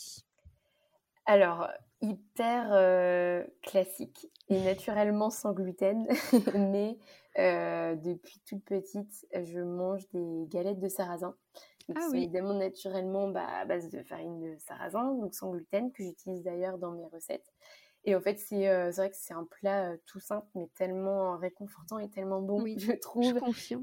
Alors 1.25 1.69
hyper 2.01 3.45
classique 3.61 4.27
et 4.49 4.59
naturellement 4.63 5.29
sans 5.29 5.53
gluten, 5.53 6.07
mais 6.55 6.97
depuis 7.37 8.41
toute 8.47 8.63
petite 8.63 9.25
je 9.33 9.59
mange 9.59 10.07
des 10.13 10.45
galettes 10.47 10.79
de 10.79 10.87
sarrasin. 10.89 11.35
Ah, 11.95 12.07
oui. 12.11 12.23
évidemment 12.23 12.53
naturellement 12.53 13.27
bah, 13.27 13.45
à 13.45 13.65
base 13.65 13.89
de 13.89 14.01
farine 14.03 14.39
de 14.39 14.57
sarrasin, 14.59 15.13
donc 15.15 15.33
sans 15.33 15.51
gluten, 15.51 15.91
que 15.91 16.03
j'utilise 16.03 16.43
d'ailleurs 16.43 16.77
dans 16.77 16.91
mes 16.91 17.07
recettes. 17.07 17.51
Et 18.05 18.15
en 18.15 18.21
fait, 18.21 18.37
c'est 18.37 18.67
euh, 18.67 18.91
vrai 18.91 19.09
que 19.09 19.15
c'est 19.17 19.33
un 19.33 19.45
plat 19.45 19.91
euh, 19.91 19.97
tout 20.05 20.19
simple, 20.19 20.47
mais 20.55 20.67
tellement 20.75 21.37
réconfortant 21.37 21.99
et 21.99 22.09
tellement 22.09 22.41
bon, 22.41 22.61
oui, 22.61 22.75
je 22.79 22.91
trouve, 22.93 23.33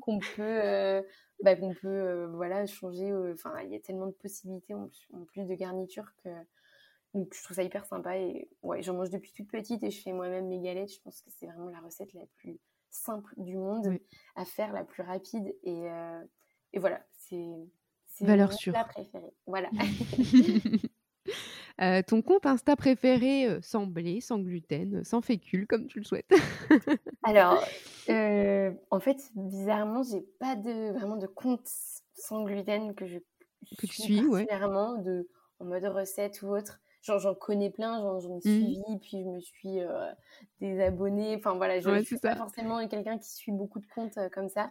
qu'on 0.00 0.18
peut, 0.18 0.42
euh, 0.42 1.02
bah, 1.42 1.56
qu'on 1.56 1.74
peut 1.74 2.26
voilà, 2.34 2.66
changer. 2.66 3.12
Enfin, 3.32 3.54
il 3.62 3.70
y 3.70 3.76
a 3.76 3.80
tellement 3.80 4.06
de 4.06 4.12
possibilités 4.12 4.74
en, 4.74 4.90
plus 5.26 5.46
de 5.46 5.54
garniture 5.54 6.12
que. 6.22 6.28
Donc, 7.12 7.34
je 7.34 7.42
trouve 7.42 7.56
ça 7.56 7.62
hyper 7.62 7.86
sympa. 7.86 8.18
Et 8.18 8.48
ouais, 8.62 8.82
j'en 8.82 8.94
mange 8.94 9.10
depuis 9.10 9.32
toute 9.32 9.50
petite 9.50 9.82
et 9.82 9.90
je 9.90 10.00
fais 10.00 10.12
moi-même 10.12 10.46
mes 10.46 10.60
galettes. 10.60 10.92
Je 10.92 11.00
pense 11.00 11.22
que 11.22 11.30
c'est 11.30 11.46
vraiment 11.46 11.70
la 11.70 11.80
recette 11.80 12.12
la 12.12 12.26
plus 12.36 12.60
simple 12.90 13.32
du 13.36 13.56
monde 13.56 13.98
à 14.36 14.44
faire, 14.44 14.72
la 14.72 14.84
plus 14.84 15.02
rapide. 15.02 15.52
Et, 15.64 15.86
et 16.72 16.78
voilà, 16.78 17.04
c'est. 17.16 17.48
Valeur 18.20 18.52
sûre. 18.52 18.72
plat 18.72 18.84
préféré. 18.84 19.32
Voilà. 19.46 19.70
Euh, 21.80 22.02
ton 22.06 22.20
compte 22.20 22.44
Insta 22.44 22.76
préféré 22.76 23.46
euh, 23.46 23.58
sans 23.62 23.86
blé, 23.86 24.20
sans 24.20 24.38
gluten, 24.38 24.96
euh, 24.96 25.04
sans 25.04 25.22
fécule, 25.22 25.66
comme 25.66 25.86
tu 25.86 25.98
le 25.98 26.04
souhaites 26.04 26.30
Alors, 27.22 27.64
en 28.90 29.00
fait, 29.00 29.30
bizarrement, 29.34 30.02
j'ai 30.02 30.20
pas 30.38 30.56
de 30.56 30.92
vraiment 30.92 31.16
de 31.16 31.26
compte 31.26 31.66
sans 32.14 32.44
gluten 32.44 32.94
que 32.94 33.06
je 33.06 33.18
que 33.78 33.86
tu 33.86 34.02
suis, 34.02 34.26
ouais. 34.26 34.46
de 34.46 35.28
en 35.58 35.64
mode 35.64 35.84
recette 35.84 36.42
ou 36.42 36.54
autre. 36.54 36.80
Genre, 37.02 37.18
j'en 37.18 37.34
connais 37.34 37.70
plein, 37.70 37.98
j'en 38.20 38.34
ai 38.34 38.36
mmh. 38.36 38.40
suivi, 38.40 38.98
puis 39.00 39.22
je 39.22 39.28
me 39.28 39.40
suis 39.40 39.78
désabonnée. 40.60 41.36
Enfin 41.36 41.54
voilà, 41.54 41.80
je 41.80 41.88
ne 41.88 42.02
suis 42.02 42.18
pas 42.18 42.36
forcément 42.36 42.86
quelqu'un 42.88 43.18
qui 43.18 43.30
suit 43.30 43.52
beaucoup 43.52 43.80
de 43.80 43.86
comptes 43.94 44.18
comme 44.32 44.50
ça. 44.50 44.70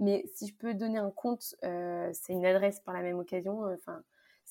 Mais 0.00 0.24
si 0.34 0.48
je 0.48 0.54
peux 0.54 0.74
donner 0.74 0.98
un 0.98 1.10
compte, 1.10 1.54
c'est 1.62 2.32
une 2.32 2.46
adresse 2.46 2.80
par 2.80 2.94
la 2.94 3.02
même 3.02 3.18
occasion. 3.18 3.62
Enfin, 3.74 4.02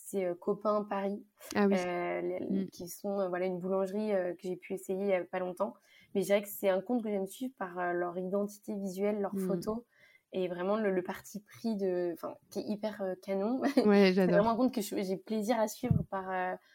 c'est 0.09 0.25
euh, 0.25 0.35
Copain 0.35 0.83
Paris, 0.83 1.23
ah 1.55 1.65
euh, 1.65 2.39
mmh. 2.49 2.67
qui 2.69 2.87
sont 2.87 3.19
euh, 3.19 3.27
voilà, 3.29 3.45
une 3.45 3.59
boulangerie 3.59 4.11
que 4.37 4.43
j'ai 4.43 4.55
pu 4.55 4.73
essayer 4.73 4.99
il 4.99 5.05
n'y 5.05 5.13
a 5.13 5.23
pas 5.23 5.39
longtemps. 5.39 5.75
Mais 6.13 6.21
je 6.21 6.27
dirais 6.27 6.41
que 6.41 6.49
c'est 6.49 6.69
un 6.69 6.81
compte 6.81 7.03
que 7.03 7.09
j'aime 7.09 7.27
suivre 7.27 7.53
par 7.57 7.93
leur 7.93 8.17
identité 8.17 8.73
visuelle, 8.73 9.21
leurs 9.21 9.35
mmh. 9.35 9.47
photos 9.47 9.83
et 10.31 10.47
vraiment 10.47 10.77
le, 10.77 11.01
parti 11.01 11.39
pris 11.39 11.75
de, 11.75 12.15
qui 12.49 12.59
est 12.59 12.63
hyper 12.63 13.03
canon. 13.21 13.61
Ouais, 13.85 14.11
c'est 14.13 14.25
vraiment 14.25 14.51
un 14.51 14.55
compte 14.55 14.73
que 14.73 14.81
j'ai 14.81 15.17
plaisir 15.17 15.59
à 15.59 15.67
suivre 15.67 16.03
par 16.09 16.25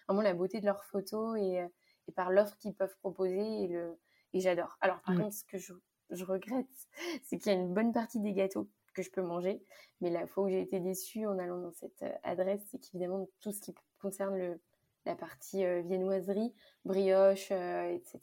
vraiment 0.06 0.22
la 0.22 0.34
beauté 0.34 0.60
de 0.60 0.66
leurs 0.66 0.84
photos 0.84 1.36
et, 1.38 1.64
et 2.08 2.12
par 2.12 2.30
l'offre 2.30 2.56
qu'ils 2.58 2.74
peuvent 2.74 2.96
proposer 2.98 3.64
et, 3.64 3.68
le, 3.68 3.98
et 4.32 4.40
j'adore. 4.40 4.76
Alors 4.80 5.00
par 5.02 5.16
contre, 5.16 5.34
ce 5.34 5.44
que 5.44 5.58
je, 5.58 5.72
je 6.10 6.24
regrette, 6.24 6.66
c'est 7.24 7.38
qu'il 7.38 7.52
y 7.52 7.54
a 7.54 7.58
une 7.58 7.72
bonne 7.72 7.92
partie 7.92 8.20
des 8.20 8.32
gâteaux 8.32 8.68
que 8.94 9.02
je 9.02 9.10
peux 9.10 9.22
manger. 9.22 9.62
Mais 10.00 10.10
la 10.10 10.26
fois 10.26 10.44
où 10.44 10.48
j'ai 10.48 10.60
été 10.60 10.80
déçue 10.80 11.26
en 11.26 11.38
allant 11.38 11.58
dans 11.58 11.72
cette 11.72 12.02
euh, 12.02 12.12
adresse, 12.22 12.62
c'est 12.70 12.78
qu'évidemment, 12.78 13.28
tout 13.40 13.52
ce 13.52 13.60
qui 13.60 13.74
concerne 14.00 14.36
le, 14.36 14.60
la 15.04 15.14
partie 15.14 15.64
euh, 15.64 15.82
viennoiserie, 15.82 16.54
brioche, 16.84 17.48
euh, 17.50 17.90
etc., 17.90 18.20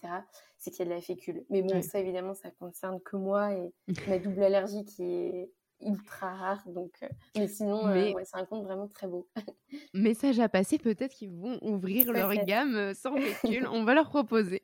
c'est 0.58 0.72
qu'il 0.72 0.80
y 0.80 0.82
a 0.84 0.86
de 0.86 0.96
la 0.96 1.02
fécule. 1.02 1.46
Mais 1.50 1.62
bon, 1.62 1.82
ça, 1.82 2.00
évidemment, 2.00 2.34
ça 2.34 2.50
concerne 2.52 3.00
que 3.02 3.18
moi 3.18 3.54
et 3.54 3.74
ma 4.08 4.20
double 4.20 4.44
allergie 4.44 4.86
qui 4.86 5.04
est 5.04 5.52
ultra 5.82 6.36
rare. 6.36 6.64
Donc, 6.68 6.92
mais 7.36 7.48
sinon, 7.48 7.92
c'est 8.24 8.38
un 8.38 8.46
compte 8.46 8.64
vraiment 8.64 8.88
très 8.88 9.08
beau. 9.08 9.28
Message 9.96 10.40
à 10.40 10.48
passer, 10.48 10.78
peut-être 10.78 11.16
qu'ils 11.16 11.32
vont 11.32 11.58
ouvrir 11.64 12.12
leur 12.12 12.32
gamme 12.46 12.94
sans 12.94 13.18
fécule. 13.18 13.68
On 13.68 13.84
va 13.84 13.96
leur 13.96 14.10
proposer. 14.10 14.62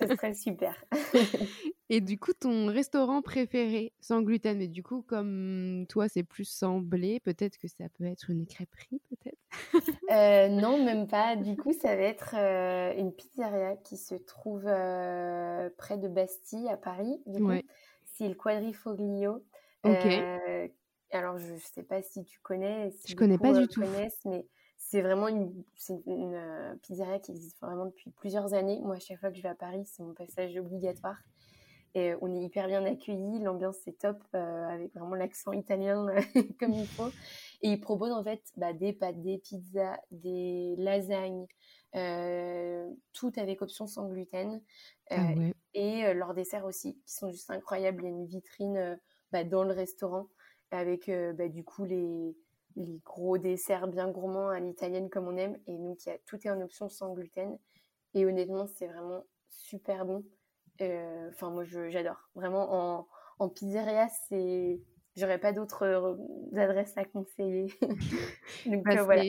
Ce 0.00 0.06
serait 0.06 0.34
super. 0.34 0.84
Et 1.90 2.00
du 2.02 2.18
coup, 2.18 2.32
ton 2.38 2.66
restaurant 2.66 3.22
préféré 3.22 3.94
sans 4.00 4.20
gluten, 4.20 4.58
mais 4.58 4.68
du 4.68 4.82
coup, 4.82 5.00
comme 5.00 5.86
toi, 5.88 6.06
c'est 6.08 6.22
plus 6.22 6.44
sans 6.44 6.80
blé, 6.80 7.18
peut-être 7.20 7.56
que 7.56 7.66
ça 7.66 7.88
peut 7.96 8.04
être 8.04 8.28
une 8.28 8.46
crêperie, 8.46 9.00
peut-être? 9.08 9.38
Euh, 10.10 10.48
Non, 10.48 10.84
même 10.84 11.06
pas. 11.06 11.36
Du 11.36 11.56
coup, 11.56 11.72
ça 11.72 11.96
va 11.96 12.02
être 12.02 12.34
euh, 12.36 12.92
une 12.98 13.12
pizzeria 13.12 13.76
qui 13.76 13.96
se 13.96 14.14
trouve 14.14 14.64
euh, 14.66 15.70
près 15.78 15.96
de 15.96 16.08
Bastille, 16.08 16.68
à 16.68 16.76
Paris. 16.76 17.22
C'est 18.04 18.28
le 18.28 18.34
Quadrifoglio. 18.34 19.42
Ok. 19.84 20.06
alors, 21.12 21.38
je 21.38 21.54
ne 21.54 21.58
sais 21.58 21.82
pas 21.82 22.02
si 22.02 22.24
tu 22.24 22.38
connais. 22.40 22.90
Si 22.90 23.12
je 23.12 23.16
connais 23.16 23.38
pas 23.38 23.58
du 23.58 23.66
tout. 23.66 23.82
mais 24.24 24.46
c'est 24.78 25.02
vraiment 25.02 25.28
une, 25.28 25.52
une 26.06 26.78
pizzeria 26.82 27.18
qui 27.18 27.32
existe 27.32 27.60
vraiment 27.60 27.86
depuis 27.86 28.10
plusieurs 28.10 28.54
années. 28.54 28.80
Moi, 28.82 28.96
à 28.96 29.00
chaque 29.00 29.20
fois 29.20 29.30
que 29.30 29.36
je 29.36 29.42
vais 29.42 29.48
à 29.48 29.54
Paris, 29.54 29.84
c'est 29.84 30.02
mon 30.02 30.14
passage 30.14 30.56
obligatoire. 30.56 31.18
Et 31.94 32.14
on 32.20 32.34
est 32.34 32.42
hyper 32.42 32.66
bien 32.68 32.84
accueillis, 32.84 33.40
l'ambiance 33.40 33.86
est 33.86 33.98
top, 33.98 34.22
euh, 34.34 34.68
avec 34.68 34.92
vraiment 34.94 35.14
l'accent 35.14 35.52
italien 35.52 36.06
comme 36.60 36.72
il 36.72 36.86
faut. 36.86 37.10
Et 37.62 37.70
ils 37.70 37.80
proposent 37.80 38.12
en 38.12 38.22
fait 38.22 38.42
bah, 38.56 38.72
des 38.72 38.92
pâtes, 38.92 39.20
des 39.22 39.38
pizzas, 39.38 39.98
des 40.10 40.74
lasagnes, 40.78 41.46
euh, 41.96 42.88
tout 43.14 43.32
avec 43.36 43.62
option 43.62 43.86
sans 43.86 44.06
gluten. 44.08 44.62
Euh, 45.12 45.16
ah 45.16 45.52
et 45.74 46.14
leurs 46.14 46.34
desserts 46.34 46.64
aussi, 46.64 46.98
qui 47.06 47.14
sont 47.14 47.30
juste 47.30 47.50
incroyables. 47.50 48.02
Il 48.02 48.06
y 48.06 48.08
a 48.08 48.10
une 48.10 48.26
vitrine 48.26 48.98
bah, 49.32 49.44
dans 49.44 49.64
le 49.64 49.72
restaurant 49.72 50.28
avec 50.70 51.10
bah, 51.36 51.48
du 51.48 51.64
coup 51.64 51.84
les, 51.84 52.36
les 52.78 53.00
gros 53.04 53.38
desserts 53.38 53.88
bien 53.88 54.08
gourmands 54.10 54.50
à 54.50 54.60
l'italienne 54.60 55.10
comme 55.10 55.26
on 55.28 55.36
aime. 55.36 55.58
Et 55.66 55.76
donc, 55.76 56.06
il 56.06 56.10
y 56.10 56.12
a, 56.12 56.18
tout 56.26 56.38
est 56.46 56.50
en 56.50 56.60
option 56.60 56.88
sans 56.88 57.12
gluten. 57.12 57.58
Et 58.14 58.24
honnêtement, 58.24 58.66
c'est 58.66 58.86
vraiment 58.86 59.24
super 59.48 60.06
bon. 60.06 60.24
Enfin, 60.80 61.50
moi, 61.50 61.64
j'adore. 61.64 62.30
Vraiment, 62.36 62.98
en, 62.98 63.08
en 63.40 63.48
pizzeria, 63.48 64.08
c'est. 64.28 64.80
j'aurais 65.16 65.38
pas 65.40 65.52
d'autres 65.52 65.82
euh, 65.82 66.14
adresses 66.56 66.96
à 66.96 67.04
conseiller. 67.04 67.66
Bah, 68.66 69.02
voilà. 69.02 69.22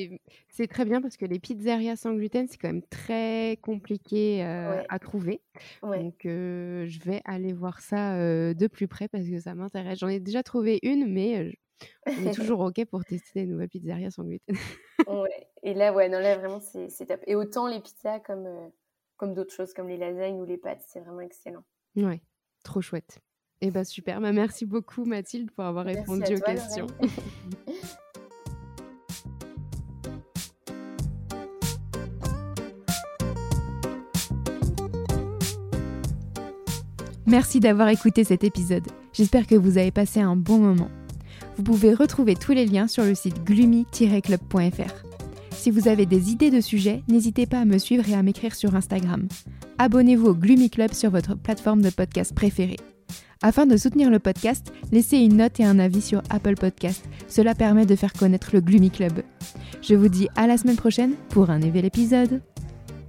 C'est 0.49 0.67
très 0.67 0.85
bien 0.85 1.01
parce 1.01 1.17
que 1.17 1.25
les 1.25 1.39
pizzerias 1.39 1.95
sans 1.95 2.13
gluten, 2.13 2.47
c'est 2.47 2.57
quand 2.57 2.69
même 2.69 2.85
très 2.89 3.57
compliqué 3.61 4.43
à 4.43 4.99
trouver. 4.99 5.41
Donc 5.81 6.19
je 6.23 7.03
vais 7.03 7.21
aller 7.25 7.53
voir 7.53 7.81
ça 7.81 8.15
de 8.53 8.67
plus 8.67 8.87
près 8.87 9.07
parce 9.07 9.25
que 9.25 9.39
ça 9.39 9.55
m'intéresse. 9.55 9.99
J'en 9.99 10.07
ai 10.07 10.19
déjà 10.19 10.43
trouvé 10.43 10.79
une, 10.83 11.11
mais 11.11 11.53
on 12.05 12.25
est 12.25 12.33
toujours 12.33 12.59
OK 12.61 12.83
pour 12.85 13.03
tester 13.03 13.41
des 13.41 13.45
nouvelles 13.45 13.69
pizzerias 13.69 14.11
sans 14.11 14.23
gluten. 14.23 14.55
ouais. 15.07 15.47
Et 15.63 15.73
là, 15.73 15.93
ouais, 15.93 16.09
non, 16.09 16.19
là, 16.19 16.37
vraiment, 16.37 16.59
c'est 16.59 17.05
top. 17.05 17.21
Et 17.27 17.35
autant 17.35 17.67
les 17.67 17.79
pizzas 17.79 18.19
comme, 18.19 18.47
comme 19.17 19.33
d'autres 19.33 19.53
choses, 19.53 19.73
comme 19.73 19.87
les 19.87 19.97
lasagnes 19.97 20.39
ou 20.39 20.45
les 20.45 20.57
pâtes, 20.57 20.83
c'est 20.87 20.99
vraiment 20.99 21.21
excellent. 21.21 21.63
Ouais, 21.95 22.21
trop 22.63 22.81
chouette. 22.81 23.19
Eh 23.61 23.71
bien, 23.71 23.83
super. 23.83 24.21
Bah, 24.21 24.31
merci 24.31 24.65
beaucoup, 24.65 25.03
Mathilde, 25.03 25.51
pour 25.51 25.65
avoir 25.65 25.85
répondu 25.85 26.35
aux 26.35 26.39
questions. 26.39 26.87
Merci 37.29 37.59
d'avoir 37.59 37.89
écouté 37.89 38.23
cet 38.23 38.43
épisode. 38.43 38.87
J'espère 39.13 39.45
que 39.45 39.53
vous 39.53 39.77
avez 39.77 39.91
passé 39.91 40.19
un 40.19 40.35
bon 40.35 40.57
moment. 40.57 40.89
Vous 41.59 41.65
pouvez 41.65 41.93
retrouver 41.93 42.35
tous 42.35 42.53
les 42.53 42.65
liens 42.65 42.87
sur 42.87 43.03
le 43.03 43.13
site 43.13 43.43
gloomy-club.fr. 43.43 44.93
Si 45.51 45.71
vous 45.71 45.89
avez 45.89 46.05
des 46.05 46.31
idées 46.31 46.51
de 46.51 46.61
sujets, 46.61 47.03
n'hésitez 47.09 47.45
pas 47.45 47.59
à 47.59 47.65
me 47.65 47.77
suivre 47.77 48.07
et 48.07 48.13
à 48.13 48.23
m'écrire 48.23 48.55
sur 48.55 48.75
Instagram. 48.75 49.27
Abonnez-vous 49.77 50.27
au 50.27 50.33
Gloomy 50.33 50.69
Club 50.69 50.93
sur 50.93 51.09
votre 51.09 51.35
plateforme 51.35 51.81
de 51.81 51.89
podcast 51.89 52.33
préférée. 52.33 52.79
Afin 53.41 53.65
de 53.65 53.75
soutenir 53.75 54.09
le 54.09 54.19
podcast, 54.19 54.71
laissez 54.93 55.17
une 55.17 55.35
note 55.35 55.59
et 55.59 55.65
un 55.65 55.79
avis 55.79 56.01
sur 56.01 56.21
Apple 56.29 56.55
Podcast. 56.55 57.03
Cela 57.27 57.53
permet 57.55 57.85
de 57.85 57.97
faire 57.97 58.13
connaître 58.13 58.51
le 58.53 58.61
Gloomy 58.61 58.89
Club. 58.89 59.21
Je 59.81 59.95
vous 59.95 60.07
dis 60.07 60.29
à 60.37 60.47
la 60.47 60.57
semaine 60.57 60.77
prochaine 60.77 61.15
pour 61.27 61.49
un 61.49 61.59
nouvel 61.59 61.83
épisode. 61.83 62.41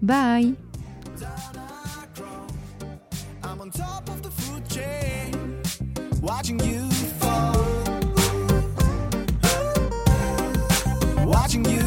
Bye 0.02 0.56
watching 11.50 11.64
you 11.72 11.79